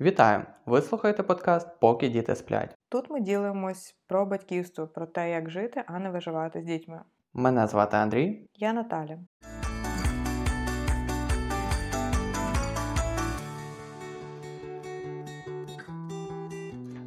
Вітаю! 0.00 0.42
Ви 0.66 0.82
слухаєте 0.82 1.22
подкаст 1.22 1.80
Поки 1.80 2.08
діти 2.08 2.34
сплять. 2.34 2.76
Тут 2.88 3.10
ми 3.10 3.20
ділимось 3.20 3.96
про 4.06 4.26
батьківство, 4.26 4.86
про 4.86 5.06
те, 5.06 5.30
як 5.30 5.50
жити, 5.50 5.84
а 5.86 5.98
не 5.98 6.10
виживати 6.10 6.62
з 6.62 6.64
дітьми. 6.64 7.00
Мене 7.34 7.66
звати 7.66 7.96
Андрій. 7.96 8.48
Я 8.54 8.72
Наталя. 8.72 9.18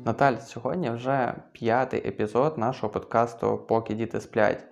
Наталь, 0.06 0.38
сьогодні 0.38 0.90
вже 0.90 1.34
п'ятий 1.52 2.08
епізод 2.08 2.58
нашого 2.58 2.94
подкасту 2.94 3.58
Поки 3.58 3.94
діти 3.94 4.22
сплять. 4.22 4.66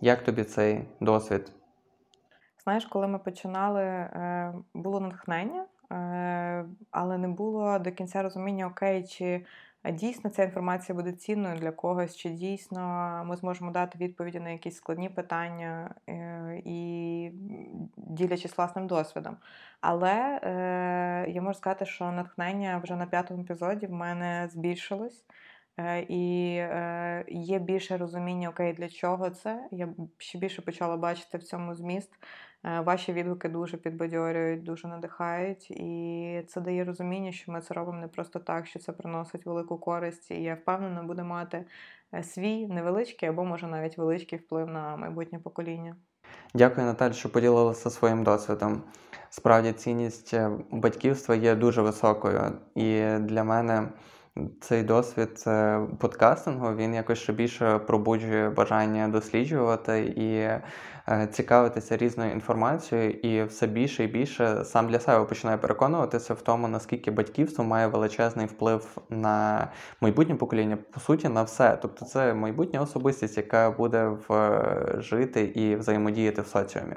Як 0.00 0.24
тобі 0.24 0.44
цей 0.44 0.84
досвід? 1.00 1.52
Знаєш, 2.64 2.86
коли 2.86 3.08
ми 3.08 3.18
починали, 3.18 3.82
е, 3.82 4.54
було 4.74 5.00
натхнення, 5.00 5.66
але 6.90 7.18
не 7.18 7.28
було 7.28 7.78
до 7.78 7.92
кінця 7.92 8.22
розуміння, 8.22 8.66
окей, 8.66 9.04
чи 9.04 9.44
дійсно 9.92 10.30
ця 10.30 10.44
інформація 10.44 10.96
буде 10.96 11.12
цінною 11.12 11.58
для 11.58 11.70
когось, 11.70 12.16
чи 12.16 12.28
дійсно 12.30 13.22
ми 13.26 13.36
зможемо 13.36 13.70
дати 13.70 13.98
відповіді 13.98 14.40
на 14.40 14.50
якісь 14.50 14.76
складні 14.76 15.08
питання 15.08 15.94
е, 16.08 16.62
і 16.64 17.30
ділячись 17.96 18.58
власним 18.58 18.86
досвідом. 18.86 19.36
Але 19.80 20.40
я 21.28 21.42
можу 21.42 21.58
сказати, 21.58 21.86
що 21.86 22.12
натхнення 22.12 22.80
вже 22.84 22.96
на 22.96 23.06
п'ятому 23.06 23.42
епізоді 23.42 23.86
в 23.86 23.92
мене 23.92 24.48
збільшилось. 24.52 25.24
І 26.08 26.52
є 27.28 27.58
більше 27.58 27.96
розуміння, 27.96 28.48
окей, 28.48 28.72
для 28.72 28.88
чого 28.88 29.30
це. 29.30 29.68
Я 29.70 29.88
ще 30.18 30.38
більше 30.38 30.62
почала 30.62 30.96
бачити 30.96 31.38
в 31.38 31.42
цьому 31.42 31.74
зміст. 31.74 32.10
Е, 32.66 32.80
ваші 32.80 33.12
відгуки 33.12 33.48
дуже 33.48 33.76
підбадьорюють, 33.76 34.62
дуже 34.62 34.88
надихають, 34.88 35.70
і 35.70 36.42
це 36.48 36.60
дає 36.60 36.84
розуміння, 36.84 37.32
що 37.32 37.52
ми 37.52 37.60
це 37.60 37.74
робимо 37.74 37.98
не 37.98 38.08
просто 38.08 38.38
так, 38.38 38.66
що 38.66 38.78
це 38.78 38.92
приносить 38.92 39.46
велику 39.46 39.78
користь, 39.78 40.30
і 40.30 40.42
я 40.42 40.54
впевнена, 40.54 41.02
буде 41.02 41.22
мати 41.22 41.64
е, 42.14 42.22
свій 42.22 42.66
невеличкий 42.66 43.28
або 43.28 43.44
може 43.44 43.66
навіть 43.66 43.98
великий 43.98 44.38
вплив 44.38 44.68
на 44.68 44.96
майбутнє 44.96 45.38
покоління. 45.38 45.96
Дякую, 46.54 46.86
Наталь, 46.86 47.12
що 47.12 47.28
поділилася 47.28 47.90
своїм 47.90 48.24
досвідом. 48.24 48.82
Справді, 49.30 49.72
цінність 49.72 50.34
е, 50.34 50.50
батьківства 50.70 51.34
є 51.34 51.54
дуже 51.54 51.82
високою, 51.82 52.52
і 52.74 53.02
для 53.18 53.44
мене. 53.44 53.88
Цей 54.60 54.82
досвід 54.82 55.44
подкастингу 55.98 56.74
він 56.74 56.94
якось 56.94 57.18
ще 57.18 57.32
більше 57.32 57.78
пробуджує 57.78 58.50
бажання 58.50 59.08
досліджувати 59.08 60.00
і 60.00 60.48
Е, 61.08 61.26
цікавитися 61.26 61.96
різною 61.96 62.32
інформацією, 62.32 63.10
і 63.10 63.42
все 63.42 63.66
більше 63.66 64.04
і 64.04 64.06
більше 64.06 64.64
сам 64.64 64.88
для 64.88 65.00
себе 65.00 65.24
починаю 65.24 65.58
переконуватися 65.58 66.34
в 66.34 66.42
тому, 66.42 66.68
наскільки 66.68 67.10
батьківство 67.10 67.64
має 67.64 67.86
величезний 67.86 68.46
вплив 68.46 68.98
на 69.10 69.68
майбутнє 70.00 70.34
покоління, 70.34 70.78
по 70.90 71.00
суті, 71.00 71.28
на 71.28 71.42
все. 71.42 71.78
Тобто, 71.82 72.04
це 72.04 72.34
майбутня 72.34 72.80
особистість, 72.80 73.36
яка 73.36 73.70
буде 73.70 74.12
в 74.28 74.54
жити 74.98 75.42
і 75.42 75.76
взаємодіяти 75.76 76.42
в 76.42 76.46
соціумі. 76.46 76.96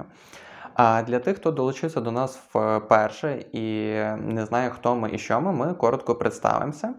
А 0.80 1.02
для 1.02 1.20
тих, 1.20 1.38
хто 1.38 1.52
долучився 1.52 2.02
до 2.02 2.12
нас 2.12 2.40
вперше 2.54 3.46
і 3.52 3.94
не 4.18 4.46
знає, 4.46 4.70
хто 4.70 4.96
ми 4.96 5.10
і 5.14 5.18
що 5.18 5.42
ми, 5.42 5.52
ми 5.52 5.74
коротко 5.74 6.16
представимося. 6.16 6.94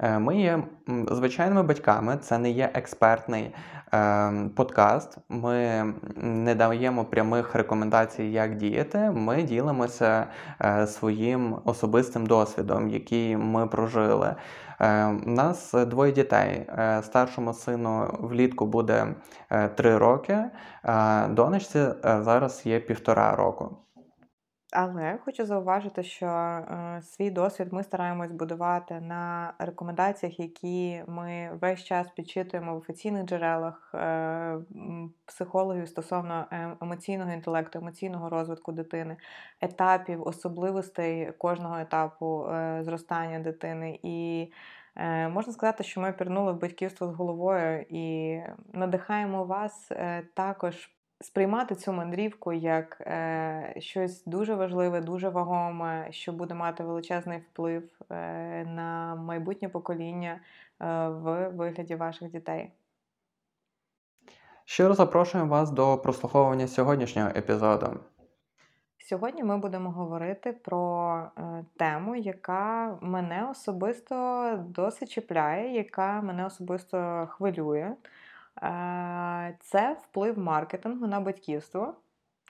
Е, 0.00 0.18
ми 0.18 0.40
є 0.40 0.62
звичайними 1.10 1.62
батьками, 1.62 2.18
це 2.22 2.38
не 2.38 2.50
є 2.50 2.70
експертний 2.74 3.54
е, 3.94 4.32
подкаст. 4.56 5.18
Ми 5.28 5.84
не 6.16 6.54
даємо 6.54 7.04
прямих 7.04 7.54
рекомендацій, 7.54 8.24
як 8.24 8.56
діяти. 8.56 8.98
Ми 8.98 9.42
ділимося 9.42 10.26
е, 10.60 10.86
своїм 10.86 11.56
особистим 11.64 12.26
досвідом, 12.26 12.88
який 12.88 13.36
ми 13.36 13.66
прожили. 13.66 14.34
У 15.26 15.30
нас 15.30 15.74
двоє 15.74 16.12
дітей. 16.12 16.66
Старшому 17.02 17.54
сину 17.54 18.18
влітку 18.20 18.66
буде 18.66 19.14
три 19.74 19.98
роки, 19.98 20.38
донечці 21.28 21.86
зараз 22.02 22.62
є 22.66 22.80
півтора 22.80 23.36
року. 23.36 23.76
Але 24.74 25.18
хочу 25.24 25.46
зауважити, 25.46 26.02
що 26.02 26.26
е, 26.26 27.00
свій 27.02 27.30
досвід 27.30 27.72
ми 27.72 27.82
стараємось 27.82 28.32
будувати 28.32 29.00
на 29.00 29.54
рекомендаціях, 29.58 30.40
які 30.40 31.02
ми 31.06 31.58
весь 31.60 31.84
час 31.84 32.10
підчитуємо 32.10 32.74
в 32.74 32.78
офіційних 32.78 33.24
джерелах 33.24 33.90
е, 33.94 34.58
психологів 35.26 35.88
стосовно 35.88 36.46
е, 36.52 36.76
емоційного 36.82 37.32
інтелекту, 37.32 37.78
емоційного 37.78 38.28
розвитку 38.28 38.72
дитини, 38.72 39.16
етапів, 39.60 40.22
особливостей 40.22 41.32
кожного 41.32 41.78
етапу 41.78 42.46
е, 42.46 42.80
зростання 42.84 43.38
дитини. 43.38 43.98
І 44.02 44.50
е, 44.96 45.28
можна 45.28 45.52
сказати, 45.52 45.84
що 45.84 46.00
ми 46.00 46.12
пірнули 46.12 46.52
в 46.52 46.60
батьківство 46.60 47.06
з 47.08 47.14
головою 47.14 47.84
і 47.88 48.38
надихаємо 48.72 49.44
вас 49.44 49.92
е, 49.92 50.22
також 50.34 50.90
сприймати 51.24 51.74
цю 51.74 51.92
мандрівку 51.92 52.52
як 52.52 53.00
е, 53.00 53.74
щось 53.78 54.24
дуже 54.24 54.54
важливе, 54.54 55.00
дуже 55.00 55.28
вагоме, 55.28 56.06
що 56.10 56.32
буде 56.32 56.54
мати 56.54 56.84
величезний 56.84 57.38
вплив 57.38 57.82
е, 58.10 58.64
на 58.64 59.14
майбутнє 59.14 59.68
покоління 59.68 60.40
е, 60.80 60.86
в 61.08 61.48
вигляді 61.48 61.94
ваших 61.94 62.30
дітей. 62.30 62.72
Щиро 64.64 64.94
запрошуємо 64.94 65.50
вас 65.50 65.70
до 65.70 65.98
прослуховування 65.98 66.68
сьогоднішнього 66.68 67.28
епізоду. 67.28 68.00
Сьогодні 68.98 69.44
ми 69.44 69.58
будемо 69.58 69.90
говорити 69.90 70.52
про 70.52 71.22
е, 71.38 71.64
тему, 71.76 72.16
яка 72.16 72.98
мене 73.00 73.48
особисто 73.50 74.54
досить 74.68 75.10
чіпляє, 75.10 75.74
яка 75.74 76.20
мене 76.20 76.46
особисто 76.46 77.28
хвилює. 77.30 77.92
Е, 78.62 79.56
це 79.60 79.96
вплив 80.02 80.38
маркетингу 80.38 81.06
на 81.06 81.20
батьківство. 81.20 81.94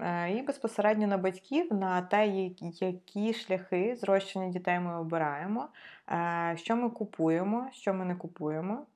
Е, 0.00 0.32
і 0.32 0.42
безпосередньо 0.42 1.06
на 1.06 1.18
батьків, 1.18 1.72
на 1.72 2.02
те, 2.02 2.26
які 2.26 3.34
шляхи 3.34 3.96
зрощення 3.96 4.48
дітей 4.48 4.80
ми 4.80 5.00
обираємо, 5.00 5.68
е, 6.10 6.54
що 6.58 6.76
ми 6.76 6.90
купуємо, 6.90 7.68
що 7.72 7.94
ми 7.94 8.04
не 8.04 8.16
купуємо, 8.16 8.86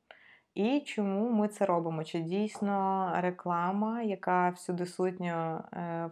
і 0.55 0.81
чому 0.81 1.31
ми 1.31 1.49
це 1.49 1.67
робимо. 1.67 2.05
Чи 2.05 2.21
дійсно 2.21 3.11
реклама, 3.17 4.03
яка 4.03 4.51
всюди 4.51 4.87
сутньо 4.87 5.65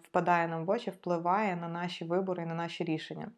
впадає 0.05 0.49
нам 0.49 0.65
в 0.65 0.71
очі, 0.71 0.91
впливає 0.91 1.57
на 1.57 1.69
наші 1.69 2.05
вибори 2.05 2.43
і 2.43 2.47
на 2.47 2.55
наші 2.55 2.85
рішення. 2.85 3.31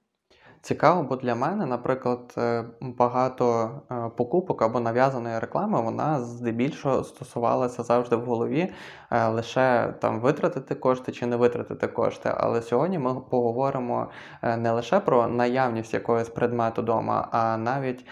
Цікаво, 0.62 1.02
бо 1.02 1.16
для 1.16 1.34
мене, 1.34 1.66
наприклад, 1.66 2.34
е, 2.38 2.64
багато 2.80 3.70
е, 3.90 4.10
покупок 4.16 4.62
або 4.62 4.80
нав'язаної 4.80 5.38
реклами, 5.38 5.80
вона 5.80 6.20
здебільшого 6.20 7.04
стосувалася 7.04 7.82
завжди 7.82 8.16
в 8.16 8.24
голові 8.24 8.72
е, 9.10 9.28
лише 9.28 9.94
там 10.00 10.20
витратити 10.20 10.74
кошти 10.74 11.12
чи 11.12 11.26
не 11.26 11.36
витратити 11.36 11.86
кошти. 11.86 12.32
Але 12.36 12.62
сьогодні 12.62 12.98
ми 12.98 13.14
поговоримо 13.14 14.10
не 14.42 14.72
лише 14.72 15.00
про 15.00 15.28
наявність 15.28 15.94
якогось 15.94 16.28
предмету 16.28 16.82
вдома, 16.82 17.28
а 17.32 17.56
навіть 17.56 18.06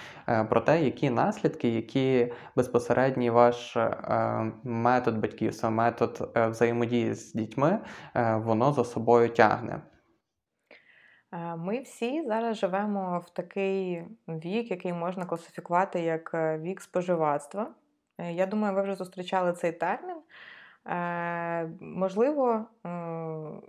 про 0.49 0.61
те, 0.61 0.83
які 0.83 1.11
наслідки, 1.11 1.69
які 1.69 2.33
безпосередній 2.57 3.31
ваш 3.31 3.77
метод 4.65 5.19
батьківства, 5.19 5.71
метод 5.71 6.31
взаємодії 6.51 7.15
з 7.15 7.33
дітьми, 7.33 7.79
воно 8.45 8.73
за 8.73 8.85
собою 8.85 9.29
тягне. 9.29 9.81
Е, 11.37 11.57
ми 11.57 11.81
всі 11.81 12.23
зараз 12.27 12.57
живемо 12.57 13.19
в 13.27 13.31
такий 13.31 14.05
вік, 14.29 14.71
який 14.71 14.93
можна 14.93 15.27
класифікувати 15.27 16.01
як 16.01 16.31
е, 16.35 16.59
вік 16.59 16.81
споживацтва. 16.81 17.71
Е, 18.19 18.33
я 18.33 18.47
думаю, 18.47 18.75
ви 18.75 18.83
вже 18.83 18.95
зустрічали 18.95 19.53
цей 19.53 19.73
термін. 19.73 20.17
Можливо, 21.81 22.65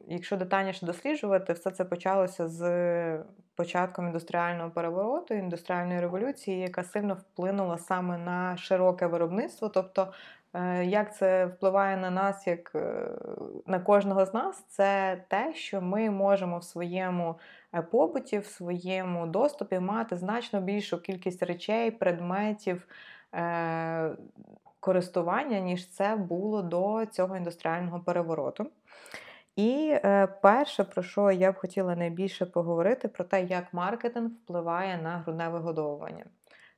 якщо 0.08 0.38
детальніше 0.38 0.86
досліджувати, 0.86 1.54
все 1.54 1.72
це 1.72 1.86
почалося 1.86 2.48
з 2.48 3.24
початком 3.56 4.08
індустріального 4.08 4.70
перевороту, 4.70 5.34
індустріальної 5.34 6.00
революції, 6.00 6.60
яка 6.60 6.84
сильно 6.84 7.14
вплинула 7.14 7.78
саме 7.78 8.18
на 8.18 8.58
широке 8.58 9.08
виробництво. 9.08 9.70
Тобто, 9.70 10.14
як 10.84 11.16
це 11.16 11.46
впливає 11.46 11.98
на 11.98 12.10
нас, 12.10 12.48
як 12.48 12.76
на 13.66 13.80
кожного 13.80 14.26
з 14.26 14.34
нас, 14.34 14.66
це 14.68 15.22
те, 15.28 15.54
що 15.54 15.82
ми 15.82 16.10
можемо 16.10 16.58
в 16.58 16.64
своєму 16.64 17.36
Е, 17.74 17.82
побуті, 17.82 18.40
в 18.40 18.46
своєму 18.46 19.28
доступі 19.28 19.80
мати 19.80 20.16
значно 20.16 20.62
більшу 20.62 21.02
кількість 21.02 21.44
речей, 21.44 21.92
предметів 21.92 22.88
е, 23.34 24.16
користування, 24.80 25.60
ніж 25.60 25.90
це 25.90 26.16
було 26.16 26.62
до 26.62 27.06
цього 27.06 27.38
індустріального 27.38 28.00
перевороту. 28.00 28.72
І 29.56 29.92
е, 29.94 30.28
перше, 30.28 30.84
про 30.84 31.04
що 31.04 31.32
я 31.32 31.52
б 31.52 31.56
хотіла 31.56 31.96
найбільше 31.96 32.46
поговорити, 32.46 33.08
про 33.08 33.24
те, 33.24 33.44
як 33.44 33.74
маркетинг 33.74 34.32
впливає 34.32 34.98
на 34.98 35.18
грудне 35.18 35.50
вигодовування. 35.50 36.26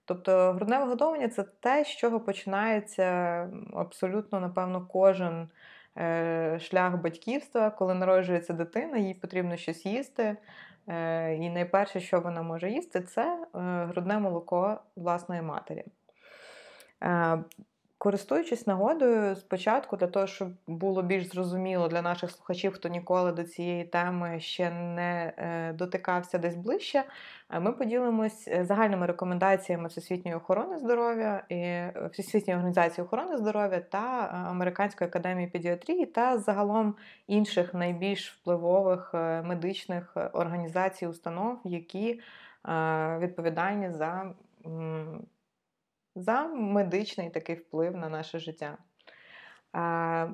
Тобто 0.10 0.54
грудне 0.54 0.80
вигодовування 0.80 1.30
це 1.30 1.44
те, 1.44 1.84
з 1.86 1.88
чого 1.88 2.20
починається 2.20 3.04
абсолютно, 3.74 4.40
напевно, 4.40 4.88
кожен 4.92 5.50
шлях 6.60 7.02
батьківства, 7.02 7.70
коли 7.70 7.94
народжується 7.94 8.54
дитина, 8.54 8.98
їй 8.98 9.14
потрібно 9.14 9.58
щось 9.58 9.86
їсти. 9.86 10.38
Е, 10.88 11.36
і 11.36 11.50
найперше, 11.50 12.00
що 12.00 12.20
вона 12.20 12.42
може 12.42 12.70
їсти, 12.70 13.02
це 13.02 13.48
грудне 13.54 14.20
молоко 14.20 14.82
власної 14.96 15.42
матері. 15.42 15.86
Користуючись 18.02 18.68
нагодою, 18.68 19.36
спочатку, 19.36 19.98
для 19.98 20.08
того, 20.08 20.28
щоб 20.28 20.50
було 20.68 21.02
більш 21.02 21.28
зрозуміло 21.28 21.88
для 21.88 22.02
наших 22.02 22.32
слухачів, 22.32 22.74
хто 22.74 22.90
ніколи 22.90 23.32
до 23.32 23.44
цієї 23.44 23.84
теми 23.84 24.40
ще 24.40 24.72
не 24.72 25.34
е, 25.38 25.74
дотикався 25.74 26.38
десь 26.38 26.56
ближче, 26.56 27.04
е, 27.50 27.60
ми 27.60 27.72
поділимось 27.72 28.48
е, 28.48 28.66
загальними 28.66 29.06
рекомендаціями 29.06 29.88
Всесвітньої 29.88 30.38
охорони 30.38 30.80
здоров'я, 30.80 31.44
і 31.50 31.82
Всесвітньої 32.12 32.58
організації 32.58 33.06
охорони 33.06 33.38
здоров'я 33.38 33.80
та 33.80 34.00
Американської 34.50 35.08
академії 35.08 35.48
педіатрії 35.48 36.06
та 36.06 36.38
загалом 36.38 36.96
інших 37.28 37.74
найбільш 37.74 38.32
впливових 38.32 39.14
медичних 39.44 40.18
організацій 40.34 41.08
установ, 41.08 41.60
які 41.64 42.22
відповідальні 43.20 43.92
за 43.92 44.34
за 46.16 46.48
медичний 46.48 47.30
такий 47.30 47.56
вплив 47.56 47.98
на 47.98 48.10
наше 48.10 48.40
життя. 48.40 48.78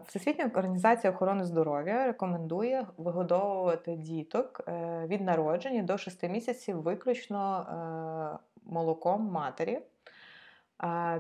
Всесвітня 0.08 0.52
організація 0.56 1.14
охорони 1.14 1.46
здоров'я 1.46 2.06
рекомендує 2.06 2.88
вигодовувати 2.98 3.96
діток 3.96 4.62
е, 4.68 5.06
від 5.08 5.22
народження 5.22 5.84
до 5.84 5.98
6 5.98 6.24
місяців 6.24 6.82
виключно 6.82 7.60
е, 7.62 8.46
молоком 8.66 9.22
матері. 9.22 9.80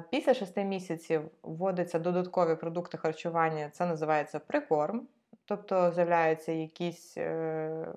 Після 0.09 0.33
6 0.33 0.57
місяців 0.57 1.21
вводяться 1.43 1.99
додаткові 1.99 2.55
продукти 2.55 2.97
харчування, 2.97 3.69
це 3.69 3.85
називається 3.85 4.39
прикорм, 4.39 5.07
тобто 5.45 5.91
з'являються 5.91 6.51
якісь 6.51 7.17
е, 7.17 7.87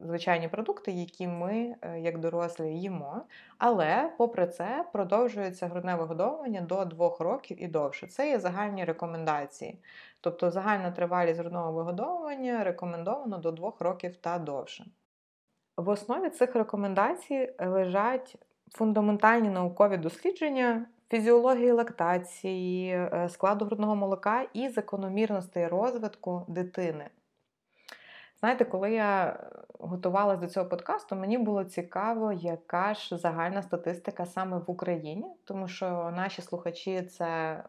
звичайні 0.00 0.48
продукти, 0.48 0.92
які 0.92 1.26
ми, 1.26 1.76
е, 1.82 2.00
як 2.00 2.18
дорослі, 2.18 2.66
їмо. 2.66 3.22
Але, 3.58 4.12
попри 4.18 4.46
це, 4.46 4.84
продовжується 4.92 5.66
грудне 5.66 5.94
вигодовування 5.94 6.60
до 6.60 6.84
2 6.84 7.16
років 7.20 7.62
і 7.62 7.68
довше. 7.68 8.06
Це 8.06 8.28
є 8.28 8.38
загальні 8.38 8.84
рекомендації. 8.84 9.78
Тобто 10.20 10.50
загальна 10.50 10.90
тривалість 10.90 11.40
грудного 11.40 11.72
вигодовування 11.72 12.64
рекомендовано 12.64 13.38
до 13.38 13.52
2 13.52 13.72
років 13.80 14.16
та 14.16 14.38
довше. 14.38 14.84
В 15.76 15.88
основі 15.88 16.30
цих 16.30 16.54
рекомендацій 16.56 17.52
лежать 17.58 18.36
фундаментальні 18.72 19.50
наукові 19.50 19.96
дослідження. 19.96 20.86
Фізіології 21.10 21.72
лактації, 21.72 22.90
е, 22.90 23.28
складу 23.28 23.64
грудного 23.64 23.96
молока 23.96 24.46
і 24.52 24.68
закономірностей 24.68 25.66
розвитку 25.66 26.44
дитини. 26.48 27.08
Знаєте, 28.40 28.64
коли 28.64 28.92
я 28.92 29.40
готувалася 29.78 30.40
до 30.40 30.46
цього 30.46 30.66
подкасту, 30.66 31.16
мені 31.16 31.38
було 31.38 31.64
цікаво, 31.64 32.32
яка 32.32 32.94
ж 32.94 33.16
загальна 33.16 33.62
статистика 33.62 34.26
саме 34.26 34.58
в 34.58 34.70
Україні, 34.70 35.26
тому 35.44 35.68
що 35.68 36.12
наші 36.16 36.42
слухачі 36.42 37.02
це 37.02 37.62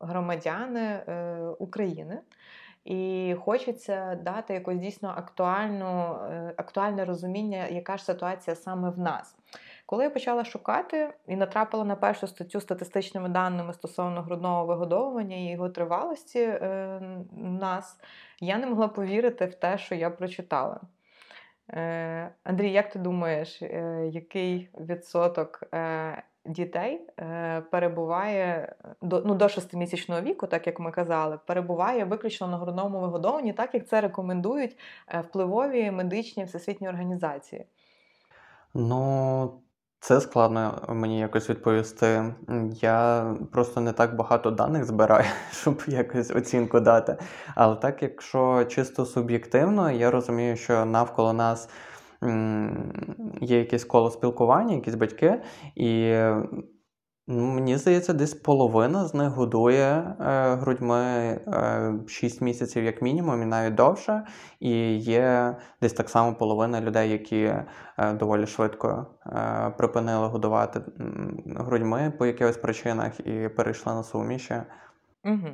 громадяни 0.00 0.80
е, 0.80 1.38
України. 1.58 2.20
І 2.84 3.34
хочеться 3.40 4.14
дати 4.14 4.54
якось 4.54 4.78
дійсно 4.78 5.08
актуальну, 5.16 6.16
е, 6.30 6.54
актуальне 6.56 7.04
розуміння, 7.04 7.66
яка 7.66 7.96
ж 7.96 8.04
ситуація 8.04 8.56
саме 8.56 8.90
в 8.90 8.98
нас. 8.98 9.36
Коли 9.86 10.04
я 10.04 10.10
почала 10.10 10.44
шукати 10.44 11.14
і 11.26 11.36
натрапила 11.36 11.84
на 11.84 11.96
першу 11.96 12.26
статтю 12.26 12.60
статистичними 12.60 13.28
даними 13.28 13.72
стосовно 13.72 14.22
грудного 14.22 14.66
вигодовування 14.66 15.36
і 15.36 15.50
його 15.50 15.68
тривалості 15.68 16.40
е, 16.40 17.00
нас, 17.32 18.00
я 18.40 18.58
не 18.58 18.66
могла 18.66 18.88
повірити 18.88 19.46
в 19.46 19.54
те, 19.54 19.78
що 19.78 19.94
я 19.94 20.10
прочитала. 20.10 20.80
Е, 21.70 22.34
Андрій, 22.44 22.72
як 22.72 22.90
ти 22.90 22.98
думаєш, 22.98 23.62
е, 23.62 24.08
який 24.12 24.68
відсоток 24.80 25.62
е, 25.74 26.22
дітей 26.44 27.00
е, 27.20 27.60
перебуває 27.70 28.74
до 29.02 29.22
ну, 29.26 29.34
до 29.34 29.44
6-місячного 29.44 30.22
віку, 30.22 30.46
так 30.46 30.66
як 30.66 30.80
ми 30.80 30.90
казали, 30.90 31.38
перебуває 31.46 32.04
виключно 32.04 32.46
на 32.46 32.58
грудному 32.58 33.00
вигодовуванні, 33.00 33.52
так 33.52 33.74
як 33.74 33.88
це 33.88 34.00
рекомендують 34.00 34.78
е, 35.08 35.20
впливові 35.20 35.90
медичні 35.90 36.44
всесвітні 36.44 36.88
організації? 36.88 37.66
Ну, 38.74 39.60
це 40.04 40.20
складно 40.20 40.82
мені 40.88 41.20
якось 41.20 41.50
відповісти. 41.50 42.34
Я 42.80 43.26
просто 43.52 43.80
не 43.80 43.92
так 43.92 44.16
багато 44.16 44.50
даних 44.50 44.84
збираю, 44.84 45.24
щоб 45.52 45.82
якось 45.86 46.30
оцінку 46.30 46.80
дати. 46.80 47.16
Але 47.54 47.76
так, 47.76 48.02
якщо 48.02 48.64
чисто 48.64 49.06
суб'єктивно, 49.06 49.90
я 49.90 50.10
розумію, 50.10 50.56
що 50.56 50.84
навколо 50.84 51.32
нас 51.32 51.68
є 53.40 53.58
якесь 53.58 53.84
коло 53.84 54.10
спілкування, 54.10 54.74
якісь 54.74 54.94
батьки, 54.94 55.42
і 55.74 56.16
Мені 57.26 57.76
здається, 57.76 58.12
десь 58.12 58.34
половина 58.34 59.04
з 59.04 59.14
них 59.14 59.28
годує 59.28 60.16
е, 60.20 60.54
грудьми 60.54 60.96
е, 60.96 61.92
6 62.08 62.40
місяців, 62.40 62.84
як 62.84 63.02
мінімум, 63.02 63.42
і 63.42 63.46
навіть 63.46 63.74
довше. 63.74 64.26
І 64.60 64.96
є 64.96 65.56
десь 65.80 65.92
так 65.92 66.10
само 66.10 66.34
половина 66.34 66.80
людей, 66.80 67.10
які 67.10 67.42
е, 67.42 67.66
доволі 68.12 68.46
швидко 68.46 69.06
е, 69.26 69.70
припинили 69.78 70.26
годувати 70.26 70.80
грудьми 71.46 72.12
по 72.18 72.26
якихось 72.26 72.56
причинах 72.56 73.20
і 73.20 73.48
перейшли 73.48 73.94
на 73.94 74.02
суміші. 74.02 74.54
Угу. 75.24 75.48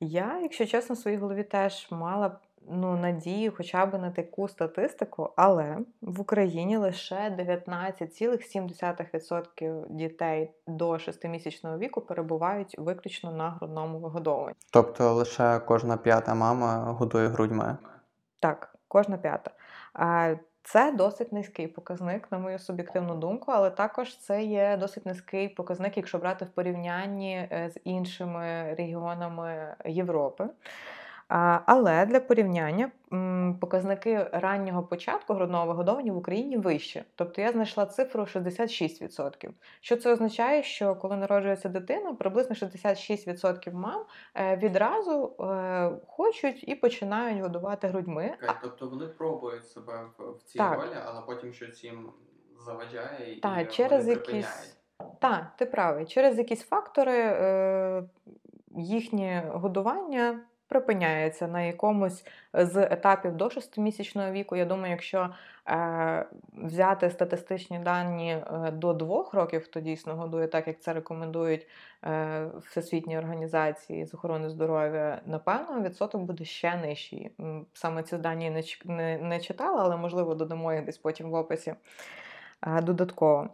Я, 0.00 0.38
якщо 0.42 0.66
чесно, 0.66 0.94
в 0.94 0.98
своїй 0.98 1.16
голові 1.16 1.42
теж 1.42 1.88
мала 1.90 2.38
ну, 2.70 2.96
надію 2.96 3.52
хоча 3.56 3.86
б 3.86 3.98
на 3.98 4.10
таку 4.10 4.48
статистику, 4.48 5.32
але 5.36 5.78
в 6.02 6.20
Україні 6.20 6.76
лише 6.76 7.14
19,7% 7.14 9.86
дітей 9.88 10.50
до 10.66 10.90
6-місячного 10.90 11.78
віку 11.78 12.00
перебувають 12.00 12.74
виключно 12.78 13.32
на 13.32 13.50
грудному 13.50 13.98
вигодовуванні. 13.98 14.56
Тобто 14.72 15.14
лише 15.14 15.58
кожна 15.58 15.96
п'ята 15.96 16.34
мама 16.34 16.76
годує 16.76 17.28
грудьми? 17.28 17.76
Так, 18.40 18.74
кожна 18.88 19.18
п'ята. 19.18 19.50
Це 20.62 20.92
досить 20.92 21.32
низький 21.32 21.66
показник, 21.66 22.32
на 22.32 22.38
мою 22.38 22.58
суб'єктивну 22.58 23.14
думку, 23.14 23.52
але 23.52 23.70
також 23.70 24.16
це 24.16 24.42
є 24.42 24.76
досить 24.76 25.06
низький 25.06 25.48
показник, 25.48 25.96
якщо 25.96 26.18
брати 26.18 26.44
в 26.44 26.48
порівнянні 26.48 27.34
е, 27.34 27.70
з 27.74 27.80
іншими 27.84 28.74
регіонами 28.78 29.76
Європи. 29.84 30.48
Але 31.28 32.06
для 32.06 32.20
порівняння 32.20 32.90
показники 33.60 34.28
раннього 34.32 34.82
початку 34.82 35.34
грудного 35.34 35.66
вигодовування 35.66 36.12
в 36.12 36.16
Україні 36.16 36.56
вищі. 36.56 37.04
Тобто 37.14 37.40
я 37.40 37.52
знайшла 37.52 37.86
цифру 37.86 38.22
66%. 38.22 39.50
Що 39.80 39.96
це 39.96 40.12
означає, 40.12 40.62
що 40.62 40.94
коли 40.94 41.16
народжується 41.16 41.68
дитина, 41.68 42.14
приблизно 42.14 42.54
66% 42.54 43.74
мам 43.74 44.04
е, 44.34 44.56
відразу 44.56 45.36
е, 45.40 45.90
хочуть 46.06 46.68
і 46.68 46.74
починають 46.74 47.42
годувати 47.42 47.88
грудьми. 47.88 48.34
Тобто 48.62 48.88
вони 48.88 49.06
пробують 49.06 49.68
себе 49.68 50.04
в 50.18 50.42
цій 50.42 50.58
так. 50.58 50.80
ролі, 50.80 50.96
але 51.04 51.20
потім 51.26 51.52
щось 51.52 51.84
їм 51.84 52.12
заважає 52.58 53.36
і 53.36 53.40
так, 53.40 53.72
через 53.72 54.08
якісь... 54.08 54.78
Так, 55.20 55.56
ти 55.56 55.66
правий. 55.66 56.06
Через 56.06 56.38
якісь 56.38 56.62
фактори 56.62 57.18
е, 57.18 58.02
їхнє 58.76 59.50
годування 59.54 60.40
припиняється 60.68 61.48
на 61.48 61.62
якомусь 61.62 62.24
з 62.54 62.86
етапів 62.86 63.32
до 63.32 63.44
6-місячного 63.44 64.32
віку. 64.32 64.56
Я 64.56 64.64
думаю, 64.64 64.90
якщо 64.90 65.30
е, 65.68 66.26
взяти 66.52 67.10
статистичні 67.10 67.78
дані 67.78 68.32
е, 68.32 68.70
до 68.70 68.92
2 68.92 69.30
років, 69.32 69.64
хто 69.64 69.80
дійсно 69.80 70.16
годує, 70.16 70.48
так 70.48 70.66
як 70.68 70.80
це 70.80 70.92
рекомендують 70.92 71.66
е, 72.04 72.46
всесвітні 72.66 73.18
організації 73.18 74.06
з 74.06 74.14
охорони 74.14 74.50
здоров'я, 74.50 75.20
напевно, 75.26 75.82
відсоток 75.82 76.22
буде 76.22 76.44
ще 76.44 76.76
нижчий. 76.76 77.30
Саме 77.72 78.02
ці 78.02 78.16
дані 78.16 78.50
не, 78.50 78.62
не, 78.84 79.18
не 79.18 79.40
читала, 79.40 79.82
але 79.84 79.96
можливо 79.96 80.34
додамо 80.34 80.72
їх 80.72 80.84
десь 80.84 80.98
потім 80.98 81.30
в 81.30 81.34
описі 81.34 81.74
е, 82.66 82.82
додатково. 82.82 83.48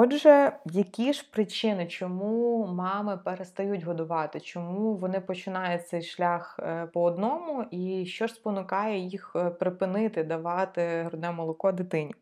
Отже, 0.00 0.52
які 0.64 1.12
ж 1.12 1.28
причини, 1.32 1.86
чому 1.86 2.66
мами 2.66 3.18
перестають 3.24 3.84
годувати, 3.84 4.40
чому 4.40 4.94
вони 4.94 5.20
починають 5.20 5.88
цей 5.88 6.02
шлях 6.02 6.60
е, 6.62 6.86
по 6.86 7.02
одному, 7.02 7.64
і 7.70 8.06
що 8.06 8.26
ж 8.26 8.34
спонукає 8.34 8.98
їх 8.98 9.32
е, 9.36 9.50
припинити 9.50 10.24
давати 10.24 11.02
грудне 11.02 11.32
молоко 11.32 11.72
дитині? 11.72 12.14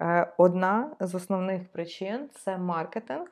Е, 0.00 0.32
одна 0.38 0.90
з 1.00 1.14
основних 1.14 1.72
причин 1.72 2.28
це 2.34 2.58
маркетинг, 2.58 3.26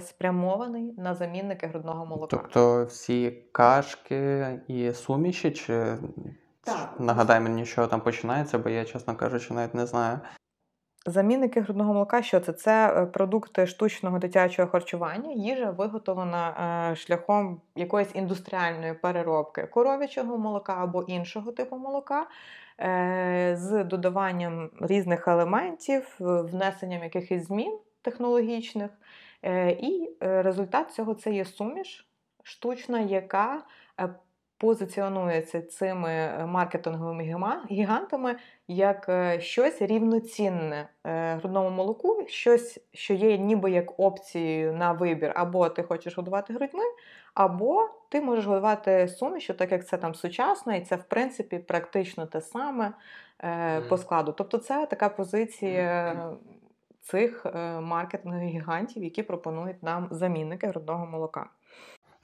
спрямований 0.00 0.94
на 0.98 1.14
замінники 1.14 1.66
грудного 1.66 2.06
молока. 2.06 2.36
Тобто 2.36 2.84
всі 2.84 3.30
кашки 3.52 4.46
і 4.68 4.92
суміші, 4.92 5.50
чи 5.50 5.96
так. 6.64 6.94
нагадай 6.98 7.40
мені, 7.40 7.66
що 7.66 7.86
там 7.86 8.00
починається, 8.00 8.58
бо 8.58 8.68
я, 8.70 8.84
чесно 8.84 9.16
кажучи, 9.16 9.54
навіть 9.54 9.74
не 9.74 9.86
знаю. 9.86 10.18
Замінники 11.06 11.60
грудного 11.60 11.92
молока, 11.92 12.22
що 12.22 12.40
це? 12.40 12.52
Це 12.52 13.02
е, 13.02 13.06
продукти 13.06 13.66
штучного 13.66 14.18
дитячого 14.18 14.68
харчування, 14.68 15.32
їжа 15.32 15.70
виготовлена 15.70 16.90
е, 16.92 16.96
шляхом 16.96 17.60
якоїсь 17.76 18.14
індустріальної 18.14 18.94
переробки 18.94 19.66
коров'ячого 19.66 20.38
молока 20.38 20.76
або 20.78 21.02
іншого 21.02 21.52
типу 21.52 21.76
молока. 21.76 22.26
е, 22.80 23.56
з 23.58 23.84
додаванням 23.84 24.70
різних 24.80 25.28
елементів, 25.28 26.16
внесенням 26.20 27.02
якихось 27.02 27.46
змін 27.46 27.78
технологічних. 28.02 28.90
І 29.80 30.10
результат 30.20 30.92
цього 30.92 31.14
це 31.14 31.32
є 31.32 31.44
суміш 31.44 32.08
штучна, 32.42 33.00
яка 33.00 33.62
позиціонується 34.64 35.62
цими 35.62 36.10
е, 36.10 36.46
маркетинговими 36.46 37.22
гігантами 37.70 38.36
як 38.68 39.08
е, 39.08 39.40
щось 39.40 39.82
рівноцінне 39.82 40.88
е, 41.06 41.34
грудному 41.34 41.70
молоку, 41.70 42.24
щось, 42.26 42.80
що 42.92 43.14
є 43.14 43.38
ніби 43.38 43.70
як 43.70 44.00
опцією 44.00 44.72
на 44.72 44.92
вибір, 44.92 45.32
або 45.36 45.68
ти 45.68 45.82
хочеш 45.82 46.16
годувати 46.16 46.52
грудьми, 46.52 46.84
або 47.34 47.88
ти 48.08 48.20
можеш 48.20 48.46
годувати 48.46 49.08
сумішю, 49.08 49.54
так 49.54 49.72
як 49.72 49.86
це 49.86 49.96
там 49.96 50.14
сучасно, 50.14 50.76
і 50.76 50.80
це, 50.80 50.96
в 50.96 51.04
принципі, 51.04 51.58
практично 51.58 52.26
те 52.26 52.40
саме 52.40 52.92
по 53.88 53.98
складу. 53.98 54.32
Тобто, 54.32 54.58
це 54.58 54.86
така 54.86 55.08
позиція. 55.08 56.16
Цих 57.00 57.46
маркетингових 57.80 58.48
гігантів, 58.48 59.04
які 59.04 59.22
пропонують 59.22 59.82
нам 59.82 60.08
замінники 60.10 60.66
грудного 60.66 61.06
молока. 61.06 61.46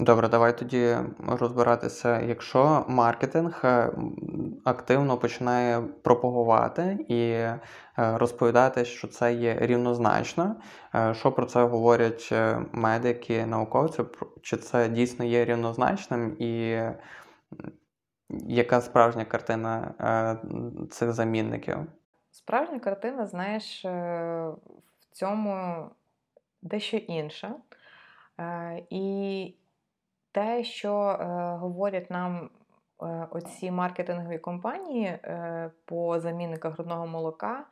Добре, 0.00 0.28
давай 0.28 0.58
тоді 0.58 0.96
розбиратися, 1.26 2.20
якщо 2.20 2.84
маркетинг 2.88 3.60
е, 3.64 3.90
активно 4.64 5.18
починає 5.18 5.80
пропагувати 5.80 6.98
і 7.08 7.20
е, 7.30 7.60
розповідати, 7.96 8.84
що 8.84 9.08
це 9.08 9.34
є 9.34 9.56
рівнозначно, 9.60 10.56
е, 10.94 11.14
що 11.14 11.32
про 11.32 11.46
це 11.46 11.62
говорять 11.62 12.32
медики, 12.72 13.46
науковці, 13.46 14.02
чи 14.42 14.56
це 14.56 14.88
дійсно 14.88 15.24
є 15.24 15.44
рівнозначним, 15.44 16.36
і 16.38 16.80
яка 18.46 18.80
справжня 18.80 19.24
картина 19.24 19.94
цих 20.90 21.12
замінників? 21.12 21.76
Справжня 22.30 22.78
картина, 22.78 23.26
знаєш, 23.26 23.84
в 23.84 24.56
цьому 25.12 25.84
дещо 26.62 26.96
інша. 26.96 27.54
І 28.90 29.54
те, 30.32 30.64
що 30.64 30.94
е, 30.94 31.24
говорять 31.56 32.10
нам 32.10 32.50
е, 33.02 33.26
оці 33.30 33.70
маркетингові 33.70 34.38
компанії 34.38 35.06
е, 35.06 35.70
по 35.84 36.20
замінниках 36.20 36.74
грудного 36.74 37.06
молока, 37.06 37.66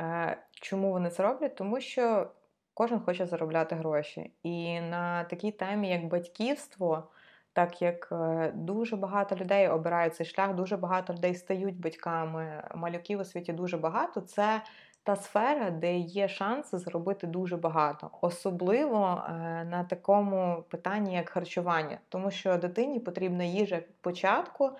е, 0.00 0.36
чому 0.50 0.90
вони 0.90 1.10
це 1.10 1.22
роблять? 1.22 1.54
Тому 1.54 1.80
що 1.80 2.30
кожен 2.74 3.00
хоче 3.00 3.26
заробляти 3.26 3.74
гроші. 3.74 4.32
І 4.42 4.80
на 4.80 5.24
такій 5.24 5.52
темі, 5.52 5.88
як 5.88 6.04
батьківство, 6.04 7.08
так 7.52 7.82
як 7.82 8.08
е, 8.12 8.52
дуже 8.54 8.96
багато 8.96 9.36
людей 9.36 9.68
обирають 9.68 10.14
цей 10.14 10.26
шлях, 10.26 10.54
дуже 10.54 10.76
багато 10.76 11.12
людей 11.14 11.34
стають 11.34 11.80
батьками, 11.80 12.62
малюків 12.74 13.20
у 13.20 13.24
світі 13.24 13.52
дуже 13.52 13.76
багато. 13.76 14.20
Це 14.20 14.62
та 15.02 15.16
сфера, 15.16 15.70
де 15.70 15.96
є 15.96 16.28
шанси 16.28 16.78
зробити 16.78 17.26
дуже 17.26 17.56
багато, 17.56 18.10
особливо 18.20 19.24
е, 19.28 19.32
на 19.64 19.84
такому 19.84 20.64
питанні, 20.68 21.14
як 21.14 21.28
харчування, 21.28 21.98
тому 22.08 22.30
що 22.30 22.56
дитині 22.56 23.00
потрібна 23.00 23.44
їжа 23.44 23.76
від 23.76 23.94
початку 24.00 24.70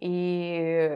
і 0.00 0.88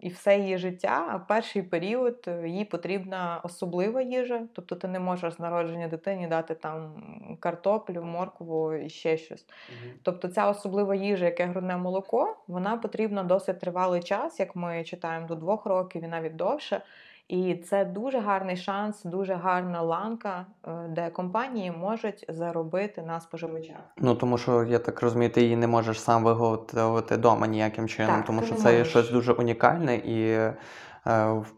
і 0.00 0.08
все 0.08 0.38
її 0.38 0.58
життя, 0.58 1.06
а 1.10 1.18
перший 1.18 1.62
період 1.62 2.24
е, 2.26 2.48
їй 2.48 2.64
потрібна 2.64 3.40
особлива 3.44 4.02
їжа. 4.02 4.42
Тобто 4.52 4.76
ти 4.76 4.88
не 4.88 5.00
можеш 5.00 5.34
з 5.34 5.38
народження 5.38 5.88
дитині 5.88 6.26
дати 6.26 6.54
там 6.54 7.02
картоплю, 7.40 8.02
моркву 8.02 8.74
і 8.74 8.88
ще 8.88 9.16
щось. 9.16 9.46
Угу. 9.68 9.92
Тобто 10.02 10.28
ця 10.28 10.50
особлива 10.50 10.94
їжа, 10.94 11.24
яке 11.24 11.46
грудне 11.46 11.76
молоко, 11.76 12.36
вона 12.46 12.76
потрібна 12.76 13.22
досить 13.22 13.60
тривалий 13.60 14.02
час, 14.02 14.40
як 14.40 14.56
ми 14.56 14.84
читаємо 14.84 15.26
до 15.26 15.34
двох 15.34 15.66
років 15.66 16.04
і 16.04 16.08
навіть 16.08 16.36
довше. 16.36 16.82
І 17.30 17.54
це 17.54 17.84
дуже 17.84 18.18
гарний 18.18 18.56
шанс, 18.56 19.04
дуже 19.04 19.34
гарна 19.34 19.82
ланка, 19.82 20.46
е, 20.66 20.70
де 20.88 21.10
компанії 21.10 21.70
можуть 21.70 22.24
заробити 22.28 23.02
на 23.02 23.20
споживачах. 23.20 23.76
Ну 23.96 24.14
тому 24.14 24.38
що 24.38 24.64
я 24.64 24.78
так 24.78 25.02
розумію, 25.02 25.30
ти 25.30 25.42
її 25.42 25.56
не 25.56 25.66
можеш 25.66 26.00
сам 26.00 26.24
виготовити 26.24 27.14
вдома 27.14 27.46
ніяким 27.46 27.88
чином, 27.88 28.16
так, 28.16 28.24
тому 28.24 28.42
що 28.42 28.54
це 28.54 28.76
є 28.76 28.84
щось 28.84 29.10
дуже 29.10 29.32
унікальне 29.32 29.96
і 29.96 30.30
е, 30.30 30.54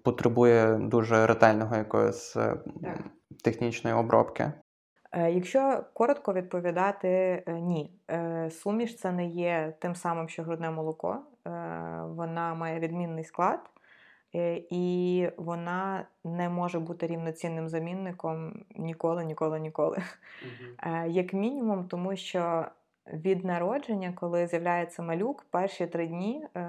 потребує 0.04 0.78
дуже 0.82 1.26
ретельного 1.26 1.76
якоїсь 1.76 2.36
е, 2.36 2.56
так. 2.82 2.98
технічної 3.44 3.96
обробки. 3.96 4.52
Е, 5.12 5.30
якщо 5.30 5.84
коротко 5.92 6.32
відповідати, 6.32 7.42
ні, 7.46 7.90
суміш 8.50 8.96
це 8.96 9.12
не 9.12 9.26
є 9.26 9.74
тим 9.78 9.94
самим, 9.94 10.28
що 10.28 10.42
грудне 10.42 10.70
молоко, 10.70 11.18
вона 12.04 12.54
має 12.54 12.80
відмінний 12.80 13.24
склад. 13.24 13.71
Е, 14.34 14.62
і 14.70 15.28
вона 15.36 16.06
не 16.24 16.48
може 16.48 16.78
бути 16.80 17.06
рівноцінним 17.06 17.68
замінником 17.68 18.64
ніколи, 18.76 19.24
ніколи, 19.24 19.60
ніколи. 19.60 19.96
Угу. 20.42 20.96
Як 21.06 21.32
мінімум, 21.32 21.84
тому 21.88 22.16
що 22.16 22.64
від 23.12 23.44
народження, 23.44 24.12
коли 24.16 24.46
з'являється 24.46 25.02
малюк, 25.02 25.46
перші 25.50 25.86
три 25.86 26.06
дні 26.06 26.46
е, 26.54 26.60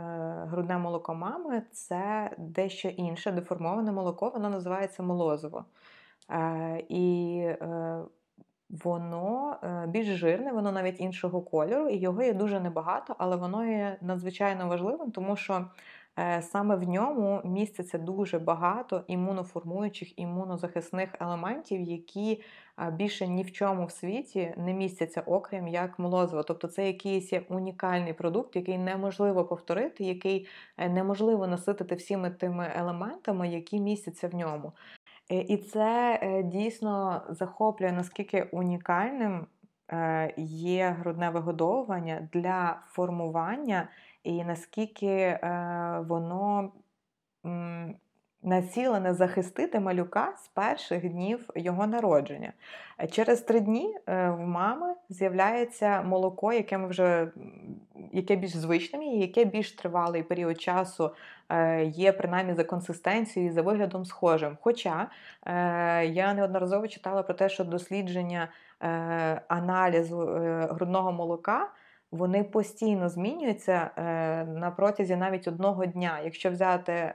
грудне 0.47 0.77
молоко 0.77 1.15
мами 1.15 1.61
це 1.71 2.31
дещо 2.37 2.89
інше, 2.89 3.31
деформоване 3.31 3.91
молоко, 3.91 4.29
воно 4.29 4.49
називається 4.49 5.03
молозиво. 5.03 5.65
І 6.89 7.47
Воно 8.83 9.57
більш 9.87 10.07
жирне, 10.07 10.51
воно 10.51 10.71
навіть 10.71 10.99
іншого 10.99 11.41
кольору, 11.41 11.89
і 11.89 11.97
його 11.97 12.23
є 12.23 12.33
дуже 12.33 12.59
небагато, 12.59 13.15
але 13.17 13.35
воно 13.35 13.65
є 13.65 13.97
надзвичайно 14.01 14.67
важливим, 14.67 15.11
тому 15.11 15.35
що 15.35 15.65
Е, 15.65 16.02
саме 16.41 16.75
в 16.75 16.83
ньому 16.83 17.41
міститься 17.45 17.97
дуже 17.97 18.39
багато 18.39 19.03
імуноформуючих 19.07 20.19
імунозахисних 20.19 21.09
елементів, 21.19 21.81
які 21.81 22.43
більше 22.91 23.27
ні 23.27 23.43
в 23.43 23.51
чому 23.51 23.85
в 23.85 23.91
світі 23.91 24.53
не 24.57 24.73
містяться, 24.73 25.21
окрім 25.25 25.67
як 25.67 25.99
молозиво. 25.99 26.43
Тобто 26.43 26.67
це 26.67 26.87
якийсь 26.87 27.33
унікальний 27.49 28.13
продукт, 28.13 28.55
який 28.55 28.77
неможливо 28.77 29.45
повторити, 29.45 30.03
який 30.03 30.47
е, 30.77 30.89
неможливо 30.89 31.47
наситити 31.47 31.95
всіми 31.95 32.29
тими 32.29 32.71
елементами, 32.75 33.49
які 33.49 33.79
містяться 33.79 34.27
в 34.27 34.35
ньому. 34.35 34.71
Е, 35.31 35.39
і 35.39 35.57
це 35.57 36.19
дійсно 36.45 37.21
захоплює 37.29 37.91
наскільки 37.91 38.43
унікальним 38.43 39.47
є 40.37 40.95
грудне 40.99 41.29
вигодовування 41.29 42.29
для 42.33 42.81
формування 42.87 43.89
і 44.23 44.43
наскільки 44.43 45.07
е, 45.07 45.39
воно 46.07 46.71
націлене 48.43 49.13
захистити 49.13 49.79
малюка 49.79 50.33
з 50.37 50.47
перших 50.47 51.09
днів 51.09 51.49
його 51.55 51.87
народження. 51.87 52.53
Через 53.11 53.41
три 53.41 53.59
дні 53.59 53.97
е, 54.07 54.29
в 54.29 54.39
мами 54.39 54.95
з'являється 55.09 56.01
молоко, 56.01 56.53
яке 56.53 56.77
ми 56.77 56.87
вже 56.87 57.31
яке 58.11 58.35
більш 58.35 58.55
звичним 58.55 59.01
і 59.01 59.19
яке 59.19 59.45
більш 59.45 59.71
тривалий 59.71 60.23
період 60.23 60.61
часу 60.61 61.11
е, 61.49 61.85
є, 61.85 62.11
принаймні 62.11 62.53
за 62.53 62.63
консистенцією 62.63 63.51
і 63.51 63.53
за 63.53 63.61
виглядом 63.61 64.05
схожим. 64.05 64.57
Хоча 64.61 65.07
я 66.03 66.33
неодноразово 66.33 66.87
читала 66.87 67.23
про 67.23 67.33
те, 67.33 67.49
що 67.49 67.63
дослідження 67.63 68.47
аналізу 69.47 70.17
грудного 70.71 71.11
молока 71.11 71.69
вони 72.13 72.43
постійно 72.43 73.09
змінюються 73.09 73.91
е, 73.97 74.01
на 74.45 74.71
протязі 74.71 75.15
навіть 75.15 75.47
одного 75.47 75.85
дня. 75.85 76.19
Якщо 76.23 76.51
взяти 76.51 76.91
е, 76.91 77.13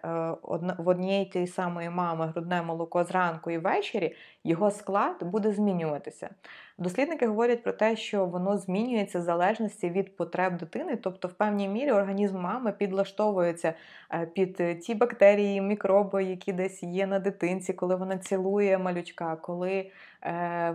в 0.79 0.89
однієї 0.89 1.27
тієї 1.27 1.49
самої 1.49 1.91
мами 1.91 2.27
грудне 2.27 2.63
молоко 2.63 3.05
зранку 3.05 3.51
і 3.51 3.59
ввечері, 3.59 4.17
його 4.45 4.71
склад 4.71 5.23
буде 5.23 5.53
змінюватися. 5.53 6.31
Дослідники 6.79 7.27
говорять 7.27 7.63
про 7.63 7.73
те, 7.73 7.97
що 7.97 8.27
воно 8.27 8.59
змінюється 8.59 9.19
в 9.19 9.23
залежності 9.23 9.91
від 9.91 10.17
потреб 10.17 10.57
дитини, 10.57 10.97
тобто 10.97 11.29
в 11.29 11.33
певній 11.33 11.69
мірі 11.69 11.93
організм 11.93 12.39
мами 12.39 12.73
підлаштовується 12.73 13.75
е, 14.15 14.27
під 14.27 14.81
ті 14.81 14.95
бактерії, 14.95 15.61
мікроби, 15.61 16.25
які 16.25 16.53
десь 16.53 16.83
є 16.83 17.07
на 17.07 17.19
дитинці, 17.19 17.73
коли 17.73 17.97
вона 17.97 18.19
цілує 18.19 18.79
малючка, 18.79 19.37
коли 19.37 19.91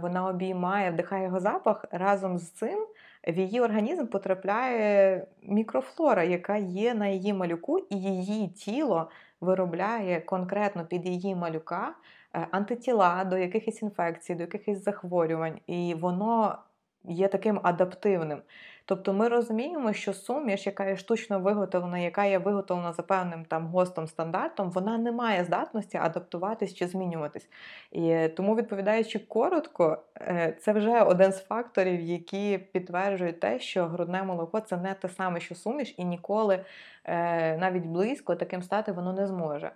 вона 0.01 0.27
обіймає, 0.29 0.91
вдихає 0.91 1.23
його 1.23 1.39
запах 1.39 1.85
разом 1.91 2.37
з 2.37 2.51
цим 2.51 2.87
в 3.27 3.37
її 3.37 3.61
організм 3.61 4.07
потрапляє 4.07 5.25
мікрофлора, 5.43 6.23
яка 6.23 6.57
є 6.57 6.93
на 6.93 7.07
її 7.07 7.33
малюку, 7.33 7.79
і 7.79 7.95
її 7.95 8.47
тіло 8.47 9.09
виробляє 9.41 10.21
конкретно 10.21 10.85
під 10.85 11.05
її 11.05 11.35
малюка 11.35 11.95
е, 12.35 12.47
антитіла 12.51 13.23
до 13.23 13.37
якихось 13.37 13.81
інфекцій, 13.81 14.35
до 14.35 14.41
якихось 14.41 14.83
захворювань, 14.83 15.59
і 15.67 15.95
воно 15.99 16.57
є 17.03 17.27
таким 17.27 17.59
адаптивним. 17.63 18.41
Тобто 18.85 19.13
ми 19.13 19.27
розуміємо, 19.27 19.93
що 19.93 20.13
суміш, 20.13 20.65
яка 20.65 20.85
є 20.85 20.97
штучно 20.97 21.39
виготовлена, 21.39 21.97
яка 21.97 22.25
є 22.25 22.37
виготовлена 22.37 22.93
за 22.93 23.03
певним 23.03 23.45
там 23.45 23.67
ГОСТом 23.67 24.07
стандартом, 24.07 24.71
вона 24.71 24.97
не 24.97 25.11
має 25.11 25.43
здатності 25.43 25.97
адаптуватись 25.97 26.73
чи 26.73 26.87
змінюватись. 26.87 27.49
І 27.91 28.27
тому, 28.27 28.55
відповідаючи 28.55 29.19
коротко, 29.19 30.03
е, 30.17 30.57
це 30.61 30.73
вже 30.73 31.01
один 31.01 31.31
з 31.31 31.43
факторів, 31.43 32.01
які 32.01 32.57
підтверджують 32.57 33.39
те, 33.39 33.59
що 33.59 33.85
грудне 33.85 34.23
молоко 34.23 34.59
це 34.59 34.77
не 34.77 34.93
те 34.93 35.09
саме, 35.09 35.39
що 35.39 35.55
суміш, 35.55 35.95
і 35.97 36.05
ніколи 36.05 36.65
е, 37.05 37.57
навіть 37.57 37.85
близько 37.85 38.35
таким 38.35 38.63
стати 38.63 38.91
воно 38.91 39.13
не 39.13 39.27
зможе. 39.27 39.71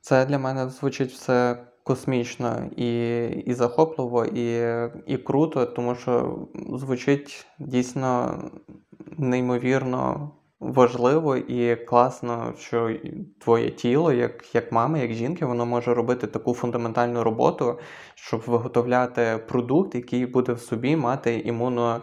Це 0.00 0.26
для 0.26 0.38
мене 0.38 0.68
звучить 0.68 1.12
все 1.12 1.56
космічно 1.90 2.70
і 2.76 3.26
і 3.26 3.54
захопливо, 3.54 4.24
і 4.24 4.46
і 5.06 5.16
круто, 5.16 5.66
тому 5.66 5.94
що 5.94 6.38
звучить 6.74 7.46
дійсно 7.58 8.38
неймовірно 9.18 10.30
важливо 10.60 11.36
і 11.36 11.76
класно, 11.76 12.54
що 12.58 12.96
твоє 13.38 13.70
тіло, 13.70 14.12
як 14.12 14.54
як 14.54 14.72
мами, 14.72 15.00
як 15.00 15.12
жінки, 15.12 15.44
воно 15.44 15.66
може 15.66 15.94
робити 15.94 16.26
таку 16.26 16.54
фундаментальну 16.54 17.24
роботу, 17.24 17.78
щоб 18.14 18.42
виготовляти 18.46 19.40
продукт, 19.48 19.94
який 19.94 20.26
буде 20.26 20.52
в 20.52 20.60
собі 20.60 20.96
мати 20.96 21.38
імуно. 21.38 22.00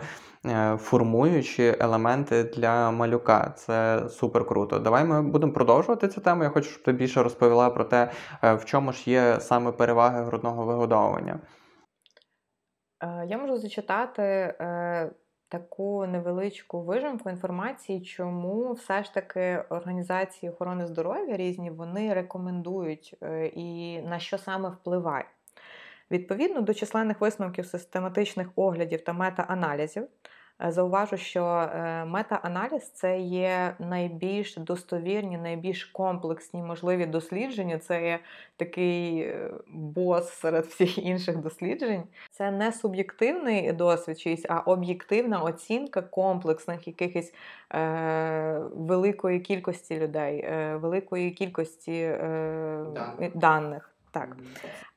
Е, 0.50 0.78
формуючі 0.78 1.76
елементи 1.80 2.44
для 2.44 2.92
малюка. 2.92 3.54
Це 3.58 4.04
супер 4.10 4.46
круто. 4.46 4.80
Давай 4.80 5.06
ми 5.06 5.22
будемо 5.22 5.54
продовжувати 5.54 6.08
цю 6.08 6.22
тему. 6.22 6.44
Я 6.44 6.50
хочу, 6.50 6.70
щоб 6.70 6.84
ти 6.84 6.92
більше 6.92 7.24
розповіла 7.24 7.70
про 7.70 7.84
те, 7.84 8.12
е, 8.44 8.54
в 8.54 8.66
чому 8.66 8.92
ж 8.92 9.12
є 9.12 9.40
саме 9.40 9.72
переваги 9.72 10.24
грудного 10.24 10.66
вигодовування. 10.66 11.40
Е, 13.04 13.26
я 13.30 13.38
можу 13.38 13.58
зачитати 13.58 14.54
таку 15.50 16.06
невеличку 16.06 16.84
вижимку 16.84 17.30
інформації, 17.30 18.02
чому 18.02 18.74
все 18.74 19.04
ж 19.04 19.14
таки 19.14 19.64
організації 19.70 20.52
охорони 20.52 20.88
здоров'я 20.88 21.38
різні 21.38 21.70
вони 21.70 22.14
рекомендують 22.14 23.16
і 23.54 24.02
на 24.02 24.20
що 24.20 24.38
саме 24.38 24.70
впливає. 24.70 25.26
Відповідно 26.12 26.62
до 26.62 26.74
численних 26.74 27.22
висновків 27.22 27.66
систематичних 27.66 28.48
оглядів 28.56 29.04
та 29.04 29.14
мета-аналізів, 29.14 30.08
зауважу, 30.60 31.18
що 31.18 31.44
е, 31.46 32.06
мета-аналіз 32.06 32.90
це 32.90 33.20
є 33.20 33.76
найбільш 33.80 34.58
достовірні, 34.58 35.38
найбільш 35.38 35.86
комплексні 35.86 36.64
можливі 36.64 37.06
дослідження. 37.06 37.78
Це 37.78 38.06
є 38.06 38.20
такий 38.58 39.20
е, 39.20 39.52
бос 39.68 40.30
серед 40.30 40.66
всіх 40.66 40.98
інших 40.98 41.38
досліджень. 41.38 42.04
Це 42.32 42.52
не 42.52 42.72
суб'єктивний 42.72 43.72
досвід, 43.72 44.20
чийсь, 44.20 44.46
а 44.50 44.60
об'єктивна 44.60 45.42
оцінка 45.42 46.02
комплексних 46.02 46.88
якихось 46.88 47.34
е, 47.74 48.62
великої 48.76 49.40
кількості 49.40 50.00
людей, 50.00 50.40
е, 50.40 50.76
великої 50.76 51.32
кількості 51.32 51.94
е, 51.94 52.86
даних. 53.36 53.97
Так. 54.20 54.38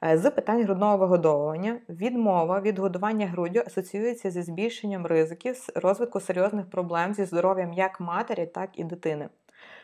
Е, 0.04 0.18
з 0.18 0.30
питань 0.30 0.62
грудного 0.62 0.96
вигодовування 0.96 1.78
відмова 1.88 2.60
від 2.60 2.78
годування 2.78 3.26
груддю 3.26 3.62
асоціюється 3.66 4.30
зі 4.30 4.42
збільшенням 4.42 5.06
ризиків 5.06 5.66
розвитку 5.74 6.20
серйозних 6.20 6.70
проблем 6.70 7.14
зі 7.14 7.24
здоров'ям 7.24 7.72
як 7.72 8.00
матері, 8.00 8.46
так 8.46 8.70
і 8.74 8.84
дитини. 8.84 9.28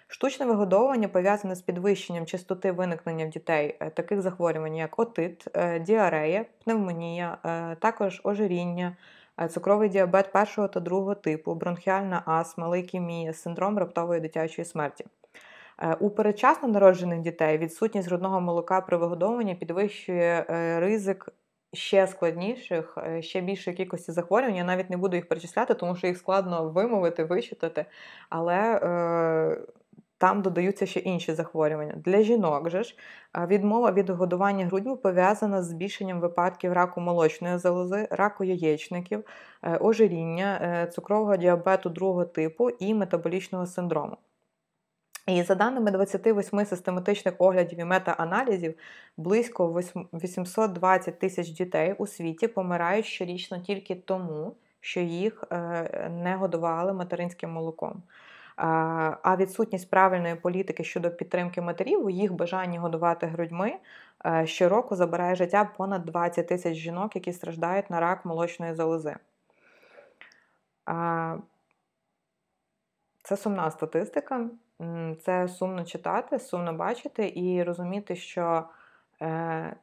Штучне 0.09 0.47
вигодовування 0.47 1.09
пов'язане 1.09 1.55
з 1.55 1.62
підвищенням 1.62 2.26
частоти 2.26 2.73
виникнення 2.73 3.26
в 3.26 3.28
дітей 3.28 3.76
е, 3.81 3.90
таких 3.90 4.23
захворювань, 4.23 4.76
як 4.76 4.99
отит, 4.99 5.45
е, 5.55 5.81
діарея, 5.81 6.45
пневмонія, 6.64 7.38
також 7.81 8.21
ожиріння, 8.25 8.97
цукровий 9.49 9.88
діабет 9.88 10.33
першого 10.33 10.69
та 10.69 10.81
другого 10.81 11.14
типу, 11.14 11.55
бронхіальна 11.55 12.23
астма, 12.26 12.69
лейкемія, 12.69 13.33
синдром 13.33 13.78
раптової 13.78 14.21
дитячої 14.21 14.64
смерті. 14.64 15.05
Е, 15.83 15.97
у 16.00 16.11
передчасно 16.11 16.68
народжених 16.68 17.21
дітей 17.21 17.59
відсутність 17.59 18.09
грудного 18.09 18.40
молока 18.40 18.80
при 18.80 18.97
вигодовуванні 18.97 19.54
підвищує 19.54 20.47
е, 20.50 20.80
ризик 20.80 21.33
ще 21.73 22.06
складніших, 22.06 22.99
е, 23.06 23.23
ще 23.23 23.40
більшої 23.40 23.76
кількості 23.76 24.12
захворювань. 24.12 24.56
Я 24.56 24.64
навіть 24.64 24.90
не 24.90 24.97
буду 24.97 25.16
їх 25.16 25.28
перечисляти, 25.28 25.75
тому 25.75 25.97
що 25.97 26.06
їх 26.06 26.18
складно 26.18 26.68
вимовити, 26.68 27.25
вичитати. 27.25 27.87
Але 28.30 28.80
е, 28.83 29.61
там 30.18 30.42
додаються 30.42 30.87
ще 30.87 31.00
інші 31.00 31.35
захворювання. 31.35 31.95
Для 31.97 32.23
жінок 32.23 32.71
же 32.71 32.83
ж 32.83 32.97
відмова 33.47 33.92
від 33.92 34.11
годування 34.11 34.66
грудьми 34.66 34.97
пов'язана 34.97 35.62
з 35.62 35.66
збільшенням 35.66 36.21
випадків 36.21 36.72
раку 36.72 37.01
молочної 37.01 37.59
залози, 37.59 38.09
раку 38.11 38.44
яєчників, 38.44 39.24
ожиріння, 39.81 40.87
цукрового 40.92 41.37
діабету 41.37 41.90
другого 41.90 42.24
типу 42.24 42.70
і 42.70 42.94
метаболічного 42.94 43.66
синдрому. 43.66 44.16
І 45.27 45.43
за 45.43 45.55
даними 45.55 45.91
28 45.91 46.67
систематичних 46.67 47.35
оглядів 47.39 47.81
і 47.81 47.85
мета-аналізів, 47.85 48.75
близько 49.17 49.83
820 50.12 51.19
тисяч 51.19 51.49
дітей 51.49 51.95
у 51.99 52.07
світі 52.07 52.49
помирають 52.49 53.07
щорічно 53.07 53.61
тільки 53.61 53.95
тому, 53.95 54.57
що 54.81 55.01
їх 55.01 55.45
е, 55.51 56.11
не 56.23 56.37
годували 56.37 56.93
материнським 56.93 57.51
молоком. 57.51 58.03
А 58.57 59.37
відсутність 59.37 59.91
правильної 59.91 60.35
політики 60.35 60.85
щодо 60.85 61.11
підтримки 61.11 61.61
матерів 61.61 62.07
у 62.07 62.11
їх 62.11 62.33
бажанні 62.33 62.79
годувати 62.79 63.27
грудьми 63.27 63.77
е, 64.27 64.47
щороку 64.47 64.97
забирає 64.97 65.35
життя 65.35 65.71
понад 65.77 66.05
20 66.05 66.49
тисяч 66.49 66.75
жінок, 66.75 67.17
які 67.17 67.33
страждають 67.33 67.91
на 67.91 68.01
рак 68.01 68.25
молочної 68.25 68.75
залози. 68.75 69.17
Це 73.23 73.37
сумна 73.37 73.71
статистика. 73.71 74.49
Це 75.25 75.49
сумно 75.49 75.85
читати, 75.85 76.39
сумно 76.39 76.73
бачити 76.73 77.33
і 77.37 77.62
розуміти, 77.62 78.17
що 78.17 78.65
е, 79.23 79.77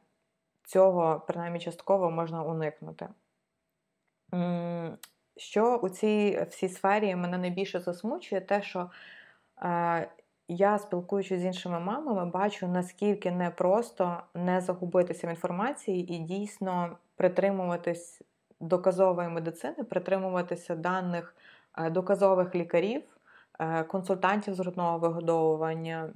цього, 0.64 1.22
принаймні, 1.26 1.60
частково 1.60 2.10
можна 2.10 2.42
уникнути. 2.42 3.08
Що 5.36 5.76
у 5.76 5.88
цій 5.88 6.46
всій 6.50 6.68
сфері 6.68 7.16
мене 7.16 7.38
найбільше 7.38 7.80
засмучує, 7.80 8.40
те, 8.40 8.62
що 8.62 8.90
е, 9.62 10.08
я, 10.48 10.78
спілкуючись 10.78 11.40
з 11.40 11.44
іншими 11.44 11.80
мамами, 11.80 12.30
бачу, 12.30 12.68
наскільки 12.68 13.30
непросто 13.30 14.22
не 14.34 14.60
загубитися 14.60 15.26
в 15.26 15.30
інформації 15.30 16.14
і 16.14 16.18
дійсно 16.18 16.98
притримуватись 17.16 18.22
доказової 18.60 19.28
медицини, 19.28 19.84
притримуватися 19.84 20.74
даних 20.74 21.36
е, 21.78 21.90
доказових 21.90 22.54
лікарів. 22.54 23.02
Е, 23.58 23.82
консультантів 23.84 24.54
з 24.54 24.60
грудного 24.60 24.98
вигодовування 24.98 26.10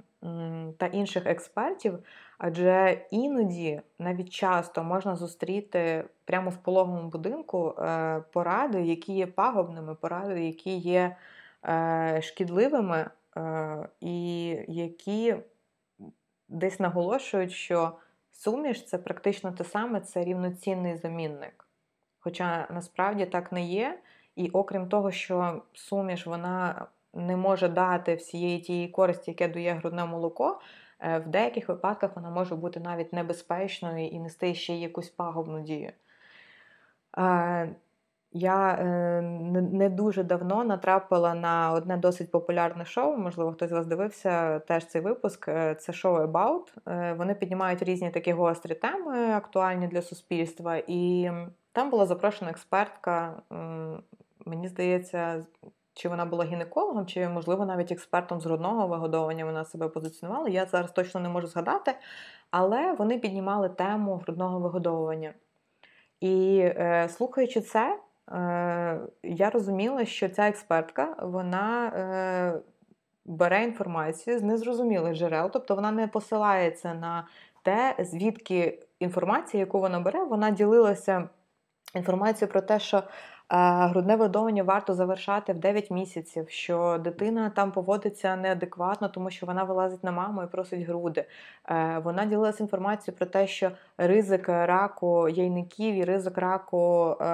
та 0.77 0.85
інших 0.85 1.25
експертів, 1.25 1.99
адже 2.37 3.05
іноді 3.11 3.81
навіть 3.99 4.29
часто 4.29 4.83
можна 4.83 5.15
зустріти 5.15 6.05
прямо 6.25 6.49
в 6.49 6.57
пологовому 6.57 7.09
будинку 7.09 7.75
е, 7.77 8.23
поради, 8.31 8.81
які 8.81 9.13
є 9.13 9.27
пагубними, 9.27 9.95
поради, 9.95 10.45
які 10.45 10.77
є 10.77 11.15
е, 11.65 12.19
шкідливими, 12.23 13.09
і 13.99 14.47
які 14.67 15.35
десь 16.49 16.79
наголошують, 16.79 17.51
що 17.51 17.91
суміш 18.31 18.85
це 18.85 18.97
практично 18.97 19.51
те 19.51 19.63
саме, 19.63 20.01
це 20.01 20.23
рівноцінний 20.23 20.97
замінник. 20.97 21.65
Хоча 22.19 22.67
насправді 22.69 23.25
так 23.25 23.51
не 23.51 23.65
є. 23.65 23.99
І 24.35 24.49
окрім 24.49 24.89
того, 24.89 25.11
що 25.11 25.61
суміш 25.73 26.25
вона 26.25 26.87
не 27.13 27.35
може 27.35 27.67
дати 27.67 28.15
всієї 28.15 28.59
тієї 28.59 28.87
користі, 28.87 29.31
яке 29.31 29.47
дає 29.47 29.73
грудне 29.73 30.05
молоко, 30.05 30.59
е, 30.99 31.19
в 31.19 31.27
деяких 31.27 31.69
випадках 31.69 32.15
вона 32.15 32.29
може 32.29 32.55
бути 32.55 32.79
навіть 32.79 33.13
небезпечною 33.13 34.07
і 34.07 34.19
нести 34.19 34.55
ще 34.55 34.75
якусь 34.75 35.09
пагубну 35.09 35.61
дію. 35.61 35.91
Е, 37.17 37.75
я 38.31 38.71
е, 38.71 39.21
не 39.51 39.89
дуже 39.89 40.23
давно 40.23 40.63
натрапила 40.63 41.33
на 41.33 41.71
одне 41.71 41.97
досить 41.97 42.31
популярне 42.31 42.85
шоу, 42.85 43.17
можливо, 43.17 43.51
хтось 43.51 43.69
з 43.69 43.73
вас 43.73 43.85
дивився 43.85 44.59
теж 44.59 44.85
цей 44.85 45.01
випуск. 45.01 45.45
Це 45.79 45.93
шоу 45.93 46.17
About. 46.17 47.15
Вони 47.15 47.35
піднімають 47.35 47.83
різні 47.83 48.09
такі 48.09 48.31
гострі 48.31 48.75
теми, 48.75 49.31
актуальні 49.31 49.87
для 49.87 50.01
суспільства. 50.01 50.81
І 50.87 51.31
там 51.71 51.89
була 51.89 52.05
запрошена 52.05 52.51
експертка, 52.51 53.41
мені 54.45 54.67
здається, 54.67 55.43
чи 55.99 56.09
вона 56.09 56.25
була 56.25 56.45
гінекологом, 56.45 57.05
чи, 57.05 57.29
можливо, 57.29 57.65
навіть 57.65 57.91
експертом 57.91 58.41
з 58.41 58.45
грудного 58.45 58.87
вигодовування 58.87 59.45
вона 59.45 59.65
себе 59.65 59.87
позиціонувала. 59.87 60.49
Я 60.49 60.65
зараз 60.65 60.91
точно 60.91 61.19
не 61.19 61.29
можу 61.29 61.47
згадати, 61.47 61.95
але 62.51 62.93
вони 62.93 63.19
піднімали 63.19 63.69
тему 63.69 64.15
грудного 64.15 64.59
вигодовування. 64.59 65.33
І 66.19 66.59
е, 66.59 67.09
слухаючи 67.09 67.61
це, 67.61 67.99
е, 68.31 68.99
я 69.23 69.49
розуміла, 69.49 70.05
що 70.05 70.29
ця 70.29 70.47
експертка 70.47 71.15
вона 71.21 71.87
е, 71.87 72.61
бере 73.25 73.63
інформацію 73.63 74.39
з 74.39 74.43
незрозумілих 74.43 75.15
джерел, 75.15 75.49
тобто 75.53 75.75
вона 75.75 75.91
не 75.91 76.07
посилається 76.07 76.93
на 76.93 77.27
те, 77.63 77.95
звідки 77.99 78.79
інформація, 78.99 79.61
яку 79.61 79.79
вона 79.79 79.99
бере, 79.99 80.23
вона 80.23 80.51
ділилася 80.51 81.29
інформацією 81.95 82.51
про 82.51 82.61
те, 82.61 82.79
що 82.79 83.03
грудне 83.57 84.15
видовування 84.15 84.63
варто 84.63 84.93
завершати 84.93 85.53
в 85.53 85.59
9 85.59 85.91
місяців, 85.91 86.49
що 86.49 86.97
дитина 87.03 87.49
там 87.49 87.71
поводиться 87.71 88.35
неадекватно, 88.35 89.09
тому 89.09 89.29
що 89.29 89.45
вона 89.45 89.63
вилазить 89.63 90.03
на 90.03 90.11
маму 90.11 90.43
і 90.43 90.47
просить 90.47 90.81
груди. 90.81 91.25
Е, 91.69 92.01
вона 92.03 92.25
ділилася 92.25 92.63
інформацією 92.63 93.17
про 93.17 93.25
те, 93.25 93.47
що 93.47 93.71
ризик 93.97 94.49
раку 94.49 95.29
яйників 95.29 95.95
і 95.95 96.03
ризик 96.03 96.37
раку 96.37 97.15
е, 97.21 97.25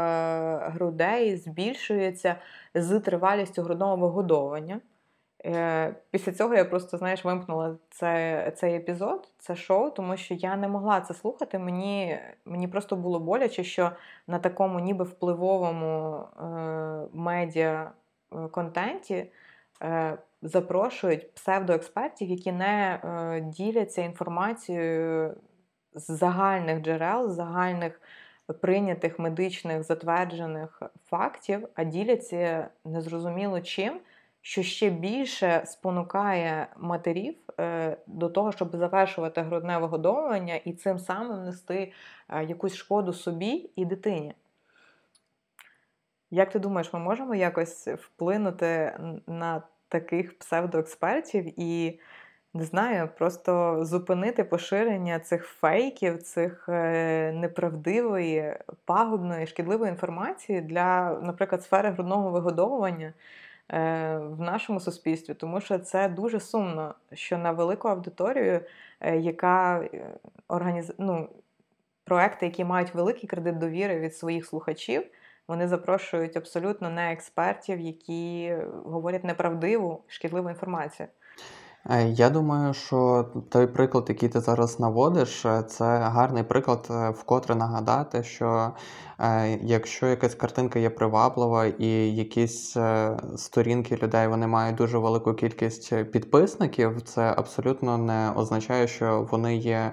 грудей 0.61 1.37
збільшується 1.37 2.35
з 2.75 2.99
тривалістю 2.99 3.61
грудного 3.61 3.95
вигодовування. 3.95 4.79
Е, 5.45 5.95
після 6.11 6.31
цього 6.31 6.55
я 6.55 6.65
просто, 6.65 6.97
знаєш, 6.97 7.25
вимкнула 7.25 7.77
це, 7.89 8.51
цей 8.55 8.75
епізод, 8.75 9.31
це 9.37 9.55
шоу, 9.55 9.89
тому 9.89 10.17
що 10.17 10.33
я 10.33 10.55
не 10.55 10.67
могла 10.67 11.01
це 11.01 11.13
слухати. 11.13 11.59
Мені 11.59 12.19
мені 12.45 12.67
просто 12.67 12.95
було 12.95 13.19
боляче, 13.19 13.63
що 13.63 13.91
на 14.27 14.39
такому 14.39 14.79
ніби 14.79 15.03
впливовому 15.03 16.17
е, 16.17 16.45
медіа 17.13 17.91
е, 18.33 18.47
контенті 18.47 19.31
е, 19.81 20.17
запрошують 20.41 21.33
псевдоекспертів, 21.33 22.29
які 22.29 22.51
не 22.51 22.99
е, 23.03 23.41
діляться 23.41 24.01
інформацією 24.01 25.35
з 25.93 26.11
загальних 26.11 26.81
джерел, 26.81 27.29
з 27.29 27.33
загальних 27.33 28.01
прийнятих 28.61 29.19
медичних 29.19 29.83
затверджених 29.83 30.81
фактів, 31.05 31.67
а 31.75 31.83
діляться 31.83 32.67
незрозуміло 32.85 33.61
чим 33.61 33.99
що 34.45 34.63
ще 34.63 34.89
більше 34.89 35.63
спонукає 35.65 36.67
матерів 36.77 37.35
е, 37.59 37.97
до 38.07 38.29
того, 38.29 38.51
щоб 38.51 38.75
завершувати 38.75 39.41
грудне 39.41 39.77
вигодовування 39.77 40.55
і 40.55 40.73
цим 40.73 40.99
самим 40.99 41.45
нести 41.45 41.91
е, 42.29 42.43
якусь 42.43 42.75
шкоду 42.75 43.13
собі 43.13 43.69
і 43.75 43.85
дитині. 43.85 44.33
Як 46.31 46.51
ти 46.51 46.59
думаєш, 46.59 46.93
ми 46.93 46.99
можемо 46.99 47.35
якось 47.35 47.87
вплинути 47.87 48.99
на 49.27 49.63
таких 49.87 50.39
псевдоекспертів 50.39 51.59
і, 51.59 51.99
не 52.53 52.63
знаю, 52.63 53.09
просто 53.17 53.79
зупинити 53.85 54.43
поширення 54.43 55.19
цих 55.19 55.45
фейків, 55.45 56.23
цих 56.23 56.69
е, 56.69 57.31
неправдивої, 57.31 58.57
пагубної, 58.85 59.47
шкідливої 59.47 59.91
інформації 59.91 60.61
для, 60.61 61.19
наприклад, 61.23 61.63
сфери 61.63 61.89
грудного 61.89 62.29
вигодовування? 62.29 63.13
Е, 63.73 64.17
в 64.17 64.41
нашому 64.41 64.79
суспільстві, 64.79 65.33
тому 65.33 65.61
що 65.61 65.79
це 65.79 66.09
дуже 66.09 66.39
сумно, 66.39 66.95
що 67.13 67.37
на 67.37 67.51
велику 67.51 67.87
аудиторію, 67.87 68.61
е, 68.99 69.17
яка 69.17 69.79
е, 69.79 70.13
організ... 70.47 70.93
ну, 70.97 71.29
проекти, 72.03 72.45
які 72.45 72.63
мають 72.63 72.93
великий 72.93 73.29
кредит 73.29 73.57
довіри 73.57 73.99
від 73.99 74.15
своїх 74.15 74.45
слухачів, 74.45 75.03
вони 75.47 75.67
запрошують 75.67 76.37
абсолютно 76.37 76.89
не 76.89 77.11
експертів, 77.11 77.79
які 77.79 78.55
говорять 78.85 79.23
неправдиву 79.23 80.03
шкідливу 80.07 80.49
інформацію. 80.49 81.07
Е, 81.89 82.07
я 82.09 82.29
думаю, 82.29 82.73
що 82.73 83.25
той 83.49 83.67
приклад, 83.67 84.05
який 84.09 84.29
ти 84.29 84.39
зараз 84.39 84.79
наводиш, 84.79 85.45
е, 85.45 85.63
це 85.63 85.85
гарний 85.85 86.43
приклад, 86.43 86.87
е, 86.91 87.09
вкотре 87.09 87.55
нагадати, 87.55 88.23
що 88.23 88.71
якщо 89.61 90.07
якась 90.07 90.35
картинка 90.35 90.79
є 90.79 90.89
приваблива 90.89 91.65
і 91.65 92.15
якісь 92.15 92.77
сторінки 93.35 93.95
людей 93.95 94.27
вони 94.27 94.47
мають 94.47 94.75
дуже 94.75 94.97
велику 94.97 95.33
кількість 95.33 96.11
підписників, 96.11 97.01
це 97.01 97.33
абсолютно 97.37 97.97
не 97.97 98.31
означає, 98.35 98.87
що 98.87 99.27
вони 99.31 99.55
є 99.55 99.91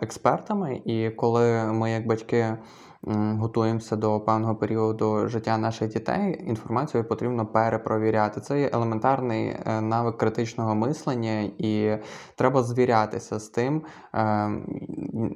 експертами. 0.00 0.82
І 0.84 1.10
коли 1.10 1.64
ми, 1.72 1.90
як 1.90 2.06
батьки, 2.06 2.56
готуємося 3.38 3.96
до 3.96 4.20
певного 4.20 4.56
періоду 4.56 5.28
життя 5.28 5.58
наших 5.58 5.88
дітей, 5.88 6.44
інформацію 6.46 7.04
потрібно 7.04 7.46
перепровіряти. 7.46 8.40
Це 8.40 8.60
є 8.60 8.70
елементарний 8.72 9.46
е, 9.48 9.80
навик 9.80 10.16
критичного 10.16 10.74
мислення, 10.74 11.50
і 11.58 11.98
треба 12.34 12.62
звірятися 12.62 13.38
з 13.38 13.48
тим, 13.48 13.82
е, 14.14 14.50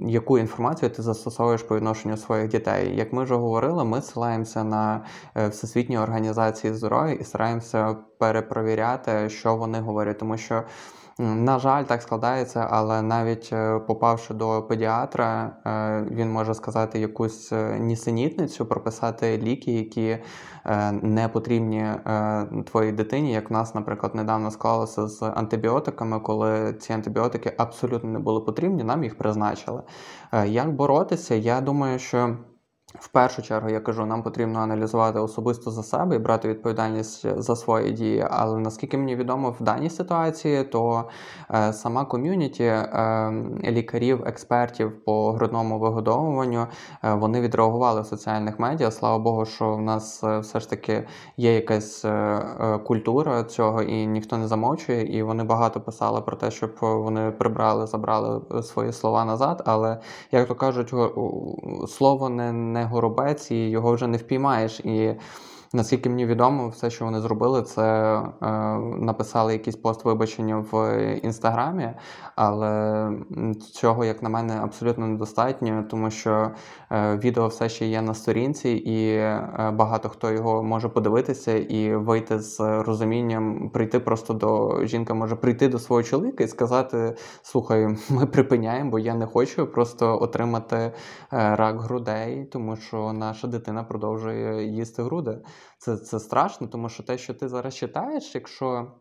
яку 0.00 0.38
інформацію 0.38 0.90
ти 0.90 1.02
застосовуєш 1.02 1.62
по 1.62 1.76
відношенню 1.76 2.16
своїх 2.16 2.48
дітей. 2.48 2.96
Як 2.96 3.12
ми 3.12 3.24
вже 3.24 3.34
говорили, 3.34 3.84
ми 3.84 4.02
ссилаємося 4.02 4.64
на 4.64 5.04
е, 5.36 5.48
всесвітні 5.48 5.98
організації 5.98 6.74
здоров'я 6.74 7.12
і 7.12 7.24
стараємося 7.24 7.96
перепровіряти, 8.18 9.28
що 9.28 9.56
вони 9.56 9.80
говорять, 9.80 10.18
тому 10.18 10.36
що. 10.36 10.62
На 11.18 11.58
жаль, 11.58 11.84
так 11.84 12.02
складається, 12.02 12.66
але 12.70 13.02
навіть 13.02 13.50
е, 13.52 13.78
попавши 13.78 14.34
до 14.34 14.62
педіатра, 14.62 15.56
е, 15.66 16.06
він 16.10 16.32
може 16.32 16.54
сказати 16.54 16.98
якусь 16.98 17.52
е, 17.52 17.78
нісенітницю, 17.78 18.66
прописати 18.66 19.38
ліки, 19.38 19.72
які 19.72 20.18
не 21.02 21.28
потрібні 21.28 21.86
твоїй 22.66 22.92
дитині. 22.92 23.32
Як 23.32 23.50
в 23.50 23.52
нас, 23.52 23.74
наприклад, 23.74 24.14
недавно 24.14 24.50
склалося 24.50 25.06
з 25.06 25.22
антибіотиками, 25.22 26.20
коли 26.20 26.72
ці 26.72 26.92
антибіотики 26.92 27.54
абсолютно 27.58 28.10
не 28.10 28.18
були 28.18 28.40
потрібні, 28.40 28.84
нам 28.84 29.04
їх 29.04 29.18
призначили. 29.18 29.82
Як 30.46 30.72
боротися? 30.72 31.34
Я 31.34 31.60
думаю, 31.60 31.98
що. 31.98 32.36
В 33.00 33.08
першу 33.08 33.42
чергу 33.42 33.68
я 33.70 33.80
кажу, 33.80 34.06
нам 34.06 34.22
потрібно 34.22 34.58
аналізувати 34.58 35.18
особисто 35.18 35.70
за 35.70 35.82
себе 35.82 36.16
і 36.16 36.18
брати 36.18 36.48
відповідальність 36.48 37.40
за 37.40 37.56
свої 37.56 37.92
дії. 37.92 38.26
Але 38.30 38.58
наскільки 38.58 38.98
мені 38.98 39.16
відомо 39.16 39.50
в 39.50 39.62
даній 39.62 39.90
ситуації, 39.90 40.64
то 40.64 41.08
е, 41.54 41.72
сама 41.72 42.04
ком'юніті 42.04 42.64
е, 42.64 43.32
лікарів, 43.64 44.22
експертів 44.26 45.04
по 45.04 45.32
грудному 45.32 45.78
вигодовуванню 45.78 46.66
е, 47.04 47.14
вони 47.14 47.40
відреагували 47.40 48.00
в 48.00 48.06
соціальних 48.06 48.58
медіа. 48.58 48.90
Слава 48.90 49.18
Богу, 49.18 49.44
що 49.44 49.74
в 49.76 49.82
нас 49.82 50.24
е, 50.24 50.38
все 50.38 50.60
ж 50.60 50.70
таки 50.70 51.06
є 51.36 51.54
якась 51.54 52.04
е, 52.04 52.08
е, 52.08 52.78
культура 52.78 53.44
цього, 53.44 53.82
і 53.82 54.06
ніхто 54.06 54.38
не 54.38 54.48
замовчує. 54.48 55.18
І 55.18 55.22
вони 55.22 55.44
багато 55.44 55.80
писали 55.80 56.20
про 56.20 56.36
те, 56.36 56.50
щоб 56.50 56.70
вони 56.80 57.30
прибрали, 57.30 57.86
забрали 57.86 58.62
свої 58.62 58.92
слова 58.92 59.24
назад. 59.24 59.62
Але 59.66 60.00
як 60.32 60.48
то 60.48 60.54
кажуть, 60.54 60.94
слово 61.88 62.28
не 62.28 62.52
не 62.52 62.81
горобець, 62.84 63.50
і 63.50 63.70
його 63.70 63.92
вже 63.92 64.06
не 64.06 64.16
впіймаєш. 64.16 64.80
І 64.80 65.14
Наскільки 65.74 66.08
мені 66.08 66.26
відомо, 66.26 66.68
все, 66.68 66.90
що 66.90 67.04
вони 67.04 67.20
зробили, 67.20 67.62
це 67.62 67.82
е, 68.42 68.48
написали 68.78 69.52
якийсь 69.52 69.76
пост 69.76 70.04
вибачення 70.04 70.64
в 70.72 71.02
інстаграмі, 71.22 71.90
але 72.36 73.10
цього, 73.72 74.04
як 74.04 74.22
на 74.22 74.28
мене, 74.28 74.60
абсолютно 74.62 75.06
недостатньо, 75.06 75.84
тому 75.90 76.10
що 76.10 76.50
е, 76.90 77.16
відео 77.16 77.46
все 77.46 77.68
ще 77.68 77.86
є 77.86 78.02
на 78.02 78.14
сторінці, 78.14 78.70
і 78.70 79.08
е, 79.08 79.70
багато 79.74 80.08
хто 80.08 80.30
його 80.30 80.62
може 80.62 80.88
подивитися 80.88 81.56
і 81.56 81.96
вийти 81.96 82.38
з 82.38 82.60
розумінням, 82.82 83.70
прийти 83.70 84.00
просто 84.00 84.34
до 84.34 84.84
жінка, 84.86 85.14
може 85.14 85.36
прийти 85.36 85.68
до 85.68 85.78
свого 85.78 86.02
чоловіка 86.02 86.44
і 86.44 86.48
сказати: 86.48 87.16
Слухай, 87.42 87.96
ми 88.10 88.26
припиняємо, 88.26 88.90
бо 88.90 88.98
я 88.98 89.14
не 89.14 89.26
хочу 89.26 89.66
просто 89.66 90.22
отримати 90.22 90.76
е, 90.76 90.92
рак 91.30 91.80
грудей, 91.80 92.44
тому 92.44 92.76
що 92.76 93.12
наша 93.12 93.46
дитина 93.46 93.84
продовжує 93.84 94.66
їсти 94.66 95.02
груди 95.02 95.38
це 95.78 95.96
це 95.96 96.20
страшно, 96.20 96.66
тому 96.66 96.88
що 96.88 97.02
те, 97.02 97.18
що 97.18 97.34
ти 97.34 97.48
зараз 97.48 97.74
читаєш, 97.74 98.34
якщо 98.34 98.92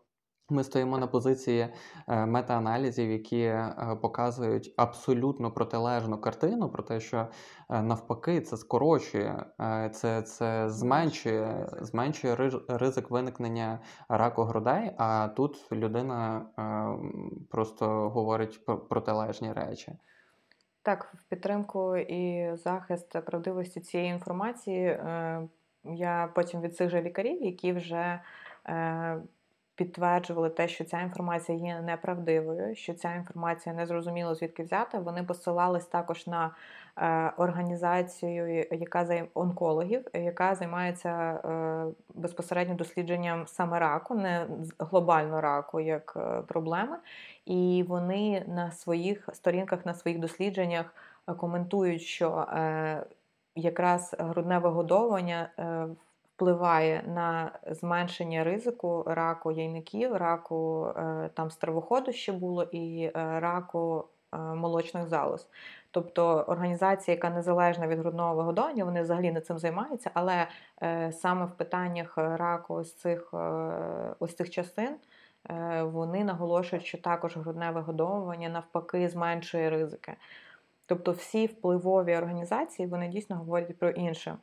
ми 0.52 0.64
стоїмо 0.64 0.98
на 0.98 1.06
позиції 1.06 1.68
е, 2.08 2.26
метааналізів, 2.26 3.10
які 3.10 3.40
е, 3.40 3.98
показують 4.02 4.74
абсолютно 4.76 5.50
протилежну 5.50 6.18
картину, 6.18 6.68
про 6.68 6.82
те, 6.82 7.00
що 7.00 7.28
е, 7.70 7.82
навпаки 7.82 8.40
це 8.40 8.56
скорочує, 8.56 9.46
це 9.92 10.22
це 10.22 10.70
зменшує 10.70 11.68
зменшує 11.80 12.50
ризик 12.68 13.10
виникнення 13.10 13.80
раку 14.08 14.42
грудей. 14.42 14.92
А 14.98 15.28
тут 15.28 15.72
людина 15.72 16.46
просто 17.50 17.86
говорить 18.10 18.66
протилежні 18.88 19.52
речі. 19.52 19.92
Так, 20.82 21.14
в 21.14 21.28
підтримку 21.28 21.96
і 21.96 22.50
захист 22.56 23.24
правдивості 23.24 23.80
цієї 23.80 24.10
інформації 24.10 25.00
я 25.84 26.28
потім 26.34 26.60
від 26.60 26.76
цих 26.76 26.90
же 26.90 27.02
лікарів, 27.02 27.42
які 27.42 27.72
вже 27.72 28.20
е, 28.68 29.16
підтверджували 29.74 30.50
те, 30.50 30.68
що 30.68 30.84
ця 30.84 31.00
інформація 31.00 31.58
є 31.58 31.80
неправдивою, 31.80 32.74
що 32.74 32.94
ця 32.94 33.14
інформація 33.14 33.74
не 33.74 33.86
зрозуміло 33.86 34.34
звідки 34.34 34.62
взята. 34.62 34.98
Вони 34.98 35.22
посилались 35.22 35.86
також 35.86 36.26
на 36.26 36.50
е, 36.96 37.32
організацію, 37.36 38.66
яка 38.70 39.04
займ... 39.04 39.28
онкологів, 39.34 40.04
яка 40.14 40.54
займається 40.54 41.10
е, 41.10 41.84
безпосередньо 42.14 42.74
дослідженням 42.74 43.46
саме 43.46 43.78
раку, 43.78 44.14
не 44.14 44.46
глобально 44.78 45.40
раку 45.40 45.80
як 45.80 46.14
е, 46.16 46.42
проблеми. 46.42 46.96
І 47.46 47.84
вони 47.88 48.44
на 48.48 48.70
своїх 48.70 49.28
сторінках, 49.32 49.86
на 49.86 49.94
своїх 49.94 50.20
дослідженнях 50.20 50.94
е, 51.28 51.34
коментують, 51.34 52.02
що 52.02 52.46
е, 52.52 53.02
якраз 53.54 54.14
грудне 54.18 54.58
вигодовування 54.58 55.50
е, 55.58 55.86
впливає 56.34 57.04
на 57.06 57.52
зменшення 57.70 58.44
ризику 58.44 59.04
раку 59.06 59.52
яйників, 59.52 60.16
раку 60.16 60.86
е, 60.96 61.30
там 61.34 61.50
стравоходу 61.50 62.12
ще 62.12 62.32
було, 62.32 62.62
і 62.62 63.04
е, 63.04 63.12
раку 63.40 64.04
молочних 64.38 65.08
залоз. 65.08 65.48
Тобто 65.90 66.44
організація, 66.48 67.14
яка 67.14 67.30
незалежна 67.30 67.86
від 67.86 67.98
грудного 67.98 68.34
вигодовування, 68.34 68.84
вони 68.84 69.02
взагалі 69.02 69.32
не 69.32 69.40
цим 69.40 69.58
займаються, 69.58 70.10
але 70.14 70.46
е, 70.82 71.12
саме 71.12 71.44
в 71.44 71.50
питаннях 71.50 72.16
раку 72.16 72.74
ось 72.74 72.94
цих 72.94 73.30
е, 73.34 73.36
ось 74.18 74.36
цих 74.36 74.50
частин 74.50 74.96
е, 75.50 75.82
вони 75.82 76.24
наголошують, 76.24 76.86
що 76.86 76.98
також 76.98 77.36
грудне 77.36 77.70
вигодовування 77.70 78.48
навпаки 78.48 79.08
зменшує 79.08 79.70
ризики. 79.70 80.14
Тобто 80.86 81.12
всі 81.12 81.46
впливові 81.46 82.16
організації 82.16 82.88
вони 82.88 83.08
дійсно 83.08 83.36
говорять 83.36 83.78
про 83.78 83.90
інше. 83.90 84.38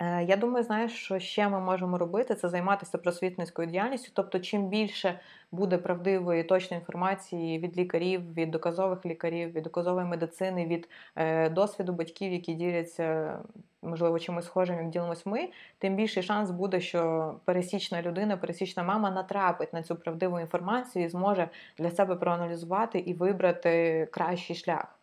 Е, 0.00 0.24
я 0.24 0.36
думаю, 0.36 0.64
знаєш, 0.64 0.92
що 0.92 1.18
ще 1.18 1.48
ми 1.48 1.60
можемо 1.60 1.98
робити, 1.98 2.34
це 2.34 2.48
займатися 2.48 2.98
просвітницькою 2.98 3.68
діяльністю. 3.68 4.10
Тобто, 4.14 4.40
чим 4.40 4.68
більше 4.68 5.20
буде 5.52 5.78
правдивої 5.78 6.44
точної 6.44 6.80
інформації 6.80 7.58
від 7.58 7.78
лікарів, 7.78 8.34
від 8.34 8.50
доказових 8.50 9.06
лікарів, 9.06 9.52
від 9.52 9.62
доказової 9.62 10.06
медицини, 10.06 10.66
від 10.66 10.88
е, 11.16 11.50
досвіду 11.50 11.92
батьків, 11.92 12.32
які 12.32 12.54
діляться, 12.54 13.38
можливо, 13.82 14.18
чимось 14.18 14.44
схожим, 14.44 14.76
як 14.76 14.88
ділимось 14.88 15.26
ми, 15.26 15.48
тим 15.78 15.96
більший 15.96 16.22
шанс 16.22 16.50
буде, 16.50 16.80
що 16.80 17.34
пересічна 17.44 18.02
людина, 18.02 18.36
пересічна 18.36 18.82
мама 18.82 19.10
натрапить 19.10 19.72
на 19.72 19.82
цю 19.82 19.96
правдиву 19.96 20.40
інформацію 20.40 21.04
і 21.04 21.08
зможе 21.08 21.48
для 21.78 21.90
себе 21.90 22.16
проаналізувати 22.16 22.98
і 22.98 23.14
вибрати 23.14 24.08
кращий 24.12 24.56
шлях. 24.56 24.98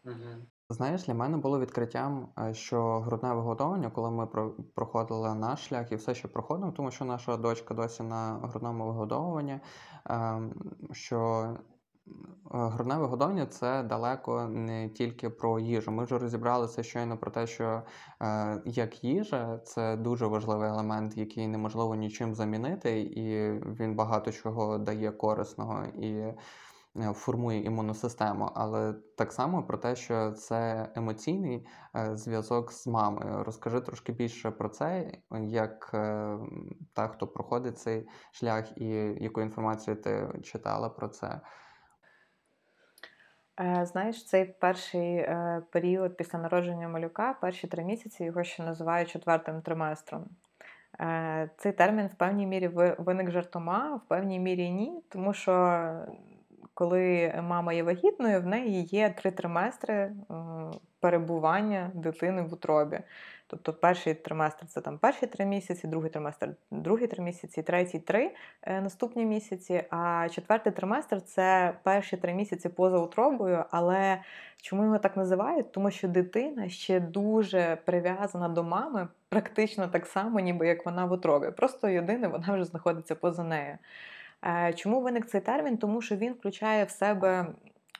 Знаєш, 0.69 1.05
для 1.05 1.13
мене 1.13 1.37
було 1.37 1.59
відкриттям, 1.59 2.27
е, 2.39 2.53
що 2.53 2.99
грудне 2.99 3.33
вигодовування, 3.33 3.89
коли 3.89 4.11
ми 4.11 4.27
проходили 4.75 5.35
наш 5.35 5.67
шлях 5.67 5.91
і 5.91 5.95
все, 5.95 6.15
що 6.15 6.31
проходимо, 6.31 6.71
тому 6.71 6.91
що 6.91 7.05
наша 7.05 7.37
дочка 7.37 7.73
досі 7.73 8.03
на 8.03 8.39
грудному 8.43 8.85
вигодовуванні, 8.85 9.59
ем, 10.05 10.53
що 10.91 11.47
е, 11.47 11.59
грудне 12.51 12.97
вигодовування 12.97 13.45
це 13.45 13.83
далеко 13.83 14.47
не 14.47 14.89
тільки 14.89 15.29
про 15.29 15.59
їжу. 15.59 15.91
Ми 15.91 16.03
вже 16.03 16.17
розібралися 16.17 16.83
щойно 16.83 17.17
про 17.17 17.31
те, 17.31 17.47
що 17.47 17.81
е, 18.21 18.61
як 18.65 19.03
їжа 19.03 19.57
це 19.57 19.97
дуже 19.97 20.27
важливий 20.27 20.69
елемент, 20.69 21.17
який 21.17 21.47
неможливо 21.47 21.95
нічим 21.95 22.35
замінити, 22.35 23.01
і 23.01 23.51
він 23.51 23.95
багато 23.95 24.31
чого 24.31 24.77
дає 24.77 25.11
корисного. 25.11 25.85
І 25.85 26.33
формує 27.13 27.63
імунну 27.63 27.93
систему, 27.93 28.51
але 28.55 28.93
так 29.17 29.31
само 29.31 29.63
про 29.63 29.77
те, 29.77 29.95
що 29.95 30.31
це 30.31 30.89
емоційний 30.95 31.67
е, 31.95 32.17
зв'язок 32.17 32.71
з 32.71 32.87
мамою. 32.87 33.43
Розкажи 33.43 33.81
трошки 33.81 34.11
більше 34.11 34.51
про 34.51 34.69
це, 34.69 35.11
як 35.41 35.91
е, 35.93 36.37
та, 36.93 37.07
хто 37.07 37.27
проходить 37.27 37.79
цей 37.79 38.07
шлях, 38.31 38.77
і 38.77 38.87
яку 39.19 39.41
інформацію 39.41 39.95
ти 39.95 40.29
читала 40.43 40.89
про 40.89 41.07
це. 41.07 41.41
Знаєш, 43.83 44.25
цей 44.25 44.45
перший 44.45 45.27
період 45.71 46.17
після 46.17 46.39
народження 46.39 46.87
малюка, 46.87 47.37
перші 47.41 47.67
три 47.67 47.83
місяці, 47.83 48.23
його 48.23 48.43
ще 48.43 48.63
називають 48.63 49.09
четвертим 49.09 49.61
триместром. 49.61 50.25
Цей 51.57 51.71
термін 51.71 52.07
в 52.07 52.15
певній 52.15 52.47
мірі 52.47 52.67
виник 52.97 53.31
жартома, 53.31 53.95
в 53.95 54.07
певній 54.07 54.39
мірі 54.39 54.71
ні, 54.71 55.03
тому 55.09 55.33
що 55.33 55.53
коли 56.73 57.33
мама 57.43 57.73
є 57.73 57.83
вагітною, 57.83 58.41
в 58.41 58.45
неї 58.45 58.83
є 58.83 59.09
три 59.09 59.31
триместри 59.31 60.11
перебування 60.99 61.91
дитини 61.93 62.41
в 62.41 62.53
утробі. 62.53 62.99
Тобто 63.47 63.73
перший 63.73 64.13
триместр 64.13 64.65
це 64.65 64.81
там 64.81 64.97
перші 64.97 65.27
три 65.27 65.45
місяці, 65.45 65.87
другий 65.87 66.09
триместр 66.09 66.49
другі 66.71 67.07
три 67.07 67.23
місяці, 67.23 67.63
третій 67.63 67.99
три 67.99 68.31
е, 68.61 68.81
наступні 68.81 69.25
місяці. 69.25 69.83
А 69.89 70.27
четвертий 70.31 70.73
триместр 70.73 71.21
це 71.21 71.73
перші 71.83 72.17
три 72.17 72.33
місяці 72.33 72.69
поза 72.69 72.97
утробою. 72.97 73.63
Але 73.71 74.21
чому 74.61 74.83
його 74.83 74.97
так 74.97 75.17
називають? 75.17 75.71
Тому 75.71 75.91
що 75.91 76.07
дитина 76.07 76.69
ще 76.69 76.99
дуже 76.99 77.77
прив'язана 77.85 78.49
до 78.49 78.63
мами, 78.63 79.07
практично 79.29 79.87
так 79.87 80.05
само, 80.05 80.39
ніби 80.39 80.67
як 80.67 80.85
вона 80.85 81.05
в 81.05 81.11
утробі. 81.11 81.51
Просто 81.51 81.89
єдине, 81.89 82.27
вона 82.27 82.53
вже 82.53 82.65
знаходиться 82.65 83.15
поза 83.15 83.43
нею. 83.43 83.77
Е, 84.45 84.73
чому 84.73 85.01
виник 85.01 85.25
цей 85.25 85.41
термін? 85.41 85.77
Тому 85.77 86.01
що 86.01 86.15
він 86.15 86.33
включає 86.33 86.83
в 86.83 86.89
себе 86.89 87.47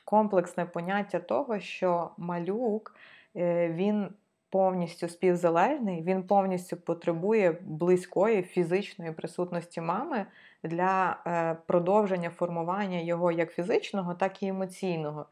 комплексне 0.04 0.64
поняття 0.64 1.18
того, 1.18 1.60
що 1.60 2.10
малюк 2.16 2.96
е, 3.36 3.68
він 3.68 4.08
повністю 4.50 5.08
співзалежний, 5.08 6.02
він 6.02 6.22
повністю 6.22 6.76
потребує 6.76 7.58
близької 7.60 8.42
фізичної 8.42 9.12
присутності 9.12 9.80
мами 9.80 10.26
для 10.62 11.16
е, 11.26 11.56
продовження 11.66 12.30
формування 12.30 12.98
його 12.98 13.32
як 13.32 13.52
фізичного, 13.52 14.14
так 14.14 14.42
і 14.42 14.46
емоційного. 14.46 15.26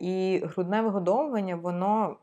І 0.00 0.42
грудне 0.44 0.82
вигодовування, 0.82 1.56
воно 1.56 2.16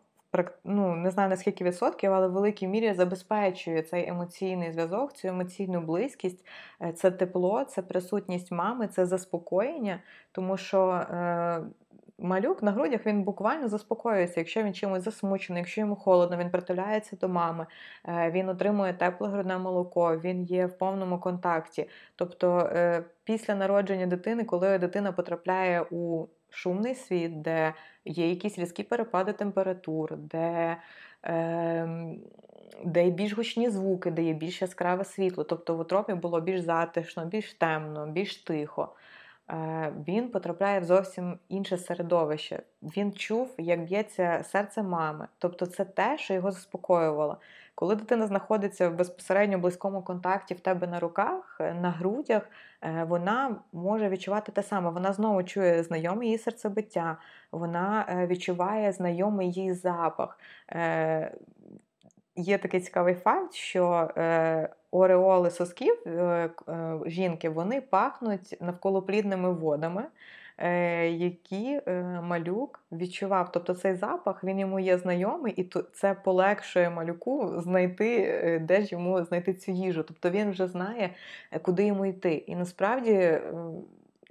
ну, 0.63 0.95
не 0.95 1.11
знаю 1.11 1.29
наскільки 1.29 1.63
відсотків, 1.63 2.13
але 2.13 2.27
в 2.27 2.31
великій 2.31 2.67
мірі 2.67 2.93
забезпечує 2.93 3.81
цей 3.81 4.09
емоційний 4.09 4.71
зв'язок, 4.71 5.13
цю 5.13 5.27
емоційну 5.27 5.81
близькість, 5.81 6.45
е, 6.81 6.93
це 6.93 7.11
тепло, 7.11 7.63
це 7.63 7.81
присутність 7.81 8.51
мами, 8.51 8.87
це 8.87 9.05
заспокоєння, 9.05 9.99
тому 10.31 10.57
що. 10.57 10.89
Е, 10.89 11.63
Малюк 12.19 12.63
на 12.63 12.71
грудях 12.71 13.05
він 13.05 13.23
буквально 13.23 13.67
заспокоюється, 13.67 14.39
якщо 14.39 14.63
він 14.63 14.73
чимось 14.73 15.03
засмучений, 15.03 15.59
якщо 15.59 15.81
йому 15.81 15.95
холодно, 15.95 16.37
він 16.37 16.49
притуляється 16.49 17.15
до 17.15 17.29
мами, 17.29 17.65
е, 18.07 18.31
він 18.31 18.49
отримує 18.49 18.93
тепле 18.93 19.29
грудне 19.29 19.57
молоко, 19.57 20.19
він 20.19 20.43
є 20.43 20.65
в 20.65 20.77
повному 20.77 21.19
контакті. 21.19 21.89
Тобто, 22.15 22.69
е, 22.73 23.03
після 23.23 23.55
народження 23.55 24.05
дитини, 24.05 24.43
коли 24.43 24.77
дитина 24.79 25.11
потрапляє 25.11 25.85
у 25.91 26.27
шумний 26.49 26.95
світ, 26.95 27.41
де 27.41 27.73
є 28.05 28.29
якісь 28.29 28.59
різкі 28.59 28.83
перепади 28.83 29.33
температур, 29.33 30.17
де 30.17 30.77
е, 31.25 32.15
де 32.85 33.05
є 33.05 33.11
більш 33.11 33.33
гучні 33.33 33.69
звуки, 33.69 34.11
де 34.11 34.23
є 34.23 34.33
більш 34.33 34.61
яскраве 34.61 35.05
світло. 35.05 35.43
Тобто 35.43 35.75
в 35.75 35.79
утропі 35.79 36.13
було 36.13 36.41
більш 36.41 36.61
затишно, 36.61 37.25
більш 37.25 37.53
темно, 37.53 38.07
більш 38.07 38.35
тихо. 38.35 38.95
Е, 39.49 39.93
він 40.07 40.29
потрапляє 40.29 40.79
в 40.79 40.83
зовсім 40.83 41.39
інше 41.49 41.77
середовище. 41.77 42.61
Він 42.81 43.13
чув, 43.13 43.55
як 43.57 43.83
б'ється 43.83 44.43
серце 44.43 44.83
мами. 44.83 45.27
Тобто, 45.39 45.65
це 45.65 45.85
те, 45.85 46.17
що 46.17 46.33
його 46.33 46.51
заспокоювало. 46.51 47.37
Коли 47.75 47.95
дитина 47.95 48.27
знаходиться 48.27 48.89
в 48.89 48.95
безпосередньо 48.95 49.57
близькому 49.57 50.01
контакті 50.01 50.53
в 50.53 50.59
тебе 50.59 50.87
на 50.87 50.99
руках, 50.99 51.57
е, 51.59 51.73
на 51.73 51.89
грудях, 51.89 52.49
е, 52.81 53.05
вона 53.09 53.55
може 53.73 54.09
відчувати 54.09 54.51
те 54.51 54.63
саме. 54.63 54.89
Вона 54.89 55.13
знову 55.13 55.43
чує 55.43 55.83
знайоме 55.83 56.25
її 56.25 56.37
серцебиття, 56.37 57.17
вона 57.51 58.05
відчуває 58.29 58.91
знайомий 58.91 59.51
її 59.51 59.73
запах. 59.73 60.39
Є 62.35 62.57
такий 62.57 62.81
цікавий 62.81 63.15
факт, 63.15 63.53
що 63.53 64.09
ореоли 64.95 65.51
сосків 65.51 65.97
е, 66.07 66.49
е, 66.69 66.99
жінки 67.05 67.49
вони 67.49 67.81
пахнуть 67.81 68.57
навколоплідними 68.61 69.53
водами, 69.53 70.01
е, 70.01 70.07
які 71.09 71.81
малюк 72.21 72.83
відчував. 72.91 73.51
Тобто 73.51 73.73
цей 73.73 73.95
запах 73.95 74.43
він 74.43 74.59
йому 74.59 74.79
є 74.79 74.97
знайомий, 74.97 75.53
і 75.53 75.69
це 75.93 76.13
полегшує 76.13 76.89
малюку 76.89 77.61
знайти, 77.61 78.59
де 78.67 78.81
ж 78.81 78.87
йому 78.91 79.23
знайти 79.23 79.53
цю 79.53 79.71
їжу. 79.71 80.03
Тобто 80.03 80.29
він 80.29 80.51
вже 80.51 80.67
знає, 80.67 81.09
куди 81.61 81.85
йому 81.85 82.05
йти. 82.05 82.33
І 82.33 82.55
насправді 82.55 83.39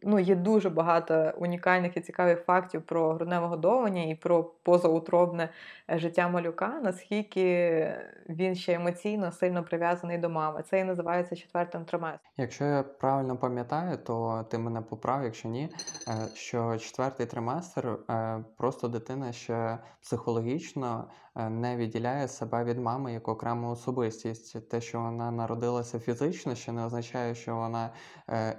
ну, 0.06 0.18
є 0.18 0.34
дуже 0.34 0.70
багато 0.70 1.32
унікальних 1.38 1.96
і 1.96 2.00
цікавих 2.00 2.44
фактів 2.44 2.82
про 2.82 3.12
грудне 3.12 3.38
вигодовування 3.38 4.02
і 4.02 4.14
про 4.14 4.44
позаутробне 4.44 5.48
е, 5.90 5.98
життя 5.98 6.28
малюка, 6.28 6.80
наскільки 6.82 7.86
він 8.28 8.54
ще 8.54 8.72
емоційно 8.72 9.32
сильно 9.32 9.62
прив'язаний 9.64 10.18
до 10.18 10.28
мами. 10.28 10.62
Це 10.70 10.80
і 10.80 10.84
називається 10.84 11.36
четвертим 11.36 11.84
триместром. 11.84 12.32
Якщо 12.36 12.64
я 12.64 12.82
правильно 12.82 13.36
пам'ятаю, 13.36 13.98
то 13.98 14.46
ти 14.50 14.58
мене 14.58 14.80
поправ, 14.80 15.24
якщо 15.24 15.48
ні, 15.48 15.68
е, 16.08 16.28
що 16.34 16.78
четвертий 16.78 17.26
триместр 17.26 17.88
е, 18.10 18.44
просто 18.56 18.88
дитина 18.88 19.32
ще 19.32 19.78
психологічно 20.02 21.04
не 21.36 21.76
відділяє 21.76 22.28
себе 22.28 22.64
від 22.64 22.78
мами 22.78 23.12
як 23.12 23.28
окрему 23.28 23.70
особистість. 23.70 24.68
Те, 24.68 24.80
що 24.80 25.00
вона 25.00 25.30
народилася 25.30 25.98
фізично, 25.98 26.54
ще 26.54 26.72
не 26.72 26.84
означає, 26.84 27.34
що 27.34 27.56
вона 27.56 27.90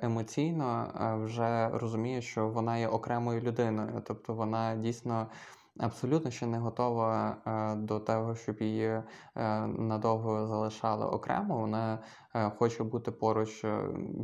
емоційно 0.01 0.91
вже 1.23 1.35
вже 1.35 1.69
розуміє, 1.69 2.21
що 2.21 2.47
вона 2.47 2.77
є 2.77 2.87
окремою 2.87 3.41
людиною, 3.41 4.01
тобто 4.07 4.33
вона 4.33 4.75
дійсно. 4.75 5.27
Абсолютно 5.79 6.31
ще 6.31 6.47
не 6.47 6.57
готова 6.57 7.37
е, 7.47 7.75
до 7.75 7.99
того, 7.99 8.35
щоб 8.35 8.61
її 8.61 8.85
е, 8.85 9.03
надовго 9.67 10.47
залишали 10.47 11.05
окремо. 11.05 11.57
Вона 11.59 11.99
е, 12.35 12.49
хоче 12.49 12.83
бути 12.83 13.11
поруч 13.11 13.63
е, 13.63 13.77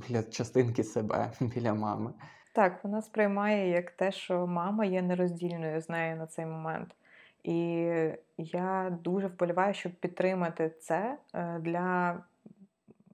біля 0.08 0.24
частинки 0.24 0.84
себе, 0.84 1.32
біля 1.42 1.74
мами. 1.74 2.14
Так, 2.54 2.84
вона 2.84 3.02
сприймає 3.02 3.70
як 3.70 3.92
те, 3.92 4.12
що 4.12 4.48
мама 4.48 4.86
є 4.86 5.02
нероздільною 5.02 5.82
з 5.82 5.90
нею 5.90 6.18
на 6.18 6.28
цей 6.28 6.46
момент. 6.46 6.96
І 7.44 7.90
я 8.38 8.98
дуже 9.02 9.28
вболіваю, 9.28 9.74
щоб 9.74 9.92
підтримати 9.92 10.70
це 10.70 11.18
е, 11.34 11.60
для, 11.60 12.24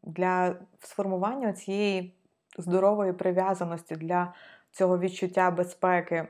для 0.03 0.55
сформування 0.79 1.53
цієї 1.53 2.13
здорової 2.57 3.13
прив'язаності 3.13 3.95
для 3.95 4.33
цього 4.71 4.99
відчуття 4.99 5.51
безпеки 5.51 6.27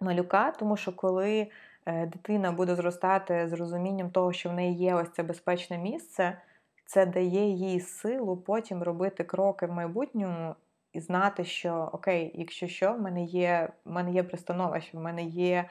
малюка, 0.00 0.50
тому 0.50 0.76
що 0.76 0.92
коли 0.92 1.46
е, 1.86 2.06
дитина 2.06 2.52
буде 2.52 2.74
зростати 2.74 3.48
з 3.48 3.52
розумінням 3.52 4.10
того, 4.10 4.32
що 4.32 4.50
в 4.50 4.52
неї 4.52 4.74
є 4.74 4.94
ось 4.94 5.10
це 5.12 5.22
безпечне 5.22 5.78
місце, 5.78 6.38
це 6.86 7.06
дає 7.06 7.50
їй 7.50 7.80
силу 7.80 8.36
потім 8.36 8.82
робити 8.82 9.24
кроки 9.24 9.66
в 9.66 9.72
майбутньому 9.72 10.54
і 10.92 11.00
знати, 11.00 11.44
що 11.44 11.90
окей, 11.92 12.32
якщо 12.34 12.68
що, 12.68 12.92
в 12.92 13.00
мене 13.00 13.24
є 13.24 13.68
в 13.84 13.90
мене 13.90 14.12
є 14.12 14.22
пристановище, 14.22 14.96
в 14.96 15.00
мене 15.00 15.22
є 15.24 15.64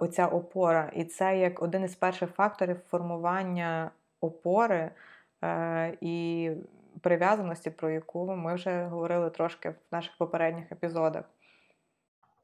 оця 0.00 0.26
опора. 0.26 0.90
І 0.94 1.04
це 1.04 1.38
як 1.38 1.62
один 1.62 1.84
із 1.84 1.94
перших 1.94 2.30
факторів 2.30 2.80
формування 2.90 3.90
опори 4.20 4.90
е, 5.44 5.98
і 6.00 6.50
прив'язаності, 7.00 7.70
про 7.70 7.90
яку 7.90 8.36
ми 8.36 8.54
вже 8.54 8.84
говорили 8.84 9.30
трошки 9.30 9.70
в 9.70 9.74
наших 9.92 10.18
попередніх 10.18 10.72
епізодах. 10.72 11.24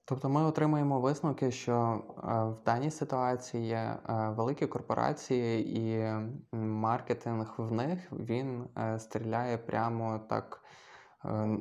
Тобто 0.04 0.28
ми 0.28 0.42
отримуємо 0.42 1.00
висновки, 1.00 1.50
що 1.50 1.74
е, 1.74 2.20
в 2.44 2.64
даній 2.64 2.90
ситуації 2.90 3.72
е, 3.72 3.98
великі 4.08 4.66
корпорації 4.66 5.78
і 5.78 6.12
маркетинг 6.56 7.54
в 7.58 7.72
них 7.72 8.12
він 8.12 8.68
е, 8.78 8.98
стріляє 8.98 9.58
прямо 9.58 10.20
так 10.28 10.62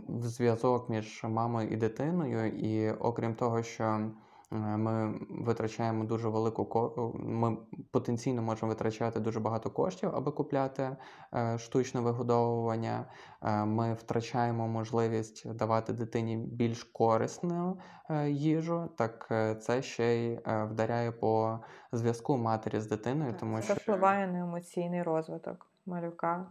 в 0.07 0.23
зв'язок 0.23 0.89
між 0.89 1.23
мамою 1.23 1.69
і 1.69 1.75
дитиною, 1.75 2.47
і 2.47 2.91
окрім 2.91 3.35
того, 3.35 3.63
що 3.63 3.83
Е, 3.83 4.26
ми 4.51 5.19
витрачаємо 5.29 6.03
дуже 6.03 6.29
велику 6.29 7.13
ми 7.19 7.57
потенційно 7.91 8.41
можемо 8.41 8.69
витрачати 8.69 9.19
дуже 9.19 9.39
багато 9.39 9.69
коштів, 9.69 10.11
аби 10.15 10.31
купляти 10.31 10.97
е, 11.33 11.57
штучне 11.57 12.01
вигодовування. 12.01 13.05
Е, 13.41 13.65
ми 13.65 13.93
втрачаємо 13.93 14.67
можливість 14.67 15.53
давати 15.53 15.93
дитині 15.93 16.37
більш 16.37 16.83
корисну 16.83 17.79
їжу. 18.27 18.89
Так 18.97 19.25
це 19.61 19.81
ще 19.81 20.15
й 20.15 20.39
вдаряє 20.45 21.11
по 21.11 21.59
зв'язку 21.91 22.37
матері 22.37 22.79
з 22.79 22.87
дитиною, 22.87 23.35
тому 23.39 23.57
це 23.57 23.63
що 23.63 23.73
впливає 23.73 24.27
на 24.27 24.39
емоційний 24.39 25.03
розвиток 25.03 25.67
малюка. 25.85 26.45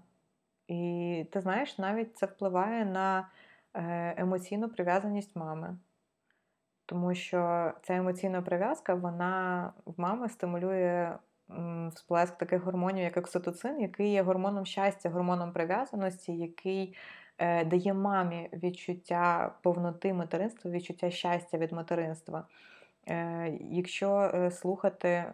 І 0.69 1.27
ти 1.33 1.41
знаєш, 1.41 1.79
навіть 1.79 2.19
це 2.19 2.27
впливає 2.27 2.85
на 2.85 3.29
емоційну 4.17 4.69
прив'язаність 4.69 5.37
мами. 5.37 5.77
Тому 6.87 7.15
що 7.15 7.73
ця 7.83 7.95
емоційна 7.95 8.43
прив'язка, 8.43 8.95
вона 8.95 9.73
в 9.87 10.01
мами 10.01 10.29
стимулює 10.29 11.17
всплеск 11.95 12.39
таких 12.39 12.63
гормонів, 12.63 13.05
як 13.05 13.17
окситоцин, 13.17 13.81
який 13.81 14.13
є 14.13 14.23
гормоном 14.23 14.67
щастя, 14.67 15.11
гормоном 15.11 15.53
прив'язаності, 15.53 16.33
який 16.33 16.97
е, 17.39 17.65
дає 17.65 17.95
мамі 17.95 18.49
відчуття 18.53 19.55
повноти 19.63 20.15
материнства, 20.15 20.71
відчуття 20.71 21.11
щастя 21.11 21.59
від 21.59 21.73
материнства. 21.73 22.47
Е, 23.09 23.59
Якщо 23.61 24.31
е, 24.35 24.51
слухати 24.51 25.25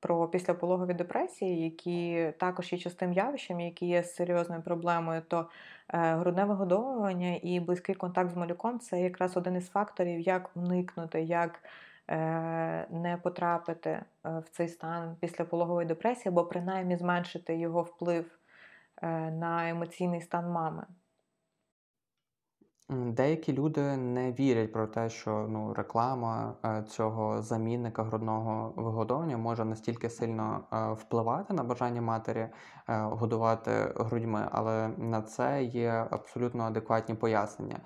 про 0.00 0.28
післяпологові 0.28 0.94
депресії, 0.94 1.64
які 1.64 2.32
також 2.38 2.72
є 2.72 2.78
частим 2.78 3.12
явищем, 3.12 3.60
які 3.60 3.86
є 3.86 4.02
серйозною 4.04 4.62
проблемою, 4.62 5.22
то 5.28 5.48
е, 5.88 6.14
грудне 6.14 6.44
вигодовування 6.44 7.38
і 7.42 7.60
близький 7.60 7.94
контакт 7.94 8.30
з 8.30 8.36
малюком 8.36 8.80
це 8.80 9.00
якраз 9.00 9.36
один 9.36 9.56
із 9.56 9.68
факторів, 9.68 10.20
як 10.20 10.50
уникнути, 10.56 11.22
як 11.22 11.62
е, 12.10 12.16
не 12.90 13.16
потрапити 13.22 13.90
е, 13.90 14.04
в 14.24 14.48
цей 14.50 14.68
стан 14.68 15.16
післяпологової 15.20 15.86
депресії, 15.86 16.32
або 16.32 16.44
принаймні 16.44 16.96
зменшити 16.96 17.56
його 17.56 17.82
вплив 17.82 18.38
на 19.32 19.68
емоційний 19.70 20.20
стан 20.20 20.50
мами. 20.50 20.84
Деякі 22.90 23.52
люди 23.52 23.96
не 23.96 24.32
вірять 24.32 24.72
про 24.72 24.86
те, 24.86 25.08
що 25.08 25.46
ну, 25.50 25.74
реклама 25.74 26.54
е, 26.64 26.82
цього 26.88 27.42
замінника 27.42 28.02
грудного 28.02 28.72
вигодовування 28.76 29.36
може 29.36 29.64
настільки 29.64 30.10
сильно 30.10 30.64
е, 30.72 30.92
впливати 30.92 31.54
на 31.54 31.64
бажання 31.64 32.00
матері 32.00 32.38
е, 32.38 32.50
годувати 32.88 33.70
грудьми, 33.96 34.48
але 34.52 34.88
на 34.88 35.22
це 35.22 35.64
є 35.64 36.06
абсолютно 36.10 36.64
адекватні 36.64 37.14
пояснення. 37.14 37.80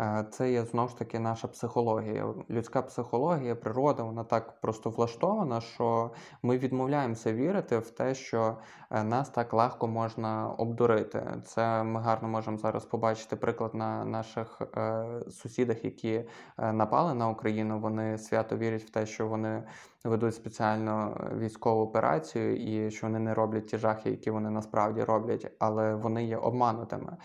Е, 0.00 0.24
це 0.30 0.52
є 0.52 0.64
знову 0.64 0.88
ж 0.88 0.98
таки 0.98 1.18
наша 1.18 1.48
психологія. 1.48 2.34
Людська 2.50 2.82
психологія, 2.82 3.54
природа, 3.54 4.02
вона 4.02 4.24
так 4.24 4.60
просто 4.60 4.90
влаштована, 4.90 5.60
що 5.60 6.10
ми 6.42 6.58
відмовляємося 6.58 7.32
вірити 7.32 7.78
в 7.78 7.90
те, 7.90 8.14
що 8.14 8.56
е, 8.90 9.04
нас 9.04 9.30
так 9.30 9.52
легко 9.52 9.88
можна 9.88 10.48
обдурити. 10.48 11.26
Це 11.44 11.82
ми 11.82 12.00
гарно 12.00 12.28
можемо 12.28 12.58
зараз 12.58 12.84
побачити 12.84 13.36
приклад 13.36 13.74
на 13.74 14.04
наших 14.04 14.62
е, 14.76 15.04
сусідах, 15.30 15.84
які 15.84 16.24
напали 16.58 17.14
на 17.14 17.28
Україну. 17.28 17.80
Вони 17.80 18.18
свято 18.18 18.56
вірять 18.56 18.82
в 18.82 18.90
те, 18.90 19.06
що 19.06 19.28
вони 19.28 19.62
ведуть 20.04 20.34
спеціальну 20.34 21.16
військову 21.38 21.82
операцію 21.82 22.56
і 22.56 22.90
що 22.90 23.06
вони 23.06 23.18
не 23.18 23.34
роблять 23.34 23.66
ті 23.66 23.78
жахи, 23.78 24.10
які 24.10 24.30
вони 24.30 24.50
насправді 24.50 25.04
роблять, 25.04 25.52
але 25.58 25.94
вони 25.94 26.24
є 26.24 26.36
обманутими. 26.36 27.16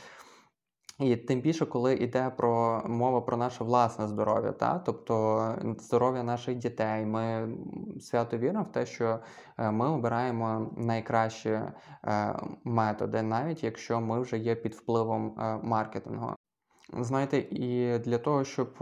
І 1.00 1.16
тим 1.16 1.42
більше, 1.42 1.66
коли 1.66 1.94
йде 1.94 2.30
про 2.30 2.82
мова 2.86 3.22
про 3.22 3.38
наше 3.38 3.64
власне 3.64 4.08
здоров'я, 4.08 4.52
та 4.52 4.80
тобто 4.80 5.56
здоров'я 5.80 6.24
наших 6.24 6.56
дітей, 6.56 7.06
ми 7.06 7.50
свято 8.00 8.38
віримо 8.38 8.64
в 8.64 8.72
те, 8.72 8.86
що 8.86 9.20
е, 9.58 9.72
ми 9.72 9.90
обираємо 9.90 10.72
найкращі 10.78 11.50
е, 11.50 11.72
методи, 12.64 13.22
навіть 13.22 13.64
якщо 13.64 14.02
ми 14.02 14.20
вже 14.20 14.38
є 14.38 14.56
під 14.56 14.74
впливом 14.74 15.40
е, 15.40 15.60
маркетингу. 15.64 16.36
Знаєте, 16.94 17.38
і 17.38 18.00
для 18.00 18.18
того, 18.18 18.44
щоб 18.44 18.74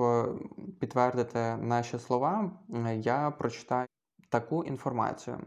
підтвердити 0.80 1.56
наші 1.56 2.00
слова, 2.00 2.52
я 2.96 3.32
прочитаю 3.32 3.88
таку 4.30 4.64
інформацію. 4.64 5.38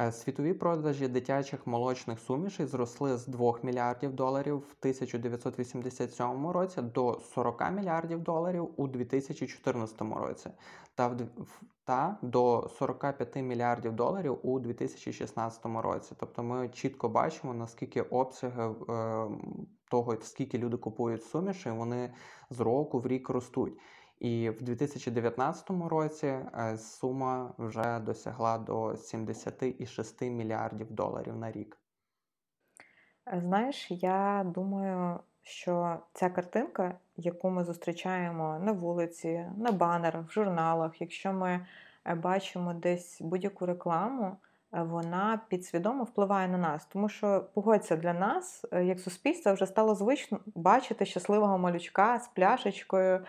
Е, 0.00 0.12
світові 0.12 0.54
продажі 0.54 1.08
дитячих 1.08 1.66
молочних 1.66 2.20
сумішей 2.20 2.66
зросли 2.66 3.16
з 3.16 3.26
2 3.26 3.58
мільярдів 3.62 4.12
доларів 4.12 4.56
в 4.56 4.74
1987 4.80 6.46
році 6.46 6.82
до 6.82 7.20
40 7.34 7.72
мільярдів 7.72 8.22
доларів 8.22 8.68
у 8.76 8.88
2014 8.88 10.00
році, 10.00 10.50
та 10.94 11.16
та 11.84 12.18
до 12.22 12.70
45 12.78 13.36
мільярдів 13.36 13.92
доларів 13.92 14.38
у 14.42 14.58
2016 14.58 15.66
році. 15.66 16.14
Тобто 16.20 16.42
ми 16.42 16.68
чітко 16.68 17.08
бачимо, 17.08 17.54
наскільки 17.54 18.02
обсяги 18.02 18.74
е, 18.88 19.26
того, 19.90 20.16
скільки 20.20 20.58
люди 20.58 20.76
купують 20.76 21.24
суміші, 21.24 21.70
вони 21.70 22.12
з 22.50 22.60
року 22.60 23.00
в 23.00 23.06
рік 23.06 23.28
ростуть. 23.28 23.78
І 24.20 24.50
в 24.50 24.62
2019 24.62 25.70
році 25.70 26.26
е, 26.26 26.78
сума 26.78 27.54
вже 27.58 27.98
досягла 27.98 28.58
до 28.58 28.96
76 28.96 30.22
мільярдів 30.22 30.92
доларів 30.92 31.36
на 31.36 31.52
рік. 31.52 31.78
Е, 33.26 33.40
знаєш, 33.44 33.90
я 33.90 34.46
думаю, 34.54 35.20
що 35.42 35.96
ця 36.12 36.30
картинка, 36.30 36.98
яку 37.16 37.50
ми 37.50 37.64
зустрічаємо 37.64 38.58
на 38.58 38.72
вулиці, 38.72 39.46
на 39.56 39.72
банерах, 39.72 40.28
в 40.28 40.32
журналах, 40.32 41.00
якщо 41.00 41.32
ми 41.32 41.66
е, 42.04 42.14
бачимо 42.14 42.74
десь 42.74 43.18
будь-яку 43.20 43.66
рекламу, 43.66 44.36
вона 44.72 45.40
підсвідомо 45.48 46.04
впливає 46.04 46.48
на 46.48 46.58
нас. 46.58 46.86
Тому 46.86 47.08
що 47.08 47.44
погодься 47.54 47.96
для 47.96 48.12
нас, 48.12 48.64
як 48.72 49.00
суспільство, 49.00 49.52
вже 49.52 49.66
стало 49.66 49.94
звично 49.94 50.40
бачити 50.46 51.04
щасливого 51.04 51.58
малючка 51.58 52.18
з 52.18 52.28
пляшечкою 52.28 53.24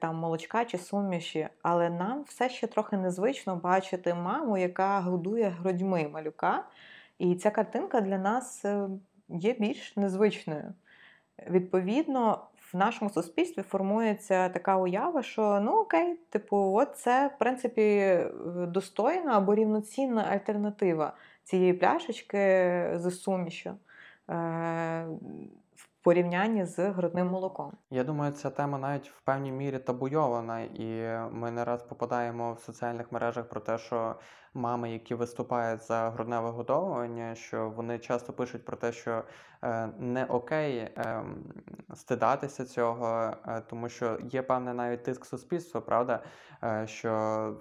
там 0.00 0.16
молочка 0.16 0.64
чи 0.64 0.78
суміші, 0.78 1.48
але 1.62 1.90
нам 1.90 2.22
все 2.22 2.48
ще 2.48 2.66
трохи 2.66 2.96
незвично 2.96 3.56
бачити 3.56 4.14
маму, 4.14 4.58
яка 4.58 5.00
годує 5.00 5.48
грудьми 5.48 6.08
малюка. 6.12 6.64
І 7.18 7.34
ця 7.34 7.50
картинка 7.50 8.00
для 8.00 8.18
нас 8.18 8.64
е, 8.64 8.88
є 9.28 9.52
більш 9.52 9.96
незвичною. 9.96 10.74
Відповідно, 11.50 12.46
в 12.72 12.76
нашому 12.76 13.10
суспільстві 13.10 13.62
формується 13.62 14.48
така 14.48 14.76
уява, 14.76 15.22
що 15.22 15.60
ну 15.60 15.72
окей, 15.72 16.14
типу, 16.30 16.56
от 16.56 16.96
це 16.96 17.30
в 17.36 17.38
принципі 17.38 17.82
е, 17.82 18.30
достойна 18.68 19.36
або 19.36 19.54
рівноцінна 19.54 20.22
альтернатива 20.22 21.12
цієї 21.44 21.72
пляшечки 21.72 22.38
з 22.94 23.10
сумішю 23.10 23.76
порівнянні 26.06 26.64
з 26.64 26.90
грудним 26.90 27.26
молоком. 27.26 27.72
Я 27.90 28.04
думаю, 28.04 28.32
ця 28.32 28.50
тема 28.50 28.78
навіть 28.78 29.08
в 29.08 29.20
певній 29.20 29.52
мірі 29.52 29.78
табуйована, 29.78 30.60
і 30.60 31.18
ми 31.32 31.50
не 31.50 31.64
раз 31.64 31.82
попадаємо 31.82 32.52
в 32.52 32.60
соціальних 32.60 33.12
мережах 33.12 33.48
про 33.48 33.60
те, 33.60 33.78
що 33.78 34.14
мами, 34.54 34.92
які 34.92 35.14
виступають 35.14 35.82
за 35.82 36.10
грудне 36.10 36.40
вигодовування, 36.40 37.34
що 37.34 37.72
вони 37.76 37.98
часто 37.98 38.32
пишуть 38.32 38.64
про 38.64 38.76
те, 38.76 38.92
що 38.92 39.22
е, 39.62 39.88
не 39.98 40.24
окей 40.24 40.76
е, 40.78 41.24
стидатися 41.94 42.64
цього, 42.64 43.34
е, 43.48 43.62
тому 43.70 43.88
що 43.88 44.18
є 44.22 44.42
певний 44.42 44.74
навіть 44.74 45.02
тиск 45.02 45.24
суспільства, 45.24 45.80
правда, 45.80 46.22
е, 46.64 46.86
що 46.86 47.10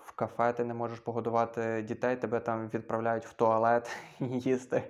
в 0.06 0.12
кафе 0.12 0.54
ти 0.54 0.64
не 0.64 0.74
можеш 0.74 1.00
погодувати 1.00 1.82
дітей, 1.82 2.16
тебе 2.16 2.40
там 2.40 2.70
відправляють 2.74 3.26
в 3.26 3.34
туалет 3.34 3.98
їсти. 4.20 4.84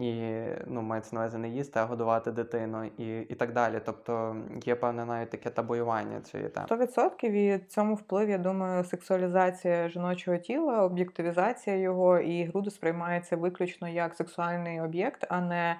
І 0.00 0.42
ну, 0.66 0.82
мається 0.82 1.16
на 1.16 1.20
увазі 1.20 1.38
не 1.38 1.48
їсти, 1.48 1.80
а 1.80 1.84
годувати 1.84 2.32
дитину 2.32 2.84
і 2.98 3.20
і 3.20 3.34
так 3.34 3.52
далі. 3.52 3.80
Тобто 3.84 4.36
є 4.64 4.74
певне 4.74 5.04
навіть 5.04 5.30
таке 5.30 5.50
табуювання 5.50 6.20
цієї 6.20 6.48
теми. 6.48 6.66
100% 6.70 7.26
і 7.26 7.58
цьому 7.58 7.94
вплив, 7.94 8.30
я 8.30 8.38
думаю, 8.38 8.84
сексуалізація 8.84 9.88
жіночого 9.88 10.36
тіла, 10.36 10.82
об'єктивізація 10.82 11.76
його, 11.76 12.18
і 12.18 12.44
груди 12.44 12.70
сприймається 12.70 13.36
виключно 13.36 13.88
як 13.88 14.14
сексуальний 14.14 14.80
об'єкт, 14.80 15.26
а 15.28 15.40
не 15.40 15.76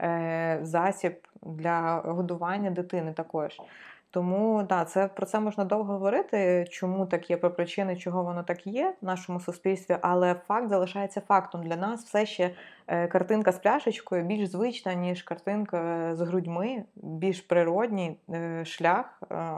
е, 0.00 0.58
засіб 0.62 1.14
для 1.42 2.02
годування 2.04 2.70
дитини 2.70 3.12
також. 3.12 3.60
Тому 4.16 4.62
да, 4.62 4.84
це 4.84 5.08
про 5.08 5.26
це 5.26 5.40
можна 5.40 5.64
довго 5.64 5.92
говорити, 5.92 6.66
чому 6.70 7.06
так 7.06 7.30
є, 7.30 7.36
про 7.36 7.50
причини, 7.50 7.96
чого 7.96 8.22
воно 8.22 8.42
так 8.42 8.66
є 8.66 8.94
в 9.02 9.04
нашому 9.04 9.40
суспільстві, 9.40 9.98
але 10.02 10.34
факт 10.34 10.68
залишається 10.68 11.20
фактом. 11.20 11.62
Для 11.62 11.76
нас 11.76 12.04
все 12.04 12.26
ще 12.26 12.50
е, 12.86 13.08
картинка 13.08 13.52
з 13.52 13.58
пляшечкою 13.58 14.24
більш 14.24 14.48
звична, 14.48 14.94
ніж 14.94 15.22
картинка 15.22 16.10
з 16.14 16.20
грудьми, 16.20 16.84
більш 16.94 17.40
природній 17.40 18.16
е, 18.30 18.64
шлях, 18.64 19.22
е, 19.30 19.54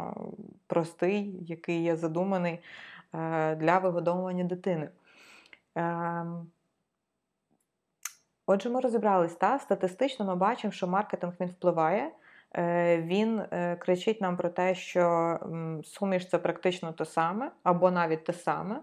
простий, 0.67 1.45
який 1.49 1.83
є 1.83 1.97
задуманий 1.97 2.61
для 3.57 3.81
вигодовування 3.83 4.45
дитини. 4.45 4.89
Ем, 5.75 6.47
отже, 8.47 8.71
ми 8.71 8.81
розібрались, 8.81 9.35
та 9.35 9.59
статистично 9.59 10.25
ми 10.25 10.37
бачимо, 10.37 10.73
що 10.73 10.87
маркетинг 10.87 11.33
він 11.41 11.49
впливає. 11.49 12.11
Е, 12.57 12.99
він 13.03 13.39
е, 13.39 13.77
кричить 13.77 14.21
нам 14.21 14.37
про 14.37 14.49
те, 14.49 14.75
що 14.75 15.39
суміш 15.85 16.29
це 16.29 16.39
практично 16.39 16.93
те 16.93 17.05
саме, 17.05 17.51
або 17.63 17.91
навіть 17.91 18.25
те 18.25 18.33
саме. 18.33 18.81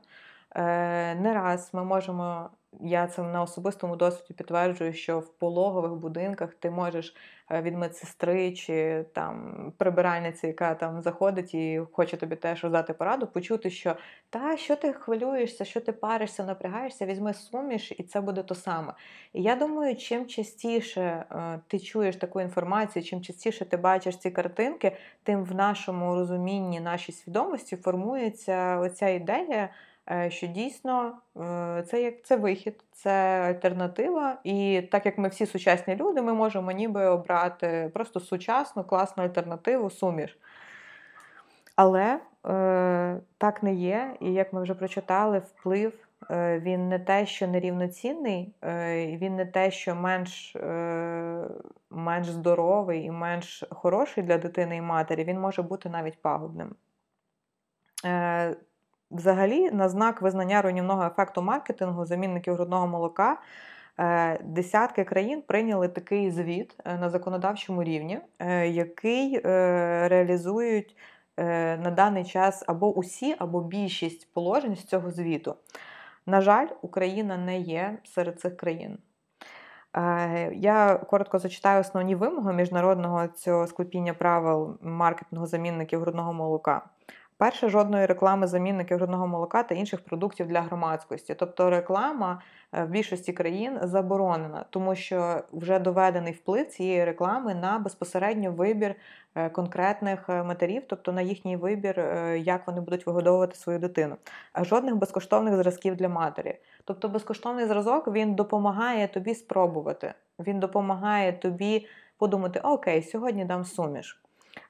Е, 0.56 1.16
не 1.16 1.34
раз 1.34 1.70
ми 1.74 1.84
можемо 1.84 2.50
я 2.82 3.08
це 3.08 3.24
на 3.24 3.42
особистому 3.42 3.96
досвіді 3.96 4.34
підтверджую, 4.34 4.94
що 4.94 5.20
в 5.20 5.28
пологових 5.30 5.94
будинках 5.94 6.54
ти 6.54 6.70
можеш 6.70 7.16
е, 7.52 7.62
від 7.62 7.78
медсестри 7.78 8.52
чи 8.52 9.06
там 9.14 9.56
прибиральниці, 9.78 10.48
яка 10.48 10.76
там 10.76 11.02
заходить 11.02 11.54
і 11.54 11.82
хоче 11.92 12.18
тобі 12.18 12.36
теж 12.36 12.64
роздати 12.64 12.94
пораду, 12.94 13.28
почути, 13.28 13.70
що 13.70 13.96
та 14.30 14.58
що 14.58 14.76
ти 14.76 14.94
хвилюєшся, 14.94 15.66
що 15.66 15.82
ти 15.82 15.92
паришся, 15.92 16.44
напрягаєшся, 16.44 17.06
візьми 17.06 17.34
суміш, 17.34 17.92
і 17.92 18.04
це 18.04 18.22
буде 18.22 18.44
то 18.44 18.56
саме. 18.56 18.94
І 19.34 19.42
я 19.42 19.56
думаю, 19.56 19.96
чим 19.96 20.26
частіше 20.26 21.02
е, 21.02 21.60
ти 21.68 21.80
чуєш 21.80 22.16
таку 22.16 22.42
інформацію, 22.42 23.04
чим 23.04 23.22
частіше 23.22 23.66
ти 23.66 23.78
бачиш 23.78 24.18
ці 24.18 24.32
картинки, 24.32 24.98
тим 25.24 25.44
в 25.44 25.56
нашому 25.56 26.16
розумінні, 26.16 26.80
нашій 26.80 27.12
свідомості 27.12 27.76
формується 27.76 28.78
оця 28.78 29.10
ідея. 29.10 29.70
Е, 30.12 30.30
що 30.32 30.48
дійсно 30.48 31.18
е, 31.38 31.84
це 31.88 32.02
як 32.02 32.24
це 32.24 32.36
вихід, 32.36 32.84
це 32.92 33.12
альтернатива. 33.42 34.38
І 34.44 34.82
так 34.92 35.06
як 35.06 35.18
ми 35.18 35.28
всі 35.28 35.46
сучасні 35.46 35.96
люди, 35.96 36.22
ми 36.22 36.34
можемо 36.34 36.72
ніби 36.72 37.06
обрати 37.06 37.92
просто 37.94 38.20
сучасну, 38.20 38.84
класну 38.84 39.24
альтернативу, 39.24 39.90
суміш. 39.90 40.38
Але 41.76 42.20
е, 42.48 43.20
так 43.38 43.64
не 43.64 43.74
є, 43.74 44.16
і 44.20 44.34
як 44.34 44.54
ми 44.54 44.62
вже 44.62 44.74
прочитали, 44.74 45.40
вплив 45.40 45.94
е, 46.32 46.60
він 46.60 46.90
не 46.90 47.00
те, 47.00 47.26
що 47.26 47.48
нерівноцінний, 47.48 48.54
він 49.18 49.36
не 49.36 49.46
те, 49.46 49.72
що 49.72 49.96
менш 49.96 50.56
менш 51.90 52.30
здоровий 52.30 53.04
і 53.04 53.12
менш 53.12 53.64
хороший 53.70 54.24
для 54.24 54.38
дитини 54.38 54.78
і 54.78 54.82
матері, 54.82 55.24
він 55.24 55.40
може 55.40 55.62
бути 55.62 55.90
навіть 55.90 56.22
пагубним. 56.22 56.76
Взагалі, 59.16 59.72
на 59.72 59.90
знак 59.90 60.22
визнання 60.22 60.62
руйнівного 60.62 61.06
ефекту 61.06 61.42
маркетингу 61.42 62.06
замінників 62.06 62.54
грудного 62.54 62.88
молока. 62.88 63.38
Е, 64.00 64.40
десятки 64.44 65.04
країн 65.04 65.42
прийняли 65.48 65.88
такий 65.88 66.32
звіт 66.32 66.76
е, 66.86 66.98
на 66.98 67.10
законодавчому 67.10 67.84
рівні, 67.84 68.20
е, 68.40 68.68
який 68.68 69.40
реалізують 70.08 70.96
на 71.38 71.94
даний 71.96 72.26
час 72.26 72.64
або 72.68 72.94
усі, 72.94 73.36
або 73.40 73.62
більшість 73.62 74.34
положень 74.34 74.76
з 74.76 74.84
цього 74.84 75.12
звіту. 75.12 75.56
На 76.26 76.42
жаль, 76.42 76.68
Україна 76.82 77.38
не 77.38 77.60
є 77.60 77.98
серед 78.04 78.40
цих 78.40 78.58
країн. 78.58 78.98
Я 80.54 81.02
коротко 81.10 81.40
зачитаю 81.40 81.82
основні 81.82 82.16
вимоги 82.16 82.54
міжнародного 82.54 83.28
цього 83.28 83.68
склепіння 83.68 84.14
правил 84.14 84.78
маркетингу 84.82 85.46
замінників 85.46 86.02
грудного 86.02 86.34
молока. 86.34 86.90
Перше, 87.38 87.70
жодної 87.70 88.06
реклами 88.06 88.48
замінників 88.48 88.98
грудного 88.98 89.28
молока 89.28 89.64
та 89.64 89.76
інших 89.76 90.06
продуктів 90.06 90.48
для 90.48 90.62
громадськості. 90.62 91.36
Тобто 91.36 91.70
реклама 91.70 92.42
е, 92.74 92.84
в 92.84 92.90
більшості 92.90 93.34
країн 93.34 93.80
заборонена, 93.82 94.66
тому 94.70 94.96
що 94.96 95.44
вже 95.52 95.80
доведений 95.80 96.34
вплив 96.34 96.68
цієї 96.68 97.06
реклами 97.06 97.56
на 97.56 97.80
безпосередньо 97.80 98.52
вибір 98.52 98.96
е, 99.36 99.50
конкретних 99.50 100.30
е, 100.30 100.44
матерів, 100.44 100.84
тобто 100.88 101.12
на 101.12 101.22
їхній 101.22 101.58
вибір, 101.58 102.00
як 102.38 102.68
вони 102.68 102.82
будуть 102.82 103.06
вигодовувати 103.06 103.56
свою 103.56 103.80
дитину. 103.80 104.16
А 104.54 104.64
жодних 104.64 104.96
безкоштовних 104.96 105.56
зразків 105.56 105.96
для 105.96 106.10
матері. 106.10 106.60
Тобто 106.86 107.10
безкоштовний 107.10 107.66
зразок 107.66 108.08
він 108.08 108.36
допомагає 108.36 109.08
тобі 109.08 109.36
спробувати. 109.36 110.14
Він 110.40 110.60
допомагає 110.60 111.34
тобі 111.34 111.88
подумати: 112.18 112.60
Окей, 112.60 113.04
сьогодні 113.04 113.46
дам 113.46 113.66
суміш. 113.66 114.25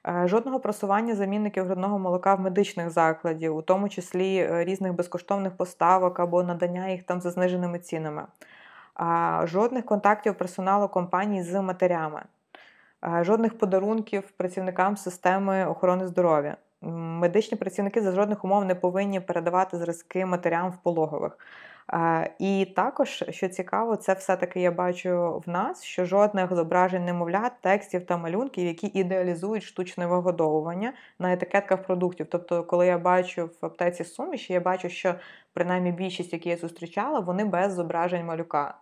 Е, 0.08 0.28
жодного 0.28 0.60
просування 0.60 1.14
замінників 1.14 1.64
грудного 1.64 1.98
молока 1.98 2.34
в 2.34 2.40
медичних 2.40 2.90
закладів, 2.90 3.56
у 3.56 3.62
тому 3.62 3.88
числі 3.88 4.36
е, 4.36 4.64
різних 4.64 4.94
безкоштовних 4.94 5.56
поставок 5.56 6.20
або 6.20 6.42
надання 6.42 6.88
їх 6.88 7.02
там 7.02 7.20
за 7.20 7.30
зниженими 7.30 7.78
цінами, 7.78 8.26
жодних 9.44 9.84
контактів 9.84 10.34
персоналу 10.34 10.88
компаній 10.88 11.42
з 11.42 11.62
матерями, 11.62 12.22
жодних 13.20 13.58
подарунків 13.58 14.30
працівникам 14.30 14.96
системи 14.96 15.66
охорони 15.66 16.06
здоров'я. 16.06 16.56
Медичні 16.82 17.58
працівники 17.58 18.02
за 18.02 18.12
жодних 18.12 18.44
умов 18.44 18.64
не 18.64 18.74
повинні 18.74 19.20
передавати 19.20 19.76
зразки 19.76 20.26
матерям 20.26 20.70
в 20.70 20.76
пологових. 20.82 21.38
І 22.38 22.72
також, 22.76 23.24
що 23.30 23.48
цікаво, 23.48 23.96
це 23.96 24.14
все-таки 24.14 24.60
я 24.60 24.70
бачу 24.70 25.42
в 25.46 25.50
нас, 25.50 25.84
що 25.84 26.04
жодних 26.04 26.54
зображень 26.54 27.04
немовлят, 27.04 27.52
текстів 27.60 28.06
та 28.06 28.16
малюнків, 28.16 28.66
які 28.66 28.86
ідеалізують 28.86 29.62
штучне 29.62 30.06
вигодовування 30.06 30.92
на 31.18 31.32
етикетках 31.32 31.82
продуктів. 31.82 32.26
Тобто, 32.30 32.64
коли 32.64 32.86
я 32.86 32.98
бачу 32.98 33.50
в 33.62 33.66
аптеці 33.66 34.04
суміші, 34.04 34.52
я 34.52 34.60
бачу, 34.60 34.88
що 34.88 35.14
принаймні 35.52 35.92
більшість, 35.92 36.32
які 36.32 36.48
я 36.48 36.56
зустрічала, 36.56 37.20
вони 37.20 37.44
без 37.44 37.72
зображень 37.72 38.24
малюка. 38.24 38.74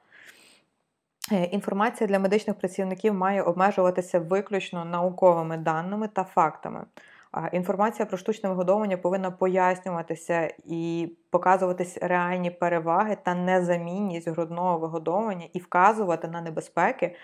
Е, 1.33 1.45
інформація 1.45 2.09
для 2.09 2.19
медичних 2.19 2.59
працівників 2.59 3.15
має 3.15 3.43
обмежуватися 3.43 4.21
виключно 4.21 4.85
науковими 4.85 5.57
даними 5.57 6.09
та 6.09 6.25
фактами. 6.25 6.85
Інформація 7.53 8.07
про 8.07 8.19
штучне 8.19 8.49
вигодовування 8.49 8.97
повинна 8.97 9.31
пояснюватися 9.31 10.55
і 10.65 11.13
показуватись 11.31 11.99
реальні 12.03 12.51
переваги 12.51 13.17
та 13.23 13.35
незамінність 13.35 14.29
грудного 14.29 14.79
вигодовування 14.79 15.47
і 15.53 15.59
вказувати 15.59 16.29
на 16.29 16.41
небезпеки, 16.41 17.17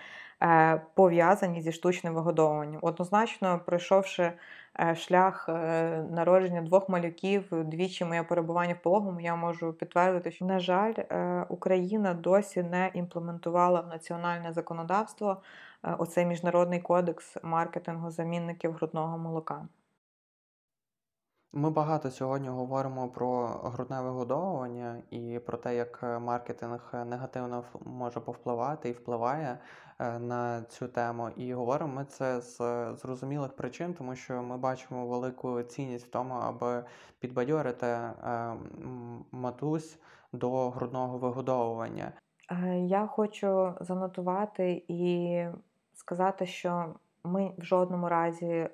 е, 0.43 0.81
пов'язані 0.93 1.61
зі 1.61 1.71
штучним 1.71 2.13
вигодовуванням. 2.13 2.79
Однозначно, 2.81 3.61
пройшовши 3.65 4.31
е, 4.79 4.95
шлях 4.95 5.49
е, 5.49 6.05
народження 6.11 6.61
двох 6.61 6.89
малюків, 6.89 7.47
двічі 7.51 8.05
моє 8.05 8.23
перебування 8.23 8.73
в 8.73 8.83
пологому, 8.83 9.21
я 9.21 9.35
можу 9.35 9.73
підтвердити, 9.73 10.31
що, 10.31 10.45
на 10.45 10.59
жаль, 10.59 10.93
Україна 11.49 12.13
досі 12.13 12.63
не 12.63 12.91
імплементувала 12.93 13.81
в 13.81 13.87
національне 13.87 14.53
законодавство 14.53 15.41
оцей 15.97 16.25
міжнародний 16.25 16.79
кодекс 16.79 17.37
маркетингу 17.43 18.11
замінників 18.11 18.73
грудного 18.73 19.17
молока. 19.17 19.67
Ми 21.53 21.69
багато 21.69 22.11
сьогодні 22.11 22.49
говоримо 22.49 23.09
про 23.09 23.47
грудне 23.47 24.01
вигодовування 24.01 25.01
і 25.09 25.39
про 25.45 25.57
те, 25.57 25.75
як 25.75 25.99
е, 26.03 26.19
маркетинг 26.19 26.91
е, 26.93 27.05
негативно 27.05 27.63
може 27.85 28.19
повпливати 28.19 28.89
і 28.89 28.91
впливає 28.91 29.59
е, 29.99 30.19
на 30.19 30.61
цю 30.61 30.87
тему. 30.87 31.29
І 31.35 31.53
говоримо 31.53 31.93
ми 31.93 32.05
це 32.05 32.41
з 32.41 32.57
зрозумілих 32.95 33.55
причин, 33.55 33.93
тому 33.93 34.15
що 34.15 34.43
ми 34.43 34.57
бачимо 34.57 35.07
велику 35.07 35.63
цінність 35.63 36.07
в 36.07 36.09
тому, 36.09 36.33
аби 36.33 36.83
підбадьорити 37.19 37.97
матусь 39.31 39.99
до 40.33 40.69
грудного 40.69 41.17
вигодовування. 41.17 42.11
Я 42.75 43.07
хочу 43.07 43.73
занотувати 43.79 44.83
і 44.87 45.45
сказати, 45.93 46.45
що 46.45 46.95
ми 47.23 47.51
в 47.57 47.63
жодному 47.63 48.09
разі 48.09 48.45
е, 48.45 48.69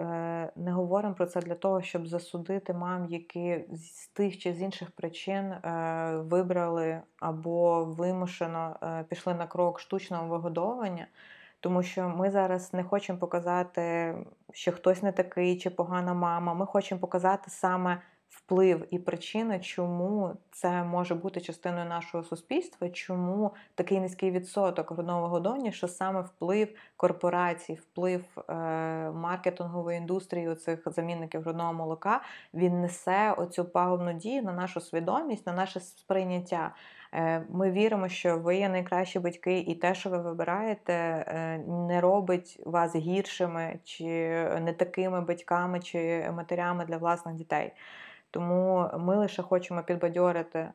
не 0.56 0.72
говоримо 0.72 1.14
про 1.14 1.26
це 1.26 1.42
для 1.42 1.56
того, 1.56 1.82
щоб 1.82 2.08
засудити 2.08 2.74
мам, 2.74 3.06
які 3.06 3.66
з 3.74 4.08
тих 4.08 4.38
чи 4.38 4.54
з 4.54 4.62
інших 4.62 4.92
причин 4.92 5.52
е, 5.52 6.18
вибрали 6.18 7.02
або 7.20 7.86
вимушено 7.86 8.76
е, 8.84 9.06
пішли 9.10 9.34
на 9.34 9.48
крок 9.48 9.80
штучного 9.80 10.28
вигодовування. 10.28 11.08
Тому 11.60 11.84
що 11.84 12.10
ми 12.10 12.32
зараз 12.32 12.74
не 12.74 12.84
хочемо 12.84 13.20
показати, 13.20 14.16
що 14.54 14.72
хтось 14.72 15.04
не 15.04 15.12
такий 15.12 15.58
чи 15.58 15.70
погана 15.70 16.14
мама. 16.14 16.54
Ми 16.54 16.66
хочемо 16.66 17.02
показати 17.02 17.52
саме 17.52 18.02
вплив 18.30 18.88
і 18.92 19.00
причина, 19.00 19.60
чому 19.60 20.34
це 20.52 20.84
може 20.84 21.16
бути 21.16 21.42
частиною 21.42 21.86
нашого 21.86 22.24
суспільства, 22.24 22.90
чому 22.90 23.52
такий 23.76 24.00
низький 24.00 24.32
відсоток 24.32 24.92
грудного 24.92 25.28
годовання, 25.28 25.72
що 25.72 25.88
саме 25.88 26.22
вплив 26.22 26.68
корпорацій, 26.98 27.74
вплив 27.74 28.24
е, 28.38 28.54
маркетингової 29.12 29.98
індустрії, 29.98 30.48
оцих 30.48 30.80
замінників 30.86 31.42
грудного 31.42 31.74
молока, 31.74 32.22
він 32.54 32.82
несе 32.82 33.32
оцю 33.38 33.66
пагубну 33.66 34.14
дію 34.14 34.44
на 34.44 34.54
нашу 34.54 34.82
свідомість, 34.82 35.48
на 35.48 35.54
наше 35.54 35.80
сприйняття. 35.80 36.76
Е, 37.14 37.44
ми 37.50 37.72
віримо, 37.72 38.10
що 38.10 38.38
ви 38.38 38.58
є 38.58 38.70
найкращі 38.70 39.20
батьки, 39.20 39.60
і 39.60 39.76
те, 39.76 39.96
що 39.96 40.10
ви 40.10 40.18
вибираєте, 40.18 40.94
е, 40.94 41.58
не 41.68 42.02
робить 42.02 42.60
вас 42.66 42.96
гіршими 42.96 43.80
чи 43.84 44.06
не 44.62 44.74
такими 44.78 45.22
батьками 45.22 45.80
чи 45.80 46.32
матерями 46.32 46.86
для 46.86 46.98
власних 46.98 47.36
дітей. 47.36 47.74
Тому 48.38 48.90
ми 48.98 49.16
лише 49.16 49.44
хочемо 49.44 49.84
підбадьорити 49.84 50.60
е, 50.60 50.72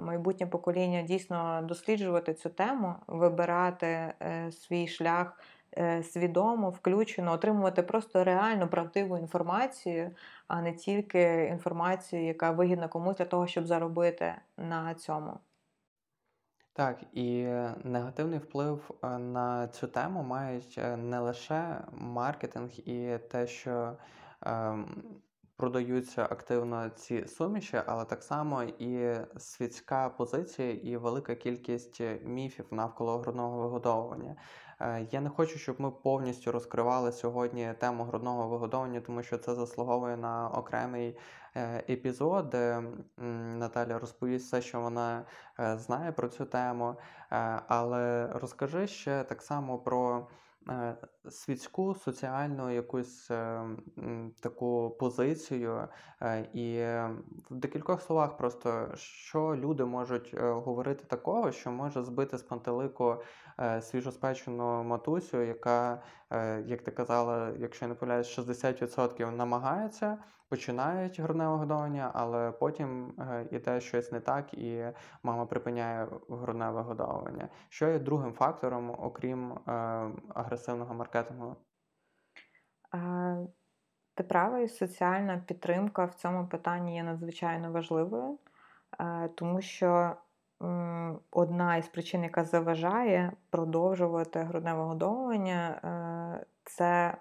майбутнє 0.00 0.46
покоління 0.46 1.02
дійсно 1.02 1.62
досліджувати 1.64 2.34
цю 2.34 2.48
тему, 2.50 2.94
вибирати 3.06 4.12
свій 4.50 4.88
шлях 4.88 5.40
свідомо, 6.02 6.70
включено, 6.70 7.32
отримувати 7.32 7.82
просто 7.82 8.24
реальну 8.24 8.68
правдиву 8.68 9.18
інформацію, 9.18 10.10
а 10.48 10.62
не 10.62 10.72
тільки 10.72 11.44
інформацію, 11.52 12.24
яка 12.24 12.50
вигідна 12.50 12.88
комусь 12.88 13.16
для 13.16 13.24
того, 13.24 13.46
щоб 13.46 13.66
заробити 13.66 14.34
на 14.56 14.94
цьому. 14.94 15.38
Так, 16.72 17.02
і 17.12 17.42
негативний 17.84 18.38
вплив 18.38 18.90
е, 19.04 19.18
на 19.18 19.68
цю 19.68 19.86
тему 19.86 20.22
мають 20.22 20.78
е, 20.78 20.96
не 20.96 21.18
лише 21.18 21.76
маркетинг 21.92 22.70
і 22.70 23.18
те, 23.30 23.46
що 23.46 23.92
ем, 24.42 25.04
продаються 25.56 26.24
активно 26.24 26.88
ці 26.88 27.26
суміші, 27.26 27.80
але 27.86 28.04
так 28.04 28.22
само 28.22 28.62
і 28.62 29.14
світська 29.38 30.08
позиція, 30.08 30.72
і 30.72 30.96
велика 30.96 31.34
кількість 31.34 32.02
міфів 32.24 32.66
навколо 32.70 33.18
грудного 33.18 33.62
вигодовування. 33.62 34.36
Е, 34.80 35.06
я 35.10 35.20
не 35.20 35.30
хочу, 35.30 35.58
щоб 35.58 35.80
ми 35.80 35.90
повністю 35.90 36.52
розкривали 36.52 37.12
сьогодні 37.12 37.74
тему 37.78 38.04
грудного 38.04 38.48
вигодовування, 38.48 39.00
тому 39.00 39.22
що 39.22 39.38
це 39.38 39.54
заслуговує 39.54 40.16
на 40.16 40.48
окремий 40.48 41.18
е, 41.54 41.84
епізод, 41.88 42.50
де 42.50 42.82
Наталя 43.56 43.98
розповість 43.98 44.46
все, 44.46 44.62
що 44.62 44.80
вона 44.80 45.24
е, 45.60 45.78
знає 45.78 46.12
про 46.12 46.28
цю 46.28 46.44
тему. 46.44 46.96
Але 47.68 48.28
розкажи 48.32 48.86
ще 48.86 49.24
так 49.24 49.42
само 49.42 49.78
про. 49.78 50.26
Е, 50.68 50.96
світську 51.30 51.94
соціальну 51.94 52.70
якусь 52.70 53.30
е, 53.30 53.64
таку 54.40 54.96
позицію, 55.00 55.88
е, 56.22 56.48
і 56.52 56.78
в 57.50 57.54
декількох 57.54 58.02
словах 58.02 58.36
просто 58.36 58.88
що 58.94 59.56
люди 59.56 59.84
можуть 59.84 60.34
говорити 60.40 61.04
такого, 61.04 61.52
що 61.52 61.72
може 61.72 62.02
збити 62.02 62.38
з 62.38 62.42
пантелику 62.42 63.16
свіжоспечену 63.80 64.84
матусю, 64.84 65.42
яка, 65.42 66.02
як 66.66 66.82
ти 66.82 66.90
казала, 66.90 67.52
якщо 67.58 67.88
не 67.88 67.94
помиляюсь, 67.94 68.38
60% 68.38 69.36
намагається 69.36 70.18
починають 70.48 71.20
грудне 71.20 71.48
вигодовування, 71.48 72.10
але 72.14 72.52
потім 72.52 73.14
е, 73.18 73.46
іде 73.50 73.80
щось 73.80 74.12
не 74.12 74.20
так, 74.20 74.54
і 74.54 74.84
мама 75.22 75.46
припиняє 75.46 76.08
грудне 76.28 76.70
вигодовування. 76.70 77.48
Що 77.68 77.88
є 77.88 77.98
другим 77.98 78.32
фактором, 78.32 78.90
окрім 78.90 79.52
е, 79.52 79.72
агресивного 80.34 80.94
маркетингу? 80.94 81.56
Ти 84.14 84.22
правий, 84.22 84.68
соціальна 84.68 85.38
підтримка 85.46 86.04
в 86.04 86.14
цьому 86.14 86.46
питанні 86.46 86.94
є 86.94 87.02
надзвичайно 87.02 87.72
важливою, 87.72 88.38
е, 89.00 89.28
тому 89.34 89.60
що 89.60 90.16
одна 91.30 91.76
із 91.76 91.88
причин, 91.88 92.22
яка 92.22 92.44
заважає 92.44 93.32
продовжувати 93.50 94.40
грудне 94.40 94.74
вигодовування, 94.74 95.80
це 96.64 97.16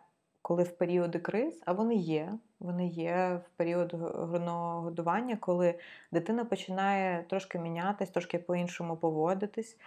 коли 0.45 0.63
в 0.63 0.77
періоди 0.77 1.19
криз, 1.19 1.63
а 1.65 1.73
вони 1.73 1.95
є, 1.95 2.33
вони 2.59 2.87
є 2.87 3.41
в 3.45 3.57
період 3.57 3.93
грудного 3.93 4.81
годування, 4.81 5.37
коли 5.39 5.79
дитина 6.11 6.45
починає 6.45 7.23
трошки 7.23 7.59
мінятись, 7.59 8.09
трошки 8.09 8.39
по-іншому 8.39 8.97
поводитись. 8.97 9.77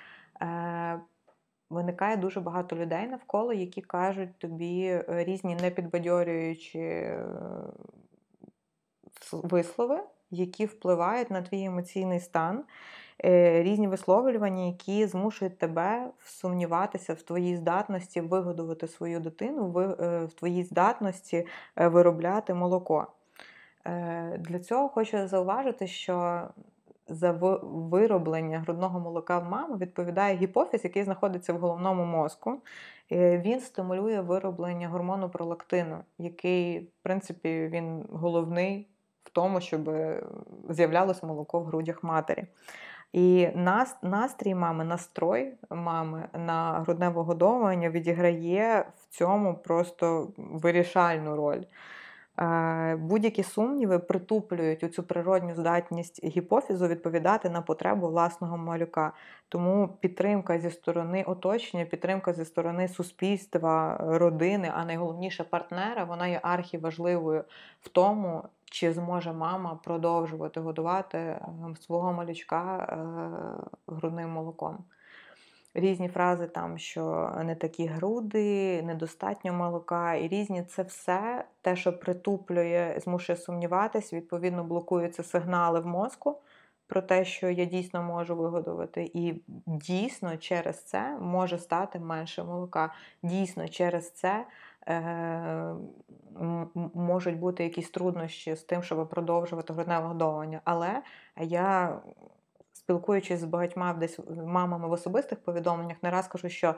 Е, 0.43 1.01
Виникає 1.71 2.17
дуже 2.17 2.41
багато 2.41 2.77
людей 2.77 3.07
навколо, 3.07 3.53
які 3.53 3.81
кажуть 3.83 4.39
тобі 4.39 4.85
е, 4.87 5.05
різні 5.09 5.55
непідбадьорюючі 5.55 6.79
е, 6.79 7.27
вислови, 9.33 10.01
які 10.31 10.67
впливають 10.67 11.31
на 11.31 11.43
твій 11.43 11.65
емоційний 11.65 12.21
стан. 12.21 12.65
Е, 13.25 13.63
різні 13.63 13.89
висловлювання, 13.89 14.67
які 14.67 15.07
змушують 15.07 15.59
тебе 15.59 16.11
сумніватися 16.25 17.15
в 17.15 17.23
твоїй 17.23 17.57
здатності 17.57 18.21
вигодувати 18.21 18.89
свою 18.89 19.21
дитину, 19.21 19.67
в 19.67 19.79
е, 19.79 20.29
твоїй 20.39 20.65
здатності 20.65 21.47
е, 21.77 21.89
виробляти 21.89 22.55
молоко. 22.55 23.07
Для 24.39 24.59
цього 24.59 24.89
хочу 24.89 25.29
зауважити, 25.29 25.87
що 25.87 26.43
за 27.09 27.33
вироблення 27.63 28.59
грудного 28.59 29.01
молока 29.01 29.39
в 29.39 29.45
мами 29.45 29.77
відповідає 29.77 30.37
гіпофіз, 30.37 30.85
який 30.85 31.05
знаходиться 31.05 31.53
в 31.53 31.59
головному 31.59 32.05
мозку. 32.05 32.61
Він 33.11 33.61
стимулює 33.61 34.21
вироблення 34.21 34.89
гормону 34.89 35.29
пролактину, 35.29 35.99
який, 36.19 36.79
в 36.81 37.03
принципі, 37.03 37.69
він 37.73 38.05
головний 38.13 38.89
в 39.25 39.31
тому, 39.31 39.61
щоб 39.61 39.91
з'являлось 40.69 41.23
молоко 41.23 41.61
в 41.61 41.65
грудях 41.65 42.03
матері. 42.03 42.47
І 43.13 43.49
настрій 44.03 44.55
мами, 44.55 44.85
настрой 44.85 45.55
мами 45.71 46.29
на 46.33 46.73
грудне 46.73 47.09
вигодовування 47.09 47.91
відіграє 47.91 48.87
в 48.99 49.07
цьому 49.17 49.55
просто 49.55 50.33
вирішальну 50.37 51.37
роль. 51.37 51.63
Е, 52.41 52.97
будь-які 52.97 53.43
сумніви 53.43 53.99
притуплюють 53.99 54.85
у 54.85 54.89
цю 54.89 55.03
природню 55.03 55.55
здатність 55.55 56.25
гіпофізу 56.25 56.89
відповідати 56.89 57.51
на 57.51 57.63
потребу 57.63 58.09
власного 58.09 58.57
малюка. 58.57 59.13
Тому 59.49 59.89
підтримка 60.01 60.59
зі 60.59 60.71
сторони 60.71 61.25
оточення, 61.27 61.85
підтримка 61.85 62.33
зі 62.33 62.45
сторони 62.45 62.89
суспільства, 62.89 63.97
родини, 64.01 64.73
а 64.75 64.85
найголовніше 64.85 65.45
партнера, 65.45 66.05
вона 66.05 66.27
є 66.27 66.41
архіважливою 66.43 67.45
в 67.81 67.89
тому, 67.89 68.45
чи 68.71 68.93
зможе 68.93 69.33
мама 69.33 69.81
продовжувати 69.85 70.61
годувати 70.61 71.19
ем, 71.19 71.77
свого 71.81 72.13
малючка 72.13 72.77
е, 72.79 72.95
грудним 73.87 74.31
молоком. 74.31 74.85
Різні 75.75 76.09
фрази 76.09 76.47
там, 76.47 76.79
що 76.79 77.33
не 77.45 77.55
такі 77.55 77.87
груди, 77.87 78.83
недостатньо 78.83 79.53
молока, 79.53 80.15
і 80.15 80.29
різні 80.29 80.63
це 80.63 80.83
все 80.83 81.45
те, 81.63 81.77
що 81.77 81.99
притуплює, 81.99 82.99
змушує 83.05 83.37
сумніватись, 83.37 84.13
відповідно, 84.13 84.65
блокуються 84.65 85.23
сигнали 85.23 85.81
в 85.81 85.87
мозку 85.87 86.39
про 86.89 87.03
те, 87.03 87.25
що 87.25 87.51
я 87.51 87.65
дійсно 87.65 88.03
можу 88.03 88.37
вигодувати. 88.37 89.11
І 89.15 89.43
дійсно 89.67 90.37
через 90.37 90.85
це 90.85 91.19
може 91.21 91.59
стати 91.59 91.99
менше 91.99 92.45
молока. 92.45 92.95
Дійсно, 93.23 93.69
через 93.69 94.11
це 94.11 94.45
можуть 96.95 97.39
бути 97.39 97.65
якісь 97.65 97.91
труднощі 97.91 98.55
з 98.55 98.63
тим, 98.63 98.83
щоб 98.83 99.09
продовжувати 99.09 99.73
грудне 99.73 99.97
годовування. 99.97 100.61
Але 100.65 101.03
я, 101.41 101.99
спілкуючись 102.73 103.41
з 103.41 103.45
багатьма 103.45 103.95
десь 103.95 104.19
мамами 104.47 104.89
в 104.89 104.93
особистих 104.93 105.39
повідомленнях, 105.41 105.97
не 106.03 106.11
раз 106.11 106.29
кажу, 106.29 106.49
що 106.49 106.69
Е, 106.69 106.75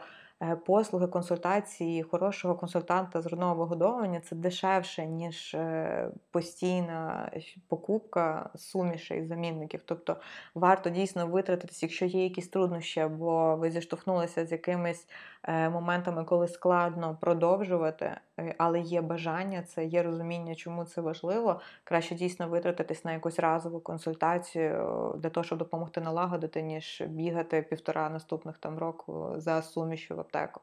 послуги 0.67 1.07
консультації 1.07 2.03
хорошого 2.03 2.55
консультанта 2.55 3.21
з 3.21 3.27
грудного 3.27 3.55
вигодовування 3.55 4.21
це 4.21 4.37
дешевше, 4.37 5.07
ніж 5.07 5.55
е, 5.55 6.11
постійна 6.31 7.31
покупка 7.69 8.51
сумішей 8.55 9.27
замінників. 9.27 9.83
Тобто 9.85 10.17
варто 10.55 10.91
дійсно 10.91 11.27
витратитись, 11.27 11.83
якщо 11.83 12.07
є 12.07 12.25
якісь 12.25 12.49
труднощі, 12.49 13.01
або 13.01 13.57
ви 13.57 13.71
зіштовхнулися 13.71 14.47
з 14.47 14.53
якимись 14.53 15.09
е, 15.43 15.71
моментами, 15.71 16.25
коли 16.25 16.49
складно 16.49 17.19
продовжувати, 17.21 18.17
але 18.59 18.81
є 18.81 19.01
бажання, 19.01 19.63
це 19.63 19.85
є 19.85 20.03
розуміння, 20.03 20.55
чому 20.55 20.85
це 20.85 21.01
важливо. 21.01 21.61
Краще 21.85 22.15
дійсно 22.15 22.49
витратитись 22.49 23.05
на 23.05 23.13
якусь 23.13 23.39
разову 23.39 23.81
консультацію 23.81 25.15
для 25.19 25.31
того, 25.31 25.45
щоб 25.45 25.59
допомогти 25.59 26.01
налагодити, 26.01 26.63
ніж 26.63 27.03
бігати 27.09 27.63
півтора 27.63 28.11
наступних 28.11 28.59
там 28.59 28.79
року 28.79 29.35
за 29.37 29.63
сумішю 29.63 30.17
аптеку. 30.31 30.61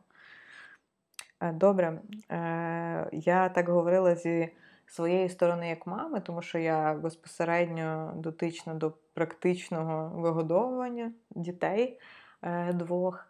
Е, 1.42 1.52
добре, 1.52 2.02
е, 2.32 3.10
я 3.12 3.50
так 3.50 3.70
говорила 3.70 4.16
зі 4.16 4.50
своєї 4.86 5.30
сторони, 5.30 5.70
як 5.70 5.88
мами, 5.88 6.20
тому 6.20 6.42
що 6.42 6.58
я 6.58 6.94
безпосередньо 6.94 8.14
дотична 8.16 8.74
до 8.74 8.94
практичного 9.14 10.22
вигодовування 10.22 11.12
дітей 11.30 12.00
е, 12.42 12.74
двох. 12.74 13.28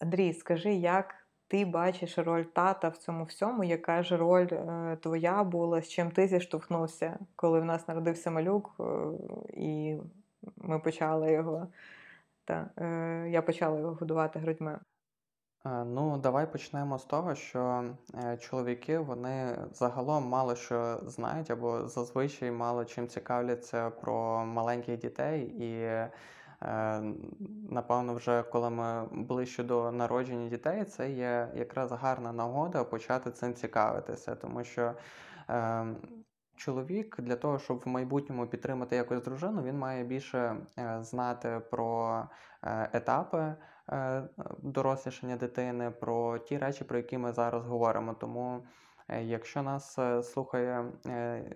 Андрій, 0.00 0.32
скажи, 0.32 0.74
як 0.74 1.14
ти 1.48 1.64
бачиш 1.64 2.18
роль 2.18 2.42
тата 2.42 2.88
в 2.88 2.96
цьому 2.96 3.24
всьому, 3.24 3.64
яка 3.64 4.02
ж 4.02 4.16
роль 4.16 4.46
твоя 5.00 5.44
була, 5.44 5.82
з 5.82 5.88
чим 5.88 6.10
ти 6.10 6.26
зіштовхнувся, 6.26 7.18
коли 7.36 7.60
в 7.60 7.64
нас 7.64 7.88
народився 7.88 8.30
малюк, 8.30 8.80
і 9.52 9.96
ми 10.56 10.78
почали 10.78 11.32
його. 11.32 11.68
Та, 12.44 12.70
е, 12.76 13.28
я 13.30 13.42
почала 13.42 13.78
його 13.78 13.94
годувати 13.94 14.38
грудьми. 14.38 14.78
Е, 15.66 15.84
ну, 15.84 16.18
давай 16.18 16.52
почнемо 16.52 16.98
з 16.98 17.04
того, 17.04 17.34
що 17.34 17.84
е, 18.14 18.36
чоловіки 18.36 18.98
вони 18.98 19.58
загалом 19.72 20.28
мало 20.28 20.54
що 20.56 21.00
знають 21.06 21.50
або 21.50 21.88
зазвичай 21.88 22.50
мало 22.50 22.84
чим 22.84 23.08
цікавляться 23.08 23.90
про 23.90 24.44
маленьких 24.46 24.98
дітей. 24.98 25.42
І 25.42 25.70
е, 25.82 26.10
напевно, 27.70 28.14
вже 28.14 28.42
коли 28.42 28.70
ми 28.70 29.08
ближче 29.12 29.62
до 29.62 29.92
народження 29.92 30.48
дітей, 30.48 30.84
це 30.84 31.10
є 31.10 31.48
якраз 31.54 31.92
гарна 31.92 32.32
нагода 32.32 32.84
почати 32.84 33.30
цим 33.30 33.54
цікавитися, 33.54 34.34
тому 34.34 34.64
що. 34.64 34.94
Чоловік 36.56 37.16
для 37.20 37.36
того, 37.36 37.58
щоб 37.58 37.78
в 37.78 37.88
майбутньому 37.88 38.46
підтримати 38.46 38.96
якось 38.96 39.22
дружину, 39.22 39.62
він 39.62 39.78
має 39.78 40.04
більше 40.04 40.56
знати 41.00 41.60
про 41.70 42.22
етапи 42.92 43.54
Е, 43.92 44.22
дорослішання 44.62 45.36
дитини, 45.36 45.90
про 45.90 46.38
ті 46.38 46.58
речі, 46.58 46.84
про 46.84 46.96
які 46.96 47.18
ми 47.18 47.32
зараз 47.32 47.66
говоримо. 47.66 48.14
Тому, 48.14 48.66
е, 49.08 49.22
якщо 49.22 49.62
нас 49.62 49.98
е, 49.98 50.22
слухає 50.22 50.92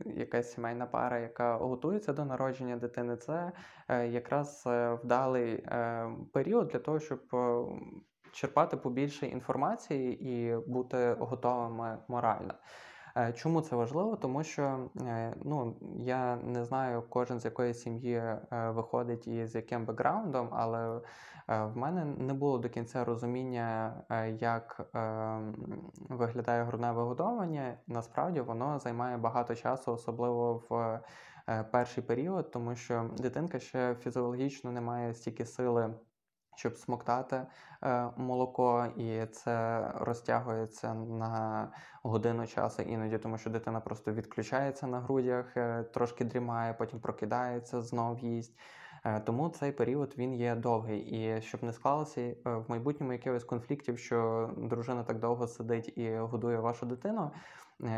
якась 0.04 0.52
сімейна 0.52 0.86
пара, 0.86 1.18
яка 1.18 1.56
готується 1.56 2.12
до 2.12 2.24
народження 2.24 2.76
дитини, 2.76 3.16
це 3.16 3.52
якраз 4.08 4.62
вдалий 5.04 5.66
період 6.32 6.68
для 6.68 6.78
того, 6.78 7.00
щоб 7.00 7.20
черпати 8.32 8.76
побільше 8.76 9.26
інформації 9.26 10.28
і 10.30 10.56
бути 10.66 11.16
готовими 11.18 11.98
морально. 12.08 12.54
Чому 13.34 13.60
це 13.60 13.76
важливо? 13.76 14.16
Тому 14.16 14.44
що 14.44 14.88
ну, 15.44 15.76
я 15.96 16.36
не 16.36 16.64
знаю, 16.64 17.02
кожен 17.08 17.40
з 17.40 17.44
якої 17.44 17.74
сім'ї 17.74 18.22
виходить 18.50 19.26
і 19.26 19.46
з 19.46 19.54
яким 19.54 19.84
бекграундом, 19.84 20.48
але 20.52 21.00
Е, 21.50 21.64
в 21.64 21.76
мене 21.76 22.04
не 22.04 22.34
було 22.34 22.58
до 22.58 22.68
кінця 22.68 23.04
розуміння, 23.04 23.94
е, 24.10 24.30
як 24.30 24.80
ем, 24.94 25.54
виглядає 26.08 26.64
грудне 26.64 26.92
вигодовування. 26.92 27.78
Насправді 27.86 28.40
воно 28.40 28.78
займає 28.78 29.16
багато 29.16 29.54
часу, 29.54 29.92
особливо 29.92 30.62
в 30.68 31.00
е, 31.48 31.64
перший 31.64 32.04
період, 32.04 32.50
тому 32.50 32.76
що 32.76 33.10
дитинка 33.18 33.58
ще 33.58 33.94
фізіологічно 33.94 34.72
не 34.72 34.80
має 34.80 35.14
стільки 35.14 35.46
сили. 35.46 35.94
Щоб 36.58 36.76
смоктати 36.76 37.46
е, 37.82 38.10
молоко, 38.16 38.86
і 38.96 39.26
це 39.26 39.86
розтягується 39.94 40.94
на 40.94 41.68
годину 42.02 42.46
часу 42.46 42.82
іноді, 42.82 43.18
тому 43.18 43.38
що 43.38 43.50
дитина 43.50 43.80
просто 43.80 44.12
відключається 44.12 44.86
на 44.86 45.00
грудях, 45.00 45.56
е, 45.56 45.82
трошки 45.82 46.24
дрімає, 46.24 46.74
потім 46.74 47.00
прокидається, 47.00 47.82
знов 47.82 48.18
їсть. 48.18 48.58
Е, 49.04 49.20
тому 49.20 49.48
цей 49.48 49.72
період 49.72 50.14
він 50.18 50.34
є 50.34 50.54
довгий. 50.54 51.00
І 51.00 51.42
щоб 51.42 51.62
не 51.62 51.72
склалося 51.72 52.34
в 52.44 52.64
майбутньому 52.68 53.12
якихось 53.12 53.44
конфліктів, 53.44 53.98
що 53.98 54.50
дружина 54.56 55.04
так 55.04 55.18
довго 55.18 55.46
сидить 55.46 55.98
і 55.98 56.16
годує 56.16 56.60
вашу 56.60 56.86
дитину, 56.86 57.30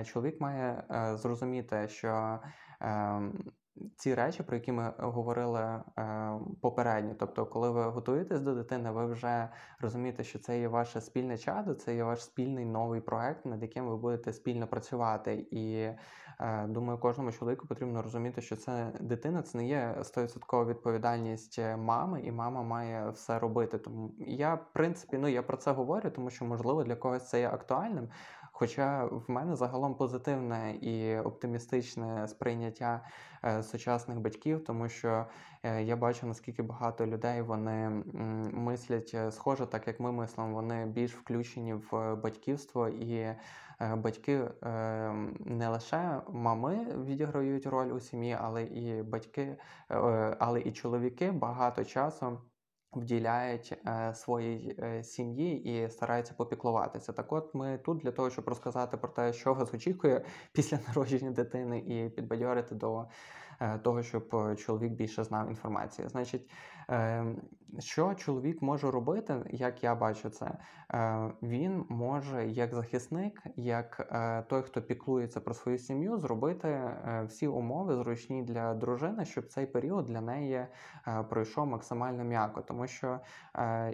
чоловік 0.04 0.40
має 0.40 0.84
зрозуміти, 1.16 1.88
що 1.88 2.38
ем, 2.80 3.52
ці 3.96 4.14
речі, 4.14 4.42
про 4.42 4.56
які 4.56 4.72
ми 4.72 4.92
говорили 4.98 5.60
е, 5.60 6.32
попередньо. 6.60 7.14
Тобто, 7.18 7.46
коли 7.46 7.70
ви 7.70 7.84
готуєтесь 7.84 8.40
до 8.40 8.54
дитини, 8.54 8.90
ви 8.90 9.06
вже 9.06 9.48
розумієте, 9.80 10.24
що 10.24 10.38
це 10.38 10.60
є 10.60 10.68
ваше 10.68 11.00
спільне 11.00 11.38
чадо, 11.38 11.74
це 11.74 11.94
є 11.94 12.04
ваш 12.04 12.24
спільний 12.24 12.64
новий 12.64 13.00
проект, 13.00 13.46
над 13.46 13.62
яким 13.62 13.88
ви 13.88 13.96
будете 13.96 14.32
спільно 14.32 14.66
працювати. 14.66 15.46
І 15.50 15.74
е, 16.40 16.66
думаю, 16.68 16.98
кожному 16.98 17.32
чоловіку 17.32 17.66
потрібно 17.66 18.02
розуміти, 18.02 18.40
що 18.40 18.56
це 18.56 18.92
дитина, 19.00 19.42
це 19.42 19.58
не 19.58 19.66
є 19.66 19.96
100% 19.98 20.66
відповідальність 20.66 21.60
мами, 21.78 22.22
і 22.22 22.32
мама 22.32 22.62
має 22.62 23.10
все 23.10 23.38
робити. 23.38 23.78
Тому 23.78 24.14
я, 24.18 24.54
в 24.54 24.72
принципі, 24.72 25.18
ну 25.18 25.28
я 25.28 25.42
про 25.42 25.56
це 25.56 25.72
говорю, 25.72 26.10
тому 26.10 26.30
що 26.30 26.44
можливо 26.44 26.84
для 26.84 26.96
когось 26.96 27.28
це 27.28 27.40
є 27.40 27.48
актуальним. 27.48 28.08
Хоча 28.60 29.04
в 29.04 29.24
мене 29.28 29.56
загалом 29.56 29.94
позитивне 29.94 30.74
і 30.74 31.18
оптимістичне 31.18 32.28
сприйняття 32.28 33.04
е, 33.44 33.62
сучасних 33.62 34.20
батьків, 34.20 34.64
тому 34.64 34.88
що 34.88 35.26
е, 35.62 35.82
я 35.82 35.96
бачу, 35.96 36.26
наскільки 36.26 36.62
багато 36.62 37.06
людей 37.06 37.42
вони 37.42 37.88
мислять 38.52 39.10
е, 39.14 39.32
схоже, 39.32 39.66
так 39.66 39.86
як 39.86 40.00
ми 40.00 40.12
мислимо, 40.12 40.54
вони 40.54 40.86
більш 40.86 41.14
включені 41.14 41.74
в 41.74 42.14
батьківство, 42.14 42.88
і 42.88 43.34
батьки 43.96 44.50
не 45.40 45.68
лише 45.68 46.20
мами 46.28 46.86
відіграють 47.04 47.66
роль 47.66 47.88
у 47.92 48.00
сім'ї, 48.00 48.36
але 48.40 48.62
і 48.62 49.02
батьки, 49.02 49.56
але 50.38 50.60
і 50.60 50.72
чоловіки 50.72 51.30
багато 51.30 51.84
часу 51.84 52.38
вділяють 52.92 53.78
е, 53.86 54.14
своїй 54.14 54.76
е, 54.78 55.04
сім'ї 55.04 55.62
і 55.62 55.90
стараються 55.90 56.34
попіклуватися. 56.36 57.12
Так, 57.12 57.32
от 57.32 57.54
ми 57.54 57.78
тут 57.78 57.98
для 57.98 58.10
того, 58.10 58.30
щоб 58.30 58.48
розказати 58.48 58.96
про 58.96 59.08
те, 59.08 59.32
що 59.32 59.54
вас 59.54 59.74
очікує 59.74 60.24
після 60.52 60.78
народження 60.88 61.30
дитини, 61.30 61.78
і 61.78 62.08
підбадьорити 62.08 62.74
до 62.74 63.06
того, 63.82 64.02
щоб 64.02 64.56
чоловік 64.56 64.92
більше 64.92 65.24
знав 65.24 65.48
інформації. 65.48 66.08
Значить, 66.08 66.50
Ем, 66.90 67.36
що 67.78 68.14
чоловік 68.14 68.62
може 68.62 68.90
робити, 68.90 69.34
як 69.50 69.84
я 69.84 69.94
бачу 69.94 70.30
це? 70.30 70.52
Е, 70.94 71.30
він 71.42 71.84
може, 71.88 72.46
як 72.46 72.74
захисник, 72.74 73.42
як 73.56 74.08
е, 74.12 74.42
той, 74.42 74.62
хто 74.62 74.82
піклується 74.82 75.40
про 75.40 75.54
свою 75.54 75.78
сім'ю, 75.78 76.18
зробити 76.18 76.68
е, 76.68 77.24
всі 77.28 77.46
умови 77.48 77.96
зручні 77.96 78.42
для 78.42 78.74
дружини, 78.74 79.24
щоб 79.24 79.46
цей 79.46 79.66
період 79.66 80.06
для 80.06 80.20
неї 80.20 80.66
пройшов 81.28 81.66
максимально 81.66 82.24
м'яко, 82.24 82.62
тому 82.62 82.86
що 82.86 83.20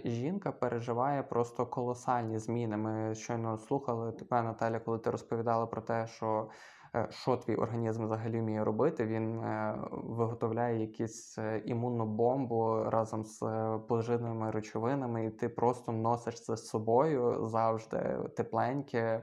жінка 0.05 0.53
переживає 0.53 1.23
просто 1.23 1.67
колосальні 1.67 2.39
зміни. 2.39 2.77
Ми 2.77 3.14
щойно 3.14 3.59
слухали 3.59 4.12
тебе, 4.12 4.43
Наталя, 4.43 4.79
коли 4.79 4.99
ти 4.99 5.11
розповідала 5.11 5.67
про 5.67 5.83
те, 5.83 6.07
що 6.07 6.49
Е, 6.49 6.76
що 7.11 7.37
твій 7.37 7.55
організм 7.55 8.05
взагалі 8.05 8.41
вміє 8.41 8.64
робити. 8.64 9.07
Він 9.07 9.41
е, 9.41 9.78
виготовляє 9.91 10.80
якусь 10.80 11.39
е, 11.39 11.62
імунну 11.64 12.07
бомбу 12.07 12.84
разом 12.84 13.24
з 13.24 13.41
поживними 13.89 14.51
речовинами, 14.51 15.26
і 15.26 15.30
ти 15.30 15.49
просто 15.49 15.93
носиш 15.93 16.45
це 16.45 16.57
з 16.57 16.68
собою 16.68 17.47
завжди 17.47 18.18
тепленьке. 18.37 19.22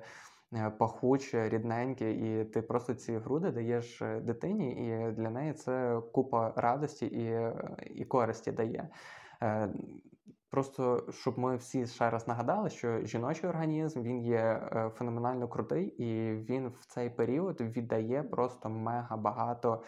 Пахуче, 0.78 1.50
рідненьке, 1.50 2.12
і 2.12 2.46
ти 2.46 2.62
просто 2.62 2.94
ці 2.94 3.18
груди 3.18 3.52
даєш 3.52 4.02
дитині, 4.22 4.72
і 4.72 5.12
для 5.12 5.30
неї 5.30 5.54
це 5.54 6.02
купа 6.12 6.54
радості 6.56 7.06
і 7.06 7.52
і 8.02 8.06
користі 8.06 8.52
дає. 8.52 8.90
Просто 10.54 11.04
щоб 11.10 11.40
ми 11.40 11.56
всі 11.56 11.88
ще 11.88 12.10
раз 12.10 12.28
нагадали, 12.28 12.70
що 12.70 13.06
жіночий 13.06 13.50
організм 13.50 14.02
він 14.02 14.22
є 14.22 14.38
е, 14.38 14.92
феноменально 14.96 15.48
крутий, 15.48 15.86
і 15.86 16.34
він 16.34 16.68
в 16.68 16.86
цей 16.86 17.10
період 17.10 17.62
віддає 17.62 18.24
просто 18.24 18.70
мега 18.70 19.18
багато 19.18 19.84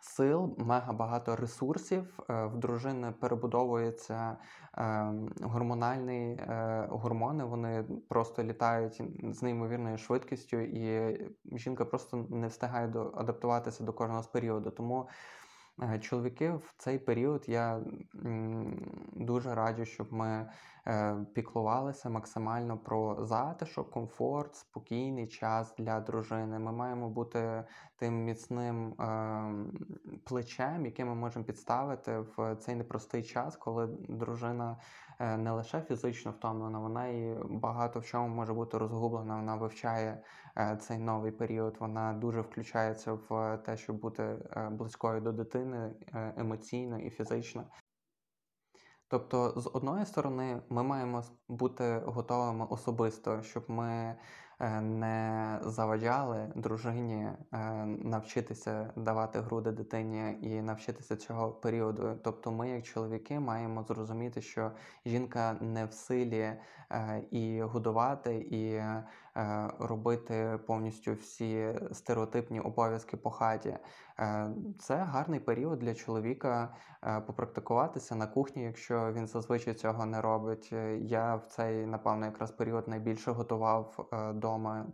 сил, 0.00 0.54
мега 0.58 0.92
багато 0.92 1.36
ресурсів. 1.36 2.20
Е, 2.30 2.46
в 2.46 2.56
дружини 2.56 3.12
перебудовується 3.20 4.36
ем, 4.74 5.28
гормональні 5.42 6.32
е, 6.32 6.86
гормони. 6.90 7.44
Вони 7.44 7.84
просто 8.08 8.42
літають 8.42 9.02
з 9.34 9.42
неймовірною 9.42 9.98
швидкістю, 9.98 10.56
і 10.56 11.18
жінка 11.52 11.84
просто 11.84 12.26
не 12.30 12.46
встигає 12.46 12.92
адаптуватися 13.14 13.84
до 13.84 13.92
кожного 13.92 14.22
з 14.22 14.26
періоду. 14.26 14.70
Тому 14.70 15.08
Е, 15.08 15.12
чоловіки 16.00 16.50
в 16.50 16.74
цей 16.78 16.98
період 16.98 17.44
я 17.48 17.80
дуже 19.12 19.54
раджу, 19.54 19.84
щоб 19.84 20.12
ми 20.12 20.28
е, 20.28 20.48
піклувалися 21.34 22.10
максимально 22.10 22.78
про 22.78 23.24
затишок, 23.26 23.90
комфорт, 23.90 24.54
спокійний 24.56 25.26
час 25.26 25.74
для 25.78 26.00
дружини. 26.00 26.58
Ми 26.58 26.72
маємо 26.72 27.08
бути 27.08 27.64
тим 27.96 28.24
міцним 28.24 28.94
ем, 28.98 29.72
плечем, 30.24 30.86
яке 30.86 31.04
ми 31.04 31.14
можемо 31.14 31.44
підставити 31.44 32.18
в 32.18 32.56
цей 32.56 32.74
непростий 32.74 33.22
час, 33.22 33.56
коли 33.56 33.86
дружина 34.08 34.76
е, 35.18 35.36
не 35.36 35.50
лише 35.50 35.80
фізично 35.80 36.30
втомлена, 36.30 36.78
вона 36.78 37.06
і 37.06 37.36
багато 37.50 38.00
в 38.00 38.04
чому 38.04 38.28
може 38.28 38.52
бути 38.52 38.78
розгублена. 38.78 39.36
Вона 39.36 39.56
вивчає 39.56 40.22
Е, 40.58 40.76
цей 40.76 40.98
новий 40.98 41.32
період. 41.32 41.76
Вона 41.80 42.12
дуже 42.12 42.40
включається 42.40 43.12
в 43.12 43.56
те, 43.56 43.76
щоб 43.76 43.96
бути 43.96 44.22
е, 44.22 44.68
близькою 44.70 45.20
до 45.20 45.32
дитини 45.32 45.94
е, 46.14 46.34
емоційно 46.36 46.98
і 46.98 47.10
фізично. 47.10 47.64
Тобто, 49.10 49.52
з 49.56 49.70
одної 49.72 50.06
сторони, 50.06 50.62
ми 50.68 50.82
маємо 50.82 51.22
бути 51.48 52.02
готовими 52.06 52.66
особисто, 52.70 53.42
щоб 53.42 53.64
ми 53.68 54.16
е, 54.60 54.80
не 54.80 55.58
заважали 55.62 56.52
дружині 56.54 57.28
е, 57.52 57.58
навчитися 57.86 58.92
давати 58.96 59.40
груди 59.40 59.72
дитині 59.72 60.38
і 60.42 60.62
навчитися 60.62 61.16
цього 61.16 61.50
періоду. 61.50 62.18
Тобто, 62.24 62.52
ми, 62.52 62.70
як 62.70 62.84
чоловіки, 62.84 63.40
маємо 63.40 63.82
зрозуміти, 63.82 64.42
що 64.42 64.72
жінка 65.06 65.56
не 65.60 65.84
в 65.84 65.92
силі 65.92 66.52
і 67.30 67.60
годувати, 67.62 68.34
і 68.34 68.82
робити 69.78 70.58
повністю 70.66 71.12
всі 71.12 71.74
стереотипні 71.92 72.60
обов'язки 72.60 73.16
по 73.16 73.30
хаті. 73.30 73.78
Це 74.78 74.96
гарний 74.96 75.40
період 75.40 75.78
для 75.78 75.94
чоловіка 75.94 76.74
попрактикуватися 77.26 78.14
на 78.14 78.26
кухні, 78.26 78.62
якщо 78.62 79.12
він 79.12 79.26
зазвичай 79.26 79.74
цього 79.74 80.06
не 80.06 80.20
робить. 80.20 80.72
Я 81.00 81.36
в 81.36 81.46
цей, 81.46 81.86
напевно, 81.86 82.26
якраз 82.26 82.50
період 82.50 82.88
найбільше 82.88 83.30
готував 83.30 84.08
вдома, 84.12 84.86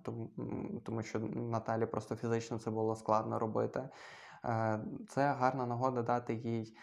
тому 0.83 1.03
що 1.03 1.19
Наталі 1.35 1.87
просто 1.87 2.17
фізично 2.17 2.59
це 2.59 2.71
було 2.71 2.97
складно 2.97 3.39
робити. 3.39 3.89
Це 5.09 5.33
гарна 5.33 5.67
нагода 5.67 6.03
дати 6.03 6.35
їй 6.35 6.77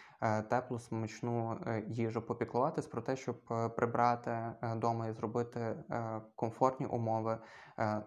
теплу, 0.50 0.78
смачну 0.78 1.60
е, 1.66 1.84
їжу, 1.88 2.22
попіклуватись 2.22 2.86
про 2.86 3.02
те, 3.02 3.16
щоб 3.16 3.36
е, 3.50 3.68
прибрати 3.68 4.52
вдома 4.62 5.08
і 5.08 5.12
зробити 5.12 5.84
комфортні 6.36 6.86
умови 6.86 7.38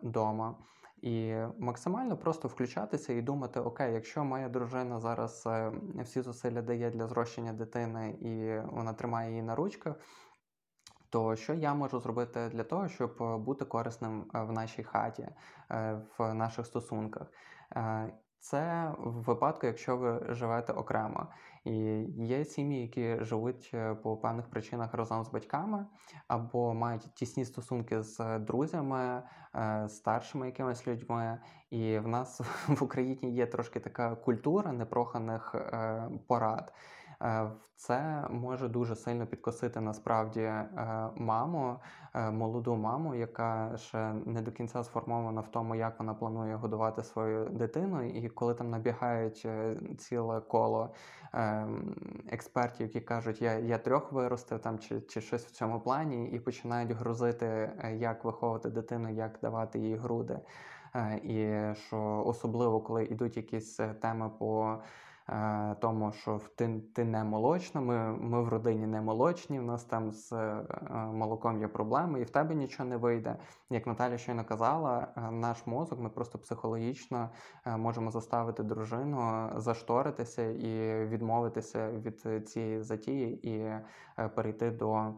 вдома. 0.03 0.55
І 1.01 1.35
максимально 1.59 2.17
просто 2.17 2.47
включатися 2.47 3.13
і 3.13 3.21
думати: 3.21 3.59
окей, 3.59 3.93
якщо 3.93 4.23
моя 4.23 4.49
дружина 4.49 4.99
зараз 4.99 5.43
е, 5.47 5.71
всі 5.95 6.21
зусилля 6.21 6.61
дає 6.61 6.91
для 6.91 7.07
зрощення 7.07 7.53
дитини 7.53 8.09
і 8.09 8.59
вона 8.75 8.93
тримає 8.93 9.29
її 9.29 9.41
на 9.41 9.55
ручках, 9.55 9.95
то 11.09 11.35
що 11.35 11.53
я 11.53 11.73
можу 11.73 11.99
зробити 11.99 12.49
для 12.49 12.63
того, 12.63 12.87
щоб 12.87 13.41
бути 13.43 13.65
корисним 13.65 14.25
в 14.33 14.51
нашій 14.51 14.83
хаті, 14.83 15.27
в 16.17 16.33
наших 16.33 16.65
стосунках? 16.65 17.27
Це 18.45 18.91
в 18.97 19.23
випадку, 19.23 19.67
якщо 19.67 19.97
ви 19.97 20.25
живете 20.29 20.73
окремо. 20.73 21.27
І 21.63 21.73
є 22.17 22.45
сім'ї, 22.45 22.81
які 22.81 23.23
живуть 23.23 23.71
е, 23.73 23.95
по 23.95 24.17
певних 24.17 24.49
причинах 24.49 24.93
разом 24.93 25.23
з 25.23 25.29
батьками, 25.29 25.85
або 26.27 26.73
мають 26.73 27.13
тісні 27.13 27.45
стосунки 27.45 28.01
з 28.01 28.39
друзями, 28.39 29.23
е, 29.55 29.89
старшими 29.89 30.45
якимись 30.45 30.87
людьми. 30.87 31.39
І 31.69 31.97
в 31.97 32.07
нас 32.07 32.41
в 32.67 32.83
Україні 32.83 33.31
є 33.31 33.45
трошки 33.45 33.79
така 33.79 34.15
культура 34.15 34.71
непроханих 34.71 35.55
е, 35.55 36.09
порад. 36.27 36.73
Е, 37.21 37.51
це 37.75 38.27
може 38.29 38.67
дуже 38.67 38.95
сильно 38.95 39.27
підкосити 39.27 39.81
насправді 39.81 40.41
е, 40.41 40.67
маму, 41.15 41.79
е, 42.13 42.31
молоду 42.31 42.75
маму, 42.75 43.15
яка 43.15 43.77
ще 43.77 44.13
не 44.25 44.41
до 44.41 44.51
кінця 44.51 44.83
сформована 44.83 45.41
в 45.41 45.47
тому, 45.47 45.75
як 45.75 45.99
вона 45.99 46.13
планує 46.13 46.55
годувати 46.55 47.03
свою 47.03 47.45
дитину. 47.49 48.03
І 48.03 48.29
коли 48.29 48.53
там 48.53 48.69
набігають 48.69 49.47
ціле 49.97 50.41
коло 50.41 50.93
експертів, 52.31 52.87
які 52.87 53.01
кажуть, 53.01 53.41
я 53.41 53.53
я 53.53 53.77
трьох 53.77 54.11
виростив 54.11 54.59
там 54.59 54.79
чи, 54.79 55.01
чи 55.01 55.21
щось 55.21 55.45
в 55.45 55.51
цьому 55.51 55.79
плані, 55.79 56.29
і 56.29 56.39
починають 56.39 56.91
грузити, 56.91 57.71
як 57.97 58.25
виховувати 58.25 58.69
дитину, 58.69 59.09
як 59.09 59.39
давати 59.41 59.79
їй 59.79 59.95
груди. 59.95 60.39
І 61.23 61.59
що 61.73 62.23
особливо 62.25 62.79
коли 62.81 63.05
йдуть 63.05 63.37
якісь 63.37 63.79
теми 64.01 64.31
по 64.39 64.77
тому, 65.81 66.11
що 66.11 66.41
ти 66.55 66.81
ти 66.95 67.03
не 67.03 67.23
молочна, 67.23 67.81
ми 67.81 68.17
ми 68.17 68.43
в 68.43 68.47
родині 68.47 68.87
не 68.87 69.01
молочні, 69.01 69.59
в 69.59 69.63
нас 69.63 69.83
там 69.83 70.11
з 70.11 70.33
е, 70.33 70.65
молоком 71.13 71.59
є 71.59 71.67
проблеми, 71.67 72.21
і 72.21 72.23
в 72.23 72.29
тебе 72.29 72.55
нічого 72.55 72.89
не 72.89 72.97
вийде. 72.97 73.37
Як 73.69 73.87
Наталя 73.87 74.17
щойно 74.17 74.45
казала, 74.45 75.07
е, 75.17 75.31
наш 75.31 75.67
мозок, 75.67 75.99
ми 75.99 76.09
просто 76.09 76.39
психологічно 76.39 77.29
можемо 77.65 78.11
заставити 78.11 78.63
дружину 78.63 79.49
зашторитися 79.55 80.43
і 80.43 81.05
відмовитися 81.05 81.91
від 81.91 82.49
цієї 82.49 82.81
затії 82.81 83.49
і 83.49 83.71
перейти 84.35 84.71
до. 84.71 85.13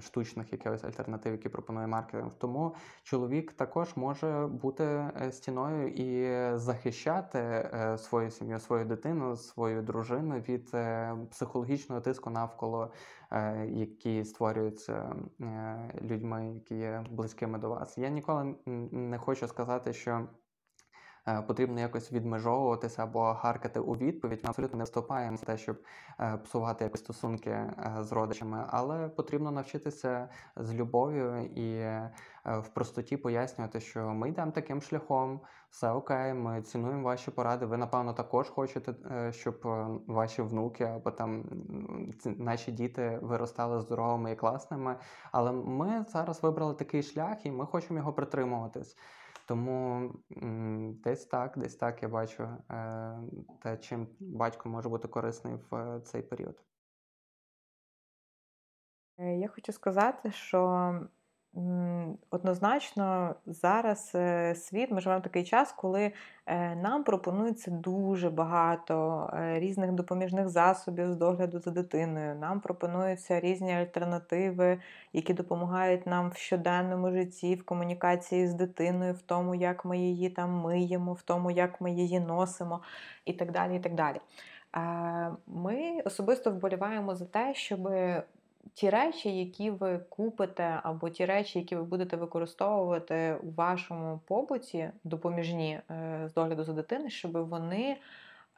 Штучних 0.00 0.52
якихось 0.52 0.84
альтернатив, 0.84 1.32
які 1.32 1.48
пропонує 1.48 1.86
маркетинг. 1.86 2.32
Тому 2.38 2.74
чоловік 3.02 3.52
також 3.52 3.96
може 3.96 4.46
бути 4.46 5.10
стіною 5.30 5.88
і 5.88 6.58
захищати 6.58 7.70
свою 7.98 8.30
сім'ю, 8.30 8.58
свою 8.58 8.84
дитину, 8.84 9.36
свою 9.36 9.82
дружину 9.82 10.34
від 10.48 10.70
е, 10.74 11.16
психологічного 11.30 12.00
тиску 12.00 12.30
навколо, 12.30 12.92
е, 13.30 13.66
які 13.66 14.24
створюються 14.24 15.16
е, 15.40 15.92
людьми, 16.02 16.54
які 16.54 16.74
є 16.74 17.04
близькими 17.10 17.58
до 17.58 17.68
вас. 17.68 17.98
Я 17.98 18.08
ніколи 18.08 18.54
не 18.92 19.18
хочу 19.18 19.48
сказати, 19.48 19.92
що. 19.92 20.28
Потрібно 21.46 21.80
якось 21.80 22.12
відмежовуватися 22.12 23.02
або 23.02 23.20
гаркати 23.20 23.80
у 23.80 23.92
відповідь. 23.92 24.40
Ми 24.42 24.48
абсолютно 24.48 24.78
не 24.78 24.84
вступаємо 24.84 25.36
в 25.36 25.40
те, 25.40 25.56
щоб 25.56 25.76
псувати 26.44 26.84
якісь 26.84 27.00
стосунки 27.00 27.72
з 28.00 28.12
родичами, 28.12 28.64
але 28.68 29.08
потрібно 29.08 29.50
навчитися 29.50 30.28
з 30.56 30.74
любов'ю 30.74 31.44
і 31.44 31.84
Е, 32.46 32.58
в 32.58 32.68
простоті 32.68 33.16
пояснювати, 33.16 33.80
що 33.80 34.08
ми 34.14 34.28
йдемо 34.28 34.50
таким 34.50 34.82
шляхом, 34.82 35.40
все 35.70 35.90
окей, 35.90 36.34
ми 36.34 36.62
цінуємо 36.62 37.02
ваші 37.02 37.30
поради. 37.30 37.66
Ви, 37.66 37.76
напевно, 37.76 38.12
також 38.12 38.48
хочете, 38.48 38.94
е, 39.10 39.32
щоб 39.32 39.60
е, 39.64 39.86
ваші 40.06 40.42
внуки 40.42 40.84
або 40.84 41.10
там 41.10 41.44
наші 42.24 42.72
діти 42.72 43.18
виростали 43.22 43.80
здоровими 43.80 44.32
і 44.32 44.36
класними. 44.36 44.96
Але 45.32 45.52
ми 45.52 46.04
зараз 46.08 46.42
вибрали 46.42 46.74
такий 46.74 47.02
шлях, 47.02 47.46
і 47.46 47.50
ми 47.50 47.66
хочемо 47.66 47.98
його 47.98 48.12
притримуватись. 48.12 48.96
Тому 49.50 50.12
десь 51.04 51.26
так, 51.26 51.58
десь 51.58 51.76
так 51.76 52.02
я 52.02 52.08
бачу 52.08 52.48
те, 53.62 53.76
чим 53.80 54.08
батько 54.20 54.68
може 54.68 54.88
бути 54.88 55.08
корисний 55.08 55.54
в 55.70 56.00
цей 56.00 56.22
період. 56.22 56.62
Я 59.18 59.48
хочу 59.48 59.72
сказати, 59.72 60.30
що 60.30 60.92
Однозначно, 62.30 63.34
зараз 63.46 64.12
е, 64.14 64.54
світ 64.54 64.90
ми 64.90 65.00
живемо 65.00 65.20
такий 65.20 65.44
час, 65.44 65.72
коли 65.72 66.12
е, 66.46 66.76
нам 66.76 67.04
пропонується 67.04 67.70
дуже 67.70 68.30
багато 68.30 69.26
е, 69.34 69.60
різних 69.60 69.92
допоміжних 69.92 70.48
засобів 70.48 71.12
з 71.12 71.16
догляду 71.16 71.60
за 71.60 71.70
дитиною. 71.70 72.34
Нам 72.34 72.60
пропонуються 72.60 73.40
різні 73.40 73.72
альтернативи, 73.72 74.80
які 75.12 75.34
допомагають 75.34 76.06
нам 76.06 76.30
в 76.30 76.36
щоденному 76.36 77.10
житті, 77.10 77.54
в 77.54 77.64
комунікації 77.64 78.46
з 78.46 78.54
дитиною, 78.54 79.14
в 79.14 79.22
тому, 79.22 79.54
як 79.54 79.84
ми 79.84 79.98
її 79.98 80.30
там 80.30 80.50
миємо, 80.50 81.12
в 81.12 81.22
тому, 81.22 81.50
як 81.50 81.80
ми 81.80 81.92
її 81.92 82.20
носимо, 82.20 82.80
і 83.24 83.32
так 83.32 83.52
далі. 83.52 83.76
і 83.76 83.80
так 83.80 83.94
далі. 83.94 84.20
Ми 85.46 86.00
особисто 86.04 86.50
вболіваємо 86.50 87.14
за 87.14 87.24
те, 87.24 87.54
щоб 87.54 87.88
ті 88.74 88.90
речі, 88.90 89.38
які 89.38 89.70
ви 89.70 89.98
купите, 89.98 90.80
або 90.82 91.10
ті 91.10 91.24
речі, 91.24 91.58
які 91.58 91.76
ви 91.76 91.82
будете 91.82 92.16
використовувати 92.16 93.36
у 93.42 93.50
вашому 93.50 94.20
побуті, 94.26 94.90
допоміжні 95.04 95.80
е, 95.90 96.22
з 96.28 96.34
догляду 96.34 96.64
за 96.64 96.72
дитини, 96.72 97.10
щоб 97.10 97.48
вони 97.48 97.96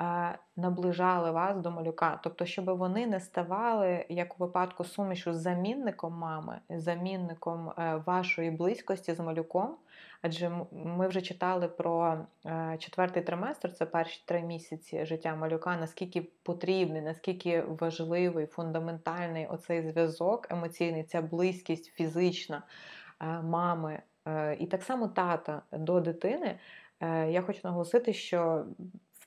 е, 0.00 0.38
наближали 0.56 1.30
вас 1.30 1.56
до 1.56 1.70
малюка. 1.70 2.20
Тобто, 2.22 2.46
щоб 2.46 2.64
вони 2.64 3.06
не 3.06 3.20
ставали, 3.20 4.06
як 4.08 4.40
у 4.40 4.44
випадку 4.44 4.84
сумішу, 4.84 5.34
замінником 5.34 6.12
мами, 6.14 6.58
замінником 6.70 7.70
е, 7.70 8.02
вашої 8.06 8.50
близькості 8.50 9.14
з 9.14 9.20
малюком. 9.20 9.76
Адже 10.22 10.50
ми 10.72 11.08
вже 11.08 11.22
читали 11.22 11.68
про 11.68 12.18
е, 12.46 12.76
четвертий 12.78 13.22
триместр, 13.22 13.72
це 13.72 13.86
перші 13.86 14.22
три 14.26 14.42
місяці 14.42 15.06
життя 15.06 15.36
малюка, 15.36 15.76
наскільки 15.76 16.22
потрібний, 16.42 17.02
наскільки 17.02 17.60
важливий, 17.60 18.46
фундаментальний 18.46 19.46
оцей 19.46 19.82
зв'язок 19.82 20.46
емоційний, 20.50 21.04
ця 21.04 21.22
близькість 21.22 21.92
фізична 21.92 22.62
е, 23.20 23.26
мами 23.26 24.02
е, 24.28 24.56
і 24.60 24.66
так 24.66 24.82
само 24.82 25.08
тата 25.08 25.62
до 25.72 26.00
дитини. 26.00 26.58
Я 27.28 27.42
хочу 27.46 27.60
наголосити, 27.64 28.12
що 28.12 28.66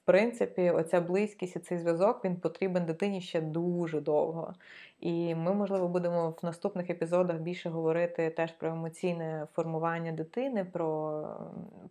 принципі, 0.05 0.69
оця 0.69 1.01
близькість 1.01 1.55
і 1.55 1.59
цей 1.59 1.77
зв'язок 1.77 2.25
він 2.25 2.35
потрібен 2.35 2.85
дитині 2.85 3.21
ще 3.21 3.41
дуже 3.41 4.01
довго. 4.01 4.53
І 4.99 5.35
ми, 5.35 5.53
можливо, 5.53 5.87
будемо 5.87 6.29
в 6.29 6.45
наступних 6.45 6.89
епізодах 6.89 7.37
більше 7.37 7.69
говорити 7.69 8.29
теж 8.29 8.51
про 8.51 8.69
емоційне 8.69 9.47
формування 9.53 10.11
дитини, 10.11 10.65
про 10.65 11.23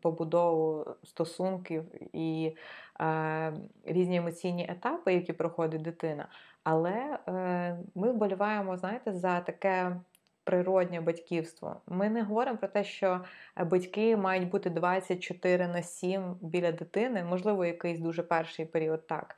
побудову 0.00 0.86
стосунків 1.04 1.84
і 2.12 2.56
е, 3.00 3.52
різні 3.84 4.16
емоційні 4.16 4.66
етапи, 4.70 5.14
які 5.14 5.32
проходить 5.32 5.82
дитина. 5.82 6.28
Але 6.62 7.18
е, 7.28 7.78
ми 7.94 8.12
вболіваємо, 8.12 8.76
знаєте, 8.76 9.12
за 9.12 9.40
таке 9.40 9.96
природнє 10.44 11.00
батьківство. 11.00 11.80
Ми 11.86 12.10
не 12.10 12.22
говоримо 12.22 12.58
про 12.58 12.68
те, 12.68 12.84
що 12.84 13.24
е, 13.56 13.64
батьки 13.64 14.16
мають 14.16 14.48
бути 14.48 14.70
24 14.70 15.68
на 15.68 15.82
7 15.82 16.36
біля 16.40 16.72
дитини, 16.72 17.24
можливо, 17.24 17.64
якийсь 17.64 18.00
дуже 18.00 18.22
перший 18.22 18.66
період 18.66 19.06
так. 19.06 19.36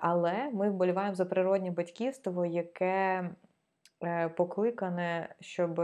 Але 0.00 0.50
ми 0.52 0.70
вболіваємо 0.70 1.14
за 1.14 1.24
природнє 1.24 1.70
батьківство, 1.70 2.46
яке 2.46 3.30
е, 4.04 4.28
покликане, 4.28 5.34
щоб 5.40 5.80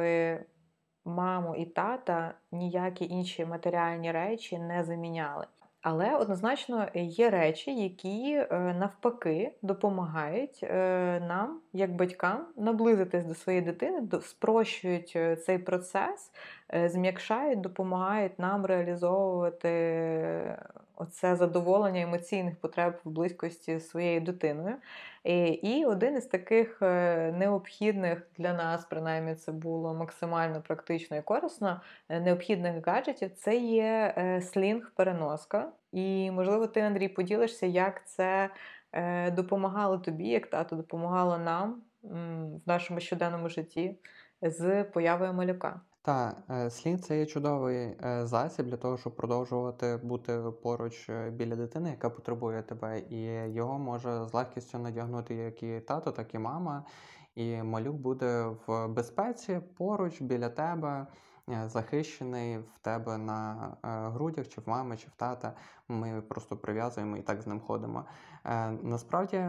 маму 1.05 1.55
і 1.55 1.66
тата 1.66 2.34
ніякі 2.53 3.05
інші 3.05 3.45
матеріальні 3.45 4.12
речі 4.12 4.59
не 4.59 4.84
заміняли. 4.84 5.47
Але 5.82 6.16
однозначно 6.16 6.88
є 6.94 7.30
речі, 7.30 7.74
які 7.74 8.34
е, 8.34 8.74
навпаки 8.78 9.54
допомагають 9.62 10.60
е, 10.62 11.20
нам, 11.28 11.60
як 11.72 11.94
батькам, 11.94 12.46
наблизитись 12.56 13.24
до 13.24 13.34
своєї 13.34 13.64
дитини, 13.64 14.08
спрощують 14.22 15.12
е, 15.16 15.36
цей 15.36 15.58
процес, 15.58 16.30
зм'якшають, 16.86 17.60
допомагають 17.60 18.38
нам 18.38 18.66
реалізовувати 18.66 19.68
оце 20.97 21.36
задоволення 21.36 22.01
емоційних 22.01 22.61
потреб 22.61 23.01
в 23.05 23.11
близькості 23.11 23.78
з 23.78 23.88
своєю 23.88 24.20
дитиною. 24.20 24.76
І 25.62 25.84
один 25.86 26.16
із 26.16 26.26
таких 26.26 26.80
необхідних 27.32 28.26
для 28.38 28.53
нас, 28.53 28.84
принаймні, 28.84 29.34
це 29.34 29.53
було 29.53 29.95
максимально 29.95 30.62
практично 30.62 31.16
і 31.16 31.22
корисно, 31.22 31.80
необхідних 32.09 32.86
гаджетів 32.86 33.30
це 33.34 33.57
є 33.57 34.14
слінг-переноска. 34.40 35.64
І, 35.93 36.30
можливо, 36.30 36.66
ти, 36.66 36.80
Андрій, 36.80 37.09
поділишся, 37.09 37.66
як 37.66 38.09
це 38.09 38.51
е, 38.93 39.30
допомагало 39.30 39.99
тобі, 39.99 40.28
як 40.28 40.47
тато 40.47 40.76
допомагало 40.76 41.38
нам 41.38 41.82
в 42.03 42.68
нашому 42.68 43.01
щоденному 43.01 43.49
житті 43.49 43.97
з 44.43 44.84
появою 44.84 45.32
малюка. 45.32 45.80
Так, 46.05 46.36
слід 46.70 47.05
це 47.05 47.18
є 47.18 47.26
чудовий 47.26 47.76
е, 47.76 48.26
засіб 48.26 48.66
для 48.66 48.76
того, 48.76 48.98
щоб 48.98 49.16
продовжувати 49.16 50.00
бути 50.03 50.42
поруч 50.62 51.11
біля 51.30 51.57
дитини, 51.57 51.90
яка 51.90 52.11
потребує 52.11 52.62
тебе, 52.62 53.00
і 53.11 53.22
його 53.55 53.78
може 53.78 54.26
з 54.26 54.34
легкістю 54.34 54.78
надягнути 54.78 55.34
як 55.34 55.62
і 55.62 55.80
тато, 55.80 56.12
так 56.12 56.34
і 56.34 56.38
мама. 56.38 56.84
І 57.34 57.62
малюк 57.62 57.96
буде 57.96 58.44
в 58.66 58.88
безпеці 58.88 59.61
поруч 59.76 60.22
біля 60.22 60.48
тебе. 60.48 61.07
Е, 61.51 61.68
захищений 61.68 62.59
в 62.59 62.78
тебе 62.82 63.18
на 63.18 63.72
е, 63.84 63.88
грудях, 64.11 64.49
чи 64.49 64.61
в 64.61 64.68
мами, 64.68 64.97
чи 64.97 65.09
в 65.09 65.14
тата. 65.14 65.53
Ми 65.88 66.22
просто 66.28 66.57
прив'язуємо 66.57 67.16
і 67.16 67.22
так 67.22 67.43
з 67.43 67.47
ним 67.47 67.61
ходимо. 67.61 68.05
Е, 68.45 68.70
насправді, 68.70 69.45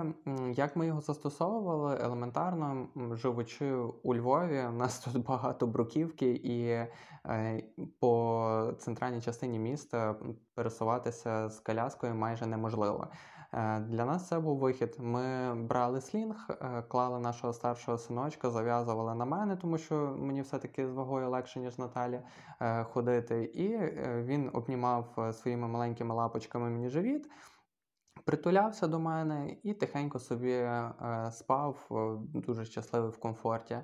як 0.54 0.76
ми 0.76 0.88
його 0.88 1.02
застосовували, 1.02 1.98
елементарно 2.02 2.88
живучи 3.12 3.74
у 4.04 4.16
Львові, 4.16 4.64
у 4.70 4.72
нас 4.72 5.00
тут 5.00 5.26
багато 5.26 5.68
бруківки, 5.68 6.32
і 6.44 6.86
по 8.00 8.74
центральній 8.78 9.22
частині 9.22 9.60
міста 9.60 10.16
пересуватися 10.56 11.50
з 11.50 11.60
коляскою 11.60 12.16
майже 12.16 12.46
неможливо. 12.46 13.08
Е, 13.54 13.80
для 13.80 14.06
нас 14.06 14.28
це 14.28 14.40
був 14.40 14.58
вихід. 14.58 14.96
Ми 15.00 15.56
брали 15.56 16.02
слінг, 16.02 16.48
е, 16.50 16.82
клали 16.82 17.20
нашого 17.20 17.54
старшого 17.54 17.98
синочка, 17.98 18.50
зав'язували 18.50 19.16
на 19.16 19.26
мене, 19.26 19.56
тому 19.56 19.78
що 19.78 20.16
мені 20.20 20.42
все-таки 20.42 20.88
з 20.88 20.92
вагою 20.92 21.30
легше, 21.30 21.60
ніж 21.60 21.78
Наталі 21.78 22.22
е, 22.62 22.84
ходити. 22.84 23.44
І 23.44 23.78
він 24.24 24.50
обнімав 24.54 25.34
своїми 25.34 25.68
маленькими 25.68 26.16
лапочками 26.16 26.70
мені 26.70 26.90
живіт. 26.90 27.30
Притулявся 28.26 28.88
до 28.88 29.00
мене 29.00 29.58
і 29.64 29.74
тихенько 29.74 30.20
собі 30.20 30.70
спав, 31.32 31.88
дуже 32.34 32.66
щасливий 32.66 33.10
в 33.12 33.20
комфорті. 33.20 33.78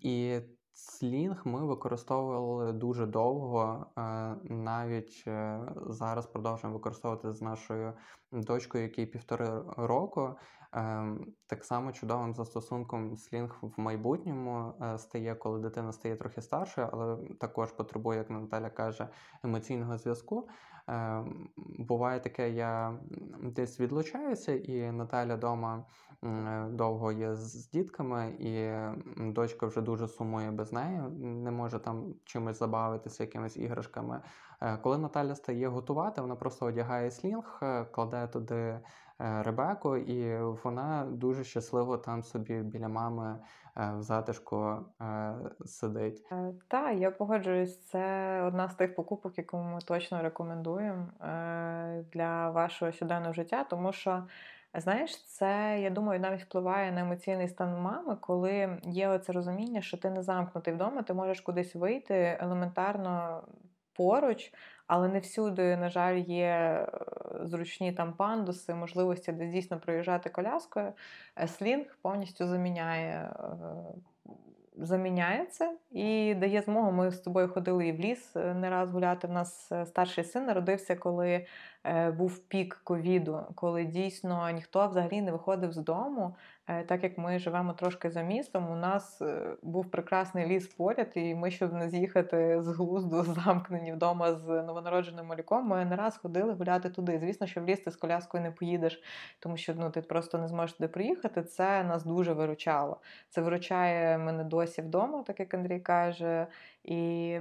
І 0.00 0.40
Слінг 0.74 1.42
ми 1.44 1.66
використовували 1.66 2.72
дуже 2.72 3.06
довго, 3.06 3.86
е, 3.98 4.02
навіть 4.44 5.24
е, 5.26 5.60
зараз 5.86 6.26
продовжуємо 6.26 6.78
використовувати 6.78 7.32
з 7.32 7.42
нашою 7.42 7.92
дочкою, 8.32 8.84
якій 8.84 9.06
півтори 9.06 9.62
року. 9.76 10.36
Ем, 10.72 11.26
так 11.46 11.64
само 11.64 11.92
чудовим 11.92 12.34
застосунком 12.34 13.16
слінг 13.16 13.58
в 13.62 13.80
майбутньому 13.80 14.74
е, 14.82 14.98
стає, 14.98 15.34
коли 15.34 15.60
дитина 15.60 15.92
стає 15.92 16.16
трохи 16.16 16.42
старшою, 16.42 16.88
але 16.92 17.16
також 17.40 17.72
потребує, 17.72 18.18
як 18.18 18.30
Наталя 18.30 18.70
каже, 18.70 19.08
емоційного 19.44 19.98
зв'язку. 19.98 20.48
Ем, 20.88 21.48
буває 21.78 22.20
таке, 22.20 22.50
я 22.50 22.98
десь 23.42 23.80
відлучаюся, 23.80 24.54
і 24.54 24.92
Наталя 24.92 25.34
вдома 25.34 25.84
довго 26.70 27.12
є 27.12 27.34
з 27.34 27.70
дітками, 27.70 28.30
і 28.38 28.72
дочка 29.32 29.66
вже 29.66 29.80
дуже 29.80 30.08
сумує 30.08 30.50
без 30.50 30.72
неї, 30.72 31.00
не 31.18 31.50
може 31.50 31.78
там 31.78 32.14
чимось 32.24 32.58
забавитися, 32.58 33.22
якимись 33.22 33.56
іграшками. 33.56 34.20
Е, 34.62 34.78
коли 34.82 34.98
Наталя 34.98 35.34
стає 35.34 35.68
готувати, 35.68 36.20
вона 36.20 36.36
просто 36.36 36.66
одягає 36.66 37.10
слінг, 37.10 37.58
е, 37.62 37.84
кладе 37.84 38.26
туди 38.26 38.54
е, 38.54 38.80
Ребеку, 39.18 39.96
і 39.96 40.38
вона 40.42 41.06
дуже 41.10 41.44
щасливо 41.44 41.98
там 41.98 42.22
собі 42.22 42.54
біля 42.54 42.88
мами 42.88 43.38
в 43.76 44.02
затишку 44.02 44.76
сидить. 45.64 46.26
Так, 46.68 46.96
я 46.96 47.10
погоджуюсь, 47.10 47.80
це 47.80 48.42
одна 48.42 48.68
з 48.68 48.74
тих 48.74 48.94
покупок, 48.94 49.38
яку 49.38 49.56
ми 49.56 49.78
точно 49.80 50.22
рекомендуємо 50.22 51.06
для 52.12 52.50
вашого 52.50 52.92
щоденного 52.92 53.32
життя, 53.32 53.64
тому 53.70 53.92
що. 53.92 54.22
Знаєш, 54.74 55.24
це, 55.24 55.80
я 55.80 55.90
думаю, 55.90 56.20
навіть 56.20 56.42
впливає 56.42 56.92
на 56.92 57.00
емоційний 57.00 57.48
стан 57.48 57.80
мами, 57.80 58.16
коли 58.20 58.78
є 58.84 59.08
оце 59.08 59.32
розуміння, 59.32 59.82
що 59.82 59.96
ти 59.96 60.10
не 60.10 60.22
замкнутий 60.22 60.74
вдома, 60.74 61.02
ти 61.02 61.14
можеш 61.14 61.40
кудись 61.40 61.74
вийти 61.74 62.38
елементарно 62.40 63.42
поруч, 63.96 64.52
але 64.86 65.08
не 65.08 65.18
всюди, 65.18 65.76
на 65.76 65.88
жаль, 65.88 66.16
є 66.16 66.44
е, 66.44 66.88
зручні 67.42 67.92
там 67.92 68.12
пандуси, 68.12 68.74
можливості 68.74 69.32
де 69.32 69.46
дійсно 69.46 69.80
проїжджати 69.80 70.30
коляскою. 70.30 70.92
Е, 71.38 71.48
слінг 71.48 71.98
повністю 72.02 72.46
заміняє. 72.46 73.32
Е, 73.40 74.34
заміняє 74.76 75.46
і 75.90 76.34
дає 76.34 76.62
змогу. 76.62 76.92
Ми 76.92 77.10
з 77.10 77.20
тобою 77.20 77.48
ходили 77.48 77.88
і 77.88 77.92
в 77.92 78.00
ліс 78.00 78.34
не 78.34 78.70
раз 78.70 78.90
гуляти. 78.90 79.26
У 79.26 79.30
нас 79.30 79.72
старший 79.84 80.24
син 80.24 80.46
народився, 80.46 80.96
коли 80.96 81.46
був 82.16 82.38
пік 82.38 82.80
ковіду, 82.84 83.40
коли 83.54 83.84
дійсно 83.84 84.50
ніхто 84.50 84.88
взагалі 84.88 85.22
не 85.22 85.32
виходив 85.32 85.72
з 85.72 85.76
дому. 85.76 86.34
Е, 86.66 86.84
так 86.84 87.02
як 87.02 87.18
ми 87.18 87.38
живемо 87.38 87.72
трошки 87.72 88.10
за 88.10 88.22
містом, 88.22 88.70
у 88.70 88.76
нас 88.76 89.22
е, 89.22 89.56
був 89.62 89.90
прекрасний 89.90 90.46
ліс 90.46 90.66
поряд, 90.66 91.12
і 91.14 91.34
ми, 91.34 91.50
щоб 91.50 91.72
не 91.72 91.88
з'їхати 91.88 92.62
з 92.62 92.68
глузду, 92.68 93.22
замкнені 93.22 93.92
вдома 93.92 94.34
з 94.34 94.62
новонародженим 94.62 95.26
малюком, 95.26 95.66
ми 95.66 95.84
не 95.84 95.96
раз 95.96 96.16
ходили 96.16 96.52
гуляти 96.52 96.90
туди. 96.90 97.18
Звісно, 97.18 97.46
що 97.46 97.60
в 97.60 97.64
ліс 97.64 97.80
ти 97.80 97.90
з 97.90 97.96
коляскою 97.96 98.42
не 98.42 98.50
поїдеш, 98.50 99.02
тому 99.38 99.56
що 99.56 99.74
ну, 99.74 99.90
ти 99.90 100.02
просто 100.02 100.38
не 100.38 100.48
зможеш 100.48 100.76
туди 100.76 100.88
приїхати. 100.88 101.42
Це 101.42 101.84
нас 101.84 102.04
дуже 102.04 102.32
виручало. 102.32 103.00
Це 103.30 103.40
виручає 103.40 104.18
мене 104.18 104.44
досі 104.44 104.82
вдома, 104.82 105.22
так 105.22 105.40
як 105.40 105.54
Андрій 105.54 105.80
каже. 105.80 106.46
І 106.84 107.38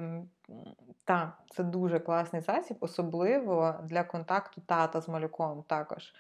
так, 1.03 1.37
це 1.49 1.63
дуже 1.63 1.99
класний 1.99 2.41
засіб, 2.41 2.77
особливо 2.79 3.75
для 3.83 4.03
контакту 4.03 4.61
тата 4.61 5.01
з 5.01 5.07
малюком 5.07 5.63
також. 5.67 6.13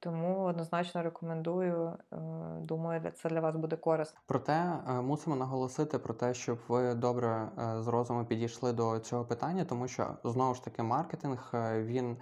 Тому 0.00 0.44
однозначно 0.44 1.02
рекомендую. 1.02 1.92
Е, 2.12 2.16
думаю, 2.60 3.12
це 3.14 3.28
для 3.28 3.40
вас 3.40 3.56
буде 3.56 3.76
корисно. 3.76 4.20
Проте 4.26 4.52
е, 4.52 4.92
мусимо 4.92 5.36
наголосити 5.36 5.98
про 5.98 6.14
те, 6.14 6.34
щоб 6.34 6.58
ви 6.68 6.94
добре 6.94 7.48
е, 7.58 7.82
з 7.82 7.88
розуму 7.88 8.24
підійшли 8.24 8.72
до 8.72 8.98
цього 8.98 9.24
питання, 9.24 9.64
тому 9.64 9.88
що 9.88 10.06
знову 10.24 10.54
ж 10.54 10.64
таки 10.64 10.82
маркетинг 10.82 11.50
він 11.74 12.16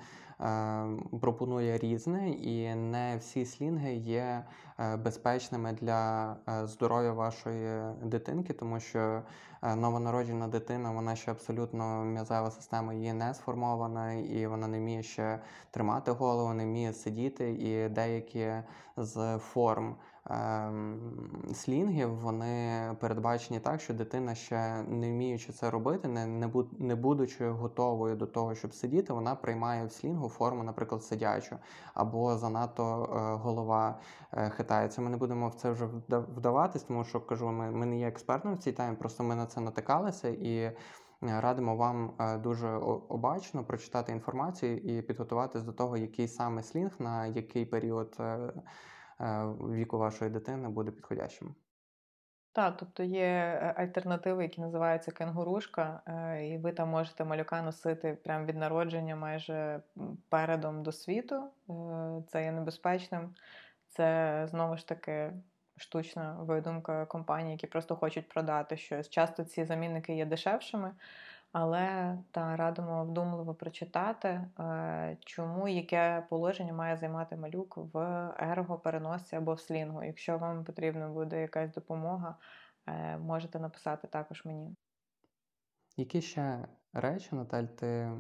пропонує 1.21 1.79
різне, 1.79 2.31
і 2.31 2.75
не 2.75 3.17
всі 3.21 3.45
слінги 3.45 3.95
є 3.95 4.45
безпечними 4.99 5.73
для 5.73 6.37
здоров'я 6.65 7.13
вашої 7.13 7.95
дитинки, 8.03 8.53
тому 8.53 8.81
що 8.81 9.23
новонароджена 9.63 10.49
дитина, 10.49 10.91
вона 10.91 11.17
ще 11.17 11.31
абсолютно 11.31 12.05
м'язева 12.05 12.51
система 12.51 12.95
її 12.95 13.13
не 13.13 13.35
сформована, 13.35 14.13
і 14.13 14.47
вона 14.47 14.67
не 14.67 14.79
вміє 14.79 15.03
ще 15.03 15.41
тримати 15.71 16.11
голову, 16.11 16.55
не 16.55 16.65
вміє 16.65 16.93
сидіти, 16.93 17.51
і 17.51 17.89
деякі 17.89 18.53
з 18.97 19.39
форм. 19.39 19.97
Ем, 20.31 21.01
слінгів 21.55 22.15
вони 22.15 22.97
передбачені 23.01 23.61
так, 23.61 23.81
що 23.81 23.95
дитина 23.95 24.35
ще 24.35 24.83
не 24.83 25.11
вміючи 25.11 25.53
це 25.53 25.71
робити, 25.71 26.09
не 26.09 26.27
не, 26.27 26.51
не 26.79 26.95
будучи 26.95 27.49
готовою 27.49 28.17
до 28.17 28.27
того, 28.27 28.55
щоб 28.55 28.75
сидіти, 28.75 29.13
вона 29.13 29.35
приймає 29.35 29.87
в 29.87 29.93
слінгу 29.93 30.29
форму, 30.29 30.63
наприклад, 30.63 31.05
сидячу, 31.05 31.57
або 31.95 32.37
занадто 32.37 33.05
е, 33.05 33.43
голова 33.43 33.99
е, 34.33 34.51
хитається. 34.51 35.01
Ми 35.01 35.11
не 35.11 35.17
будемо 35.17 35.49
в 35.49 35.55
це 35.55 35.71
вже 35.71 35.89
вдаватись, 36.11 36.83
тому 36.83 37.05
що 37.05 37.21
кажу, 37.21 37.53
ми, 37.53 37.71
ми 37.71 37.87
не 37.87 37.99
є 37.99 38.09
експертами 38.09 38.55
в 38.55 38.59
цій 38.59 38.73
темі, 38.73 38.97
просто 38.97 39.25
ми 39.25 39.35
на 39.35 39.47
це 39.47 39.61
натикалися 39.61 40.29
і. 40.29 40.57
Е, 40.57 40.75
радимо 41.23 41.77
вам 41.77 42.13
дуже 42.43 42.69
обачно 43.09 43.65
прочитати 43.65 44.13
інформацію 44.13 44.77
і 44.79 45.03
підготуватись 45.03 45.63
до 45.63 45.73
того, 45.73 45.97
який 45.97 46.29
саме 46.29 46.63
слінг 46.63 46.93
на 46.99 47.27
який 47.27 47.65
період 47.65 48.17
віку 49.71 49.99
вашої 49.99 50.31
дитини 50.31 50.69
буде 50.69 50.91
підходящим. 50.91 51.55
Так, 52.55 52.77
тобто 52.77 53.03
є 53.03 53.25
е, 53.25 53.75
альтернативи, 53.77 54.43
які 54.43 54.61
називаються 54.61 55.13
кенгурушка, 55.13 56.03
е, 56.07 56.47
і 56.47 56.59
ви 56.59 56.73
там 56.73 56.89
можете 56.89 57.25
малюка 57.25 57.63
носити 57.63 58.19
прямо 58.25 58.47
від 58.47 58.57
народження 58.57 59.17
майже 59.17 59.83
передом 60.29 60.83
до 60.83 60.93
світу. 60.93 61.51
Це 62.29 62.45
є 62.45 62.53
небезпечним. 62.53 63.35
Це 63.89 64.47
знову 64.51 64.77
ж 64.77 64.89
таки 64.89 65.33
штучна 65.77 66.37
видумка 66.41 67.07
компаній, 67.07 67.53
які 67.53 67.67
просто 67.67 67.97
хочуть 67.97 68.29
продати 68.29 68.77
щось. 68.77 69.09
Часто 69.09 69.45
ці 69.45 69.65
замінники 69.65 70.15
є 70.15 70.27
дешевшими, 70.27 70.93
але 71.55 72.19
та 72.31 72.57
радимо 72.57 73.05
вдумливо 73.05 73.55
прочитати, 73.55 74.29
е, 74.29 75.17
чому 75.21 75.69
яке 75.69 76.27
положення 76.31 76.73
має 76.73 76.97
займати 76.97 77.37
малюк 77.37 77.77
в 77.77 77.99
ергопереносці 78.39 79.37
або 79.37 79.55
в 79.55 79.61
слінгу. 79.61 80.05
Якщо 80.05 80.39
вам 80.39 80.65
потрібна 80.65 81.09
буде 81.09 81.41
якась 81.41 81.75
допомога, 81.75 82.37
е, 82.87 83.19
можете 83.19 83.59
написати 83.59 84.09
також 84.09 84.45
мені. 84.45 84.77
Які 85.97 86.23
ще 86.23 86.69
речі, 86.93 87.29
Наталь, 87.33 87.65
ти 87.65 88.13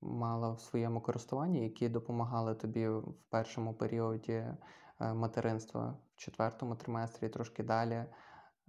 мала 0.00 0.52
в 0.52 0.60
своєму 0.60 1.00
користуванні, 1.00 1.62
які 1.62 1.88
допомагали 1.88 2.54
тобі 2.54 2.88
в 2.88 3.14
першому 3.30 3.74
періоді 3.74 4.32
е, 4.32 4.54
материнства, 5.00 5.96
в 6.16 6.16
четвертому 6.16 6.76
триместрі, 6.76 7.28
трошки 7.28 7.62
далі? 7.62 8.04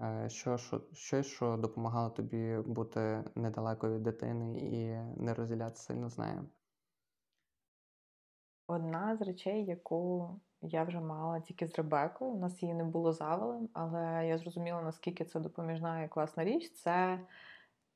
Е, 0.02 0.30
що, 0.30 0.58
що, 0.58 0.82
Щось, 0.94 1.28
що 1.28 1.58
допомагало 1.58 2.10
тобі 2.10 2.58
бути 2.66 3.24
недалеко 3.36 3.90
від 3.90 4.04
дитини 4.04 4.58
і 4.58 4.88
не 5.22 5.34
розділятися 5.34 5.84
сильно 5.84 6.10
з 6.10 6.18
нею? 6.18 6.50
Одна 8.68 9.18
з 9.18 9.22
речей, 9.22 9.66
яку 9.66 10.30
я 10.62 10.84
вже 10.84 11.00
мала 11.00 11.40
тільки 11.40 11.68
з 11.68 11.76
Ребекою, 11.76 12.32
у 12.32 12.40
нас 12.40 12.64
її 12.64 12.74
не 12.74 12.84
було 12.84 13.14
завалем, 13.14 13.70
але 13.74 14.28
я 14.28 14.38
зрозуміла, 14.38 14.82
наскільки 14.82 15.26
це 15.26 15.40
допоміжна 15.40 16.04
і 16.04 16.10
класна 16.10 16.44
річ. 16.44 16.74
Це 16.74 17.20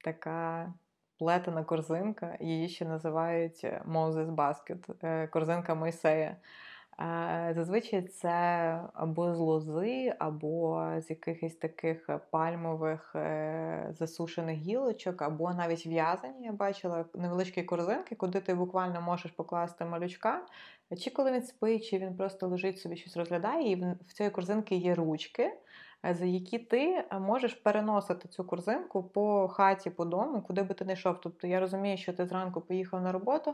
така 0.04 0.74
плетена 1.20 1.64
корзинка, 1.64 2.38
її 2.40 2.70
ще 2.70 2.86
називають 2.86 3.64
Moses 3.66 4.36
Basket, 4.36 5.30
корзинка 5.30 5.76
Мойсея. 5.76 6.38
Зазвичай 7.52 8.02
це 8.02 8.30
або 8.94 9.36
з 9.36 9.38
лози, 9.38 10.16
або 10.20 10.88
з 11.00 11.10
якихось 11.10 11.56
таких 11.56 12.10
пальмових 12.32 13.16
е, 13.16 13.94
засушених 14.00 14.58
гілочок, 14.58 15.22
або 15.22 15.54
навіть 15.54 15.88
в'язані. 15.88 16.46
Я 16.46 16.52
бачила 16.52 17.06
невеличкі 17.14 17.64
корзинки, 17.64 18.16
куди 18.16 18.40
ти 18.40 18.56
буквально 18.56 19.02
можеш 19.02 19.32
покласти 19.32 19.86
малючка. 19.86 20.46
Чи 21.00 21.10
коли 21.10 21.32
він 21.32 21.44
спить, 21.44 21.86
чи 21.86 21.98
він 21.98 22.18
просто 22.18 22.48
лежить 22.48 22.80
собі 22.80 22.96
щось 22.96 23.18
розглядає, 23.18 23.72
і 23.72 23.76
в 24.08 24.14
цієї 24.14 24.32
корзинки 24.32 24.76
є 24.76 24.96
ручки. 24.96 25.52
Е, 26.06 26.14
за 26.14 26.26
які 26.26 26.60
ти 26.60 27.06
е, 27.12 27.20
можеш 27.20 27.54
переносити 27.54 28.28
цю 28.28 28.44
корзинку 28.44 29.04
по 29.04 29.48
хаті, 29.48 29.90
по 29.90 30.06
дому, 30.06 30.42
куди 30.42 30.64
би 30.64 30.74
ти 30.74 30.86
не 30.86 30.94
йшов. 30.94 31.22
Тобто 31.22 31.48
я 31.48 31.60
розумію, 31.60 31.98
що 31.98 32.14
ти 32.14 32.26
зранку 32.26 32.62
поїхав 32.62 33.02
на 33.02 33.12
роботу, 33.12 33.54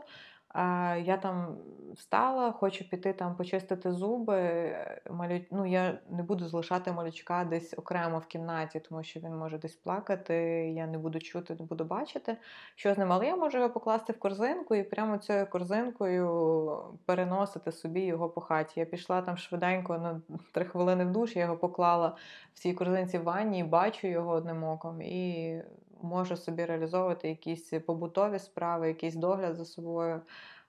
я 0.54 1.18
там 1.22 1.56
встала, 1.94 2.52
хочу 2.52 2.88
піти 2.88 3.12
там 3.12 3.36
почистити 3.36 3.92
зуби. 3.92 4.70
Малю... 5.10 5.40
Ну, 5.50 5.66
Я 5.66 5.98
не 6.10 6.22
буду 6.22 6.48
залишати 6.48 6.92
малючка 6.92 7.44
десь 7.44 7.74
окремо 7.78 8.18
в 8.18 8.26
кімнаті, 8.26 8.80
тому 8.80 9.02
що 9.02 9.20
він 9.20 9.36
може 9.36 9.58
десь 9.58 9.76
плакати, 9.76 10.34
я 10.76 10.86
не 10.86 10.98
буду 10.98 11.18
чути, 11.18 11.56
не 11.60 11.66
буду 11.66 11.84
бачити, 11.84 12.36
що 12.74 12.94
з 12.94 12.98
ним, 12.98 13.12
але 13.12 13.26
я 13.26 13.36
можу 13.36 13.58
його 13.58 13.70
покласти 13.70 14.12
в 14.12 14.18
корзинку 14.18 14.74
і 14.74 14.82
прямо 14.82 15.18
цією 15.18 15.46
корзинкою 15.46 16.98
переносити 17.06 17.72
собі 17.72 18.00
його 18.00 18.28
по 18.28 18.40
хаті. 18.40 18.80
Я 18.80 18.86
пішла 18.86 19.22
там 19.22 19.36
швиденько 19.36 19.98
на 19.98 20.20
три 20.52 20.64
хвилини 20.64 21.04
в 21.04 21.12
душ, 21.12 21.36
я 21.36 21.42
його 21.42 21.56
поклала 21.56 22.16
в 22.54 22.58
цій 22.58 22.74
корзинці 22.74 23.18
в 23.18 23.22
ванні 23.22 23.58
і 23.58 23.64
бачу 23.64 24.06
його 24.06 24.30
одним 24.30 24.64
оком. 24.64 25.02
І 25.02 25.62
можу 26.02 26.36
собі 26.36 26.64
реалізовувати 26.64 27.28
якісь 27.28 27.72
побутові 27.86 28.38
справи, 28.38 28.88
якийсь 28.88 29.14
догляд 29.14 29.56
за 29.56 29.64
собою 29.64 30.20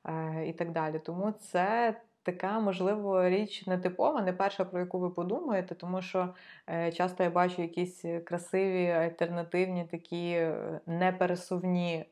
е, 0.05 0.45
і 0.47 0.53
так 0.53 0.71
далі. 0.71 0.99
Тому 0.99 1.31
це. 1.31 1.95
Така, 2.23 2.59
можливо, 2.59 3.29
річ 3.29 3.67
не 3.67 3.77
типова, 3.77 4.21
не 4.21 4.33
перша, 4.33 4.65
про 4.65 4.79
яку 4.79 4.99
ви 4.99 5.09
подумаєте, 5.09 5.75
тому 5.75 6.01
що 6.01 6.33
е, 6.69 6.91
часто 6.91 7.23
я 7.23 7.29
бачу 7.29 7.61
якісь 7.61 8.05
красиві, 8.25 8.89
альтернативні, 8.89 9.85
такі 9.85 10.31
е, 10.31 10.79
непересувні 10.85 12.05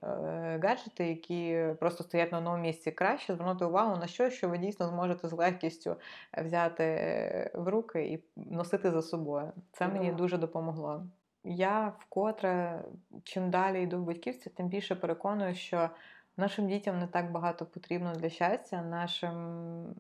гаджети, 0.63 1.07
які 1.07 1.65
просто 1.79 2.03
стоять 2.03 2.31
на 2.31 2.37
одному 2.37 2.63
місці. 2.63 2.91
Краще 2.91 3.35
звернути 3.35 3.65
увагу 3.65 3.97
на 3.97 4.07
щось, 4.07 4.33
що 4.33 4.49
ви 4.49 4.57
дійсно 4.57 4.87
зможете 4.87 5.27
з 5.27 5.33
легкістю 5.33 5.95
взяти 6.43 7.51
в 7.53 7.67
руки 7.67 8.05
і 8.05 8.23
носити 8.35 8.91
за 8.91 9.01
собою. 9.01 9.51
Це 9.71 9.87
мені 9.87 10.11
дуже 10.11 10.37
допомогло. 10.37 11.03
Я 11.49 11.93
вкотре, 11.99 12.83
чим 13.23 13.49
далі 13.49 13.83
йду 13.83 13.99
в 13.99 14.05
батьківстві, 14.05 14.51
тим 14.55 14.67
більше 14.67 14.95
переконую, 14.95 15.55
що 15.55 15.89
нашим 16.37 16.67
дітям 16.67 16.99
не 16.99 17.07
так 17.07 17.31
багато 17.31 17.65
потрібно 17.65 18.13
для 18.13 18.29
щастя, 18.29 18.81
нашим 18.81 19.35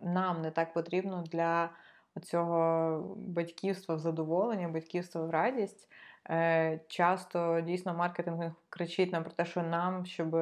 нам 0.01 0.41
не 0.41 0.51
так 0.51 0.73
потрібно 0.73 1.23
для 1.31 1.69
цього 2.23 3.15
батьківства 3.17 3.95
в 3.95 3.99
задоволення, 3.99 4.67
батьківства 4.67 5.21
в 5.21 5.29
радість. 5.29 5.89
Е, 6.29 6.79
часто 6.87 7.61
дійсно 7.61 7.93
маркетинг 7.93 8.51
кричить 8.69 9.11
нам 9.11 9.23
про 9.23 9.31
те, 9.31 9.45
що 9.45 9.63
нам, 9.63 10.05
щоб 10.05 10.33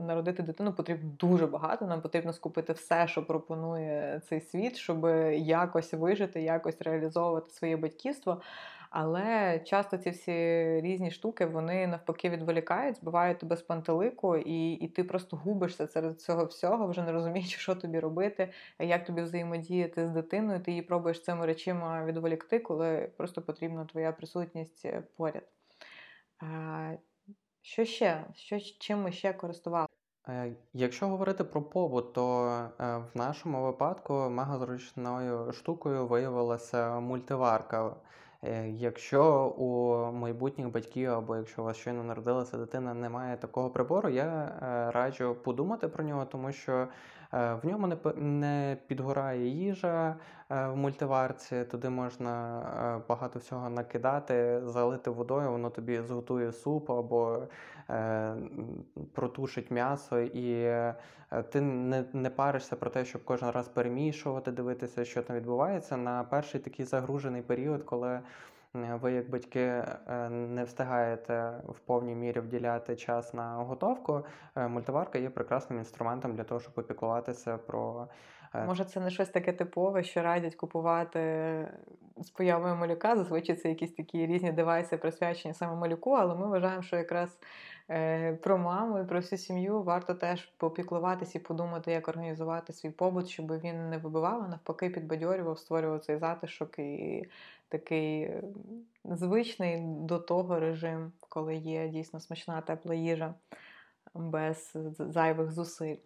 народити 0.00 0.42
дитину, 0.42 0.72
потрібно 0.72 1.10
дуже 1.18 1.46
багато. 1.46 1.86
Нам 1.86 2.00
потрібно 2.00 2.32
скупити 2.32 2.72
все, 2.72 3.08
що 3.08 3.26
пропонує 3.26 4.20
цей 4.28 4.40
світ, 4.40 4.76
щоб 4.76 5.06
якось 5.32 5.92
вижити, 5.92 6.42
якось 6.42 6.82
реалізовувати 6.82 7.50
своє 7.50 7.76
батьківство. 7.76 8.40
Але 8.96 9.60
часто 9.64 9.98
ці 9.98 10.10
всі 10.10 10.32
різні 10.80 11.10
штуки 11.10 11.46
вони 11.46 11.86
навпаки 11.86 12.30
відволікають, 12.30 12.96
збивають 12.96 13.38
тебе 13.38 13.56
з 13.56 13.62
пантелику, 13.62 14.36
і 14.36 14.72
і 14.72 14.88
ти 14.88 15.04
просто 15.04 15.36
губишся 15.36 15.86
серед 15.86 16.20
цього 16.20 16.44
всього, 16.44 16.86
вже 16.86 17.02
не 17.02 17.12
розумієш, 17.12 17.56
що 17.56 17.74
тобі 17.74 18.00
робити, 18.00 18.52
як 18.78 19.04
тобі 19.04 19.22
взаємодіяти 19.22 20.08
з 20.08 20.10
дитиною. 20.10 20.60
Ти 20.60 20.70
її 20.70 20.82
пробуєш 20.82 21.22
цими 21.22 21.46
речима 21.46 22.04
відволікти, 22.04 22.58
коли 22.58 23.10
просто 23.16 23.42
потрібна 23.42 23.84
твоя 23.84 24.12
присутність 24.12 24.84
е, 24.84 25.02
поряд. 25.16 25.48
Що 27.62 27.84
ще? 27.84 28.24
Що, 28.34 28.58
Чим 28.60 29.02
ми 29.02 29.12
ще 29.12 29.32
користувалися? 29.32 29.94
Е, 30.28 30.52
якщо 30.72 31.08
говорити 31.08 31.44
про 31.44 31.62
побут, 31.62 32.12
то 32.12 32.48
е, 32.80 32.96
в 32.96 33.10
нашому 33.14 33.64
випадку 33.64 34.14
мегазручною 34.14 35.52
штукою 35.52 36.06
виявилася 36.06 37.00
мультиварка. 37.00 37.96
Е, 38.46 38.68
якщо 38.68 39.46
у 39.46 39.96
майбутніх 40.12 40.68
батьків 40.68 41.10
або 41.10 41.36
якщо 41.36 41.62
у 41.62 41.64
вас 41.64 41.76
щойно 41.76 42.04
народилася 42.04 42.56
дитина, 42.56 42.94
немає 42.94 43.36
такого 43.36 43.70
прибору, 43.70 44.08
я 44.08 44.24
е, 44.26 44.90
раджу 44.90 45.36
подумати 45.44 45.88
про 45.88 46.04
нього, 46.04 46.24
тому 46.24 46.52
що 46.52 46.88
в 47.34 47.60
ньому 47.62 47.96
не 48.16 48.76
підгорає 48.86 49.48
їжа 49.48 50.16
в 50.48 50.76
мультиварці, 50.76 51.64
туди 51.64 51.88
можна 51.90 53.02
багато 53.08 53.38
всього 53.38 53.70
накидати, 53.70 54.60
залити 54.64 55.10
водою, 55.10 55.50
воно 55.50 55.70
тобі 55.70 56.00
зготує 56.00 56.52
суп 56.52 56.90
або 56.90 57.42
протушить 59.12 59.70
м'ясо, 59.70 60.20
і 60.20 60.74
ти 61.50 61.60
не 61.60 62.04
не 62.12 62.30
паришся 62.30 62.76
про 62.76 62.90
те, 62.90 63.04
щоб 63.04 63.24
кожен 63.24 63.50
раз 63.50 63.68
перемішувати, 63.68 64.50
дивитися, 64.52 65.04
що 65.04 65.22
там 65.22 65.36
відбувається. 65.36 65.96
На 65.96 66.24
перший 66.24 66.60
такий 66.60 66.84
загружений 66.84 67.42
період, 67.42 67.82
коли 67.82 68.20
ви, 68.74 69.12
як 69.12 69.30
батьки, 69.30 69.60
е, 69.60 70.28
не 70.30 70.64
встигаєте 70.64 71.60
в 71.68 71.78
повній 71.78 72.14
мірі 72.14 72.40
вділяти 72.40 72.96
час 72.96 73.34
на 73.34 73.54
готовку, 73.54 74.24
е, 74.56 74.68
мультиварка 74.68 75.18
є 75.18 75.30
прекрасним 75.30 75.78
інструментом 75.78 76.36
для 76.36 76.44
того, 76.44 76.60
щоб 76.60 76.72
опікуватися 76.76 77.58
про. 77.58 78.08
Е, 78.54 78.64
Може, 78.66 78.84
це 78.84 79.00
не 79.00 79.10
щось 79.10 79.28
таке 79.28 79.52
типове, 79.52 80.02
що 80.02 80.22
радять 80.22 80.54
купувати 80.54 81.68
з 82.16 82.30
появою 82.30 82.76
малюка. 82.76 83.16
Зазвичай 83.16 83.56
це 83.56 83.68
якісь 83.68 83.92
такі 83.92 84.26
різні 84.26 84.52
девайси, 84.52 84.96
присвячені 84.96 85.54
саме 85.54 85.74
малюку, 85.76 86.10
але 86.10 86.34
ми 86.34 86.46
вважаємо, 86.46 86.82
що 86.82 86.96
якраз 86.96 87.38
про 88.42 88.58
маму 88.58 88.98
і 88.98 89.04
про 89.04 89.20
всю 89.20 89.38
сім'ю 89.38 89.82
варто 89.82 90.14
теж 90.14 90.44
попіклуватися 90.56 91.38
і 91.38 91.42
подумати, 91.42 91.92
як 91.92 92.08
організувати 92.08 92.72
свій 92.72 92.90
побут, 92.90 93.28
щоб 93.28 93.60
він 93.60 93.90
не 93.90 93.98
вибивав, 93.98 94.42
а 94.42 94.48
навпаки, 94.48 94.90
підбадьорював, 94.90 95.58
створював 95.58 96.00
цей 96.00 96.16
затишок 96.16 96.78
і 96.78 97.24
такий 97.68 98.30
звичний 99.04 99.80
до 99.80 100.18
того 100.18 100.60
режим, 100.60 101.12
коли 101.20 101.56
є 101.56 101.88
дійсно 101.88 102.20
смачна 102.20 102.60
тепла 102.60 102.94
їжа 102.94 103.34
без 104.14 104.76
зайвих 104.98 105.52
зусиль. 105.52 105.96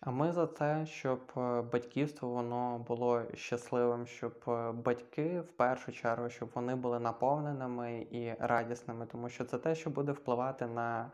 А 0.00 0.10
ми 0.10 0.32
за 0.32 0.46
те, 0.46 0.86
щоб 0.86 1.32
е, 1.36 1.62
батьківство 1.62 2.28
воно 2.28 2.78
було 2.78 3.22
щасливим, 3.34 4.06
щоб 4.06 4.44
е, 4.48 4.72
батьки 4.72 5.40
в 5.40 5.52
першу 5.52 5.92
чергу, 5.92 6.30
щоб 6.30 6.50
вони 6.54 6.74
були 6.74 7.00
наповненими 7.00 8.06
і 8.10 8.34
радісними, 8.38 9.06
тому 9.06 9.28
що 9.28 9.44
це 9.44 9.58
те, 9.58 9.74
що 9.74 9.90
буде 9.90 10.12
впливати 10.12 10.66
на 10.66 11.10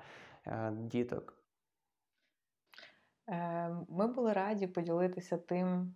е, 0.47 0.73
діток. 0.73 1.35
Ми 3.89 4.07
були 4.07 4.33
раді 4.33 4.67
поділитися 4.67 5.39
тим, 5.39 5.95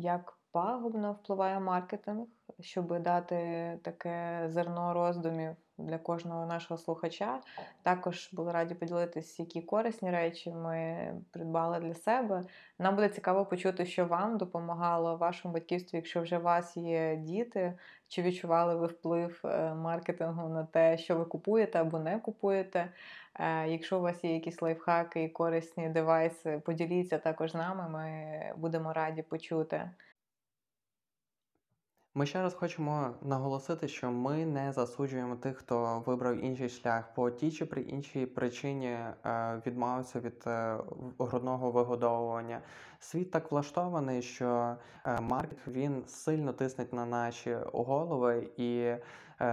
як 0.00 0.38
пагубно 0.52 1.12
впливає 1.12 1.60
маркетинг, 1.60 2.26
щоб 2.60 3.00
дати 3.00 3.36
таке 3.82 4.44
зерно 4.48 4.94
роздумів 4.94 5.56
для 5.78 5.98
кожного 5.98 6.46
нашого 6.46 6.78
слухача. 6.78 7.40
Також 7.82 8.28
були 8.32 8.52
раді 8.52 8.74
поділитися, 8.74 9.42
які 9.42 9.62
корисні 9.62 10.10
речі 10.10 10.50
ми 10.50 11.08
придбали 11.30 11.80
для 11.80 11.94
себе. 11.94 12.42
Нам 12.78 12.94
буде 12.94 13.08
цікаво 13.08 13.46
почути, 13.46 13.86
що 13.86 14.06
вам 14.06 14.38
допомагало 14.38 15.16
вашому 15.16 15.54
батьківстві, 15.54 15.96
якщо 15.96 16.22
вже 16.22 16.38
у 16.38 16.42
вас 16.42 16.76
є 16.76 17.16
діти, 17.16 17.78
чи 18.08 18.22
відчували 18.22 18.76
ви 18.76 18.86
вплив 18.86 19.40
е, 19.44 19.74
маркетингу 19.74 20.48
на 20.48 20.64
те, 20.64 20.98
що 20.98 21.16
ви 21.16 21.24
купуєте 21.24 21.80
або 21.80 21.98
не 21.98 22.18
купуєте. 22.18 22.92
Е, 23.40 23.68
якщо 23.68 23.98
у 23.98 24.02
вас 24.02 24.24
є 24.24 24.34
якісь 24.34 24.62
лайфхаки 24.62 25.22
і 25.22 25.28
корисні 25.28 25.88
девайси, 25.88 26.62
поділіться 26.64 27.18
також 27.18 27.50
з 27.50 27.54
нами. 27.54 27.88
Ми 27.88 28.52
будемо 28.56 28.92
раді 28.92 29.22
почути. 29.22 29.90
Ми 32.16 32.26
ще 32.26 32.42
раз 32.42 32.54
хочемо 32.54 33.10
наголосити, 33.22 33.88
що 33.88 34.10
ми 34.10 34.46
не 34.46 34.72
засуджуємо 34.72 35.36
тих, 35.36 35.56
хто 35.56 36.02
вибрав 36.06 36.44
інший 36.44 36.68
шлях 36.68 37.14
по 37.14 37.30
тій 37.30 37.50
чи 37.50 37.66
при 37.66 37.82
іншій 37.82 38.26
причині 38.26 38.86
е, 38.86 39.14
відмовився 39.66 40.20
від 40.20 40.44
е, 40.46 40.76
грудного 41.18 41.70
вигодовування. 41.70 42.60
Світ 42.98 43.30
так 43.30 43.52
влаштований, 43.52 44.22
що 44.22 44.76
е, 45.06 45.20
маркетинг 45.20 45.76
він 45.76 46.04
сильно 46.06 46.52
тиснеть 46.52 46.92
на 46.92 47.06
наші 47.06 47.56
голови, 47.72 48.48
і 48.56 48.94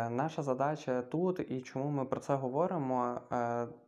наша 0.10 0.44
задача 0.44 1.02
тут, 1.02 1.52
і 1.52 1.62
чому 1.62 1.90
ми 1.90 2.06
про 2.06 2.20
це 2.20 2.36
говоримо, 2.36 3.22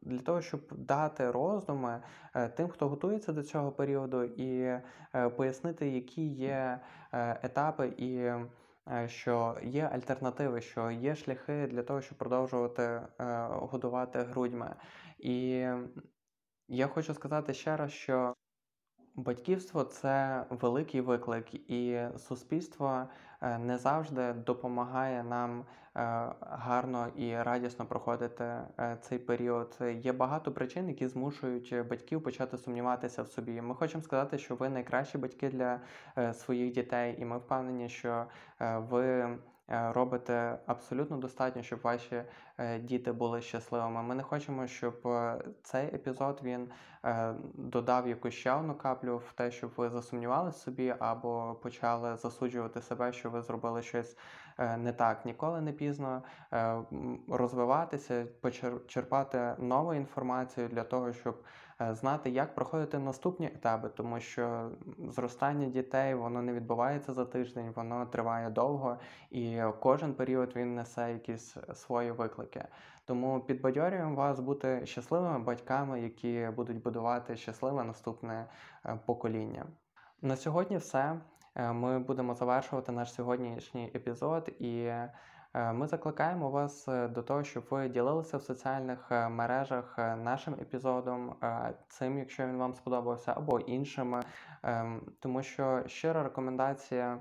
для 0.02 0.20
того, 0.26 0.42
щоб 0.42 0.62
дати 0.72 1.32
роздуми 1.32 2.02
тим, 2.56 2.68
хто 2.68 2.90
готується 2.90 3.34
до 3.34 3.44
цього 3.44 3.72
періоду, 3.72 4.24
і 4.24 4.80
пояснити, 5.36 5.90
які 5.90 6.28
є 6.28 6.80
етапи 7.44 7.88
і. 7.88 8.32
Е, 8.92 9.08
що 9.08 9.58
є 9.64 9.90
альтернативи, 9.94 10.62
що 10.62 10.92
є 10.92 11.16
шляхи 11.16 11.68
для 11.68 11.84
того, 11.84 12.02
щоб 12.02 12.18
продовжувати 12.18 12.84
е, 12.84 13.08
годувати 13.50 14.20
грудьми. 14.20 14.76
І 15.18 15.66
я 16.68 16.88
хочу 16.88 17.14
сказати 17.14 17.54
ще 17.54 17.78
раз, 17.78 17.92
що 17.92 18.36
батьківство 19.16 19.84
це 19.84 20.46
великий 20.50 21.02
виклик, 21.02 21.72
і 21.72 22.00
суспільство 22.18 23.04
е, 23.42 23.58
не 23.58 23.78
завжди 23.78 24.34
допомагає 24.34 25.24
нам 25.24 25.66
гарно 26.42 27.08
і 27.16 27.36
радісно 27.36 27.86
проходити 27.86 28.58
цей 29.02 29.20
період. 29.20 29.78
Є 30.02 30.14
багато 30.14 30.52
причин, 30.52 30.88
які 30.88 31.08
змушують 31.08 31.76
батьків 31.90 32.24
почати 32.24 32.58
сумніватися 32.58 33.24
в 33.24 33.28
собі. 33.28 33.62
Ми 33.62 33.76
хочемо 33.76 34.04
сказати, 34.04 34.38
що 34.38 34.56
ви 34.56 34.70
найкращі 34.70 35.18
батьки 35.18 35.50
для 35.50 35.80
своїх 36.34 36.74
дітей, 36.74 37.16
і 37.20 37.26
ми 37.26 37.38
впевнені, 37.38 37.90
що 37.90 38.26
ви 38.60 39.04
Е, 39.24 39.38
робите 39.74 40.60
абсолютно 40.66 41.18
достатньо, 41.18 41.64
щоб 41.64 41.80
ваші 41.82 42.24
е, 42.58 42.80
діти 42.80 43.12
були 43.12 43.42
щасливими. 43.42 44.04
Ми 44.04 44.16
не 44.16 44.24
хочемо, 44.24 44.68
щоб 44.68 45.08
е, 45.08 45.42
цей 45.64 45.86
епізод 45.86 46.40
він 46.44 46.70
додав 47.54 48.08
якусь 48.08 48.34
ще 48.34 48.52
одну 48.52 48.76
каплю 48.76 49.18
в 49.18 49.34
те, 49.34 49.52
щоб 49.52 49.72
ви 49.78 49.90
засумнівалися 49.90 50.60
собі 50.60 50.96
або 51.00 51.56
почали 51.64 52.18
засуджувати 52.18 52.82
себе, 52.82 53.14
що 53.14 53.30
ви 53.30 53.42
зробили 53.42 53.82
щось 53.82 54.18
не 54.78 54.94
так. 54.94 55.26
Ніколи 55.26 55.62
не 55.62 55.72
пізно 55.72 56.24
розвиватися, 57.28 58.26
почерпати 58.42 59.56
нову 59.58 59.94
інформацію 59.94 60.68
для 60.68 60.84
того, 60.84 61.14
щоб. 61.14 61.44
Е, 61.82 61.96
знати, 61.96 62.30
як 62.30 62.56
проходити 62.56 63.00
наступні 63.00 63.46
етапи, 63.46 63.90
тому 63.90 64.20
що 64.20 64.72
зростання 65.10 65.68
дітей 65.68 66.16
воно 66.16 66.42
не 66.42 66.54
відбувається 66.54 67.14
за 67.14 67.26
тиждень, 67.26 67.72
воно 67.76 68.06
триває 68.06 68.50
довго, 68.50 68.98
і 69.32 69.62
кожен 69.80 70.14
період 70.14 70.56
він 70.56 70.76
несе 70.76 71.14
якісь 71.14 71.58
свої 71.74 72.12
виклики. 72.12 72.66
Тому 73.06 73.40
підбадьорюємо 73.40 74.16
вас 74.16 74.40
бути 74.40 74.86
щасливими 74.86 75.40
батьками, 75.40 76.02
які 76.02 76.50
будуть 76.56 76.82
будувати 76.82 77.36
щасливе 77.36 77.84
наступне 77.84 78.46
е, 78.86 79.00
покоління. 79.06 79.66
На 80.22 80.36
сьогодні 80.36 80.78
все. 80.78 81.20
Е, 81.56 81.72
ми 81.74 82.00
будемо 82.00 82.36
завершувати 82.36 82.92
наш 82.92 83.14
сьогоднішній 83.14 83.92
епізод 83.96 84.50
і. 84.60 84.92
Е, 85.56 85.74
ми 85.74 85.88
закликаємо 85.88 86.50
вас 86.50 86.88
е, 86.88 87.08
до 87.08 87.24
того, 87.24 87.44
щоб 87.44 87.64
ви 87.70 87.90
ділилися 87.90 88.38
в 88.38 88.42
соціальних 88.42 89.12
е, 89.12 89.30
мережах 89.30 89.98
нашим 89.98 90.54
епізодом, 90.54 91.36
цим, 91.88 92.18
якщо 92.20 92.48
він 92.48 92.58
вам 92.58 92.74
сподобався, 92.74 93.34
або 93.38 93.60
іншими, 93.60 94.22
ем, 94.64 95.02
тому 95.20 95.44
що 95.44 95.84
щира 95.88 96.24
рекомендація 96.24 97.18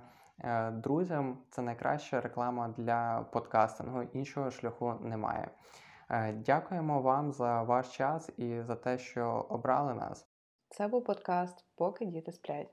друзям 0.73 1.39
це 1.51 1.63
найкраща 1.63 2.21
реклама 2.21 2.75
для 2.77 3.27
подкастингу. 3.33 4.03
Іншого 4.03 4.51
шляху 4.51 4.95
немає. 5.01 5.49
Дякуємо 6.35 7.03
вам 7.03 7.33
за 7.33 7.63
ваш 7.63 7.97
час 7.97 8.31
і 8.37 8.61
за 8.61 8.77
те, 8.77 8.99
що 8.99 9.47
обрали 9.49 9.95
нас. 9.95 10.27
Це 10.69 10.89
був 10.89 11.05
подкаст, 11.05 11.65
поки 11.77 12.07
діти 12.07 12.33
сплять. 12.33 12.69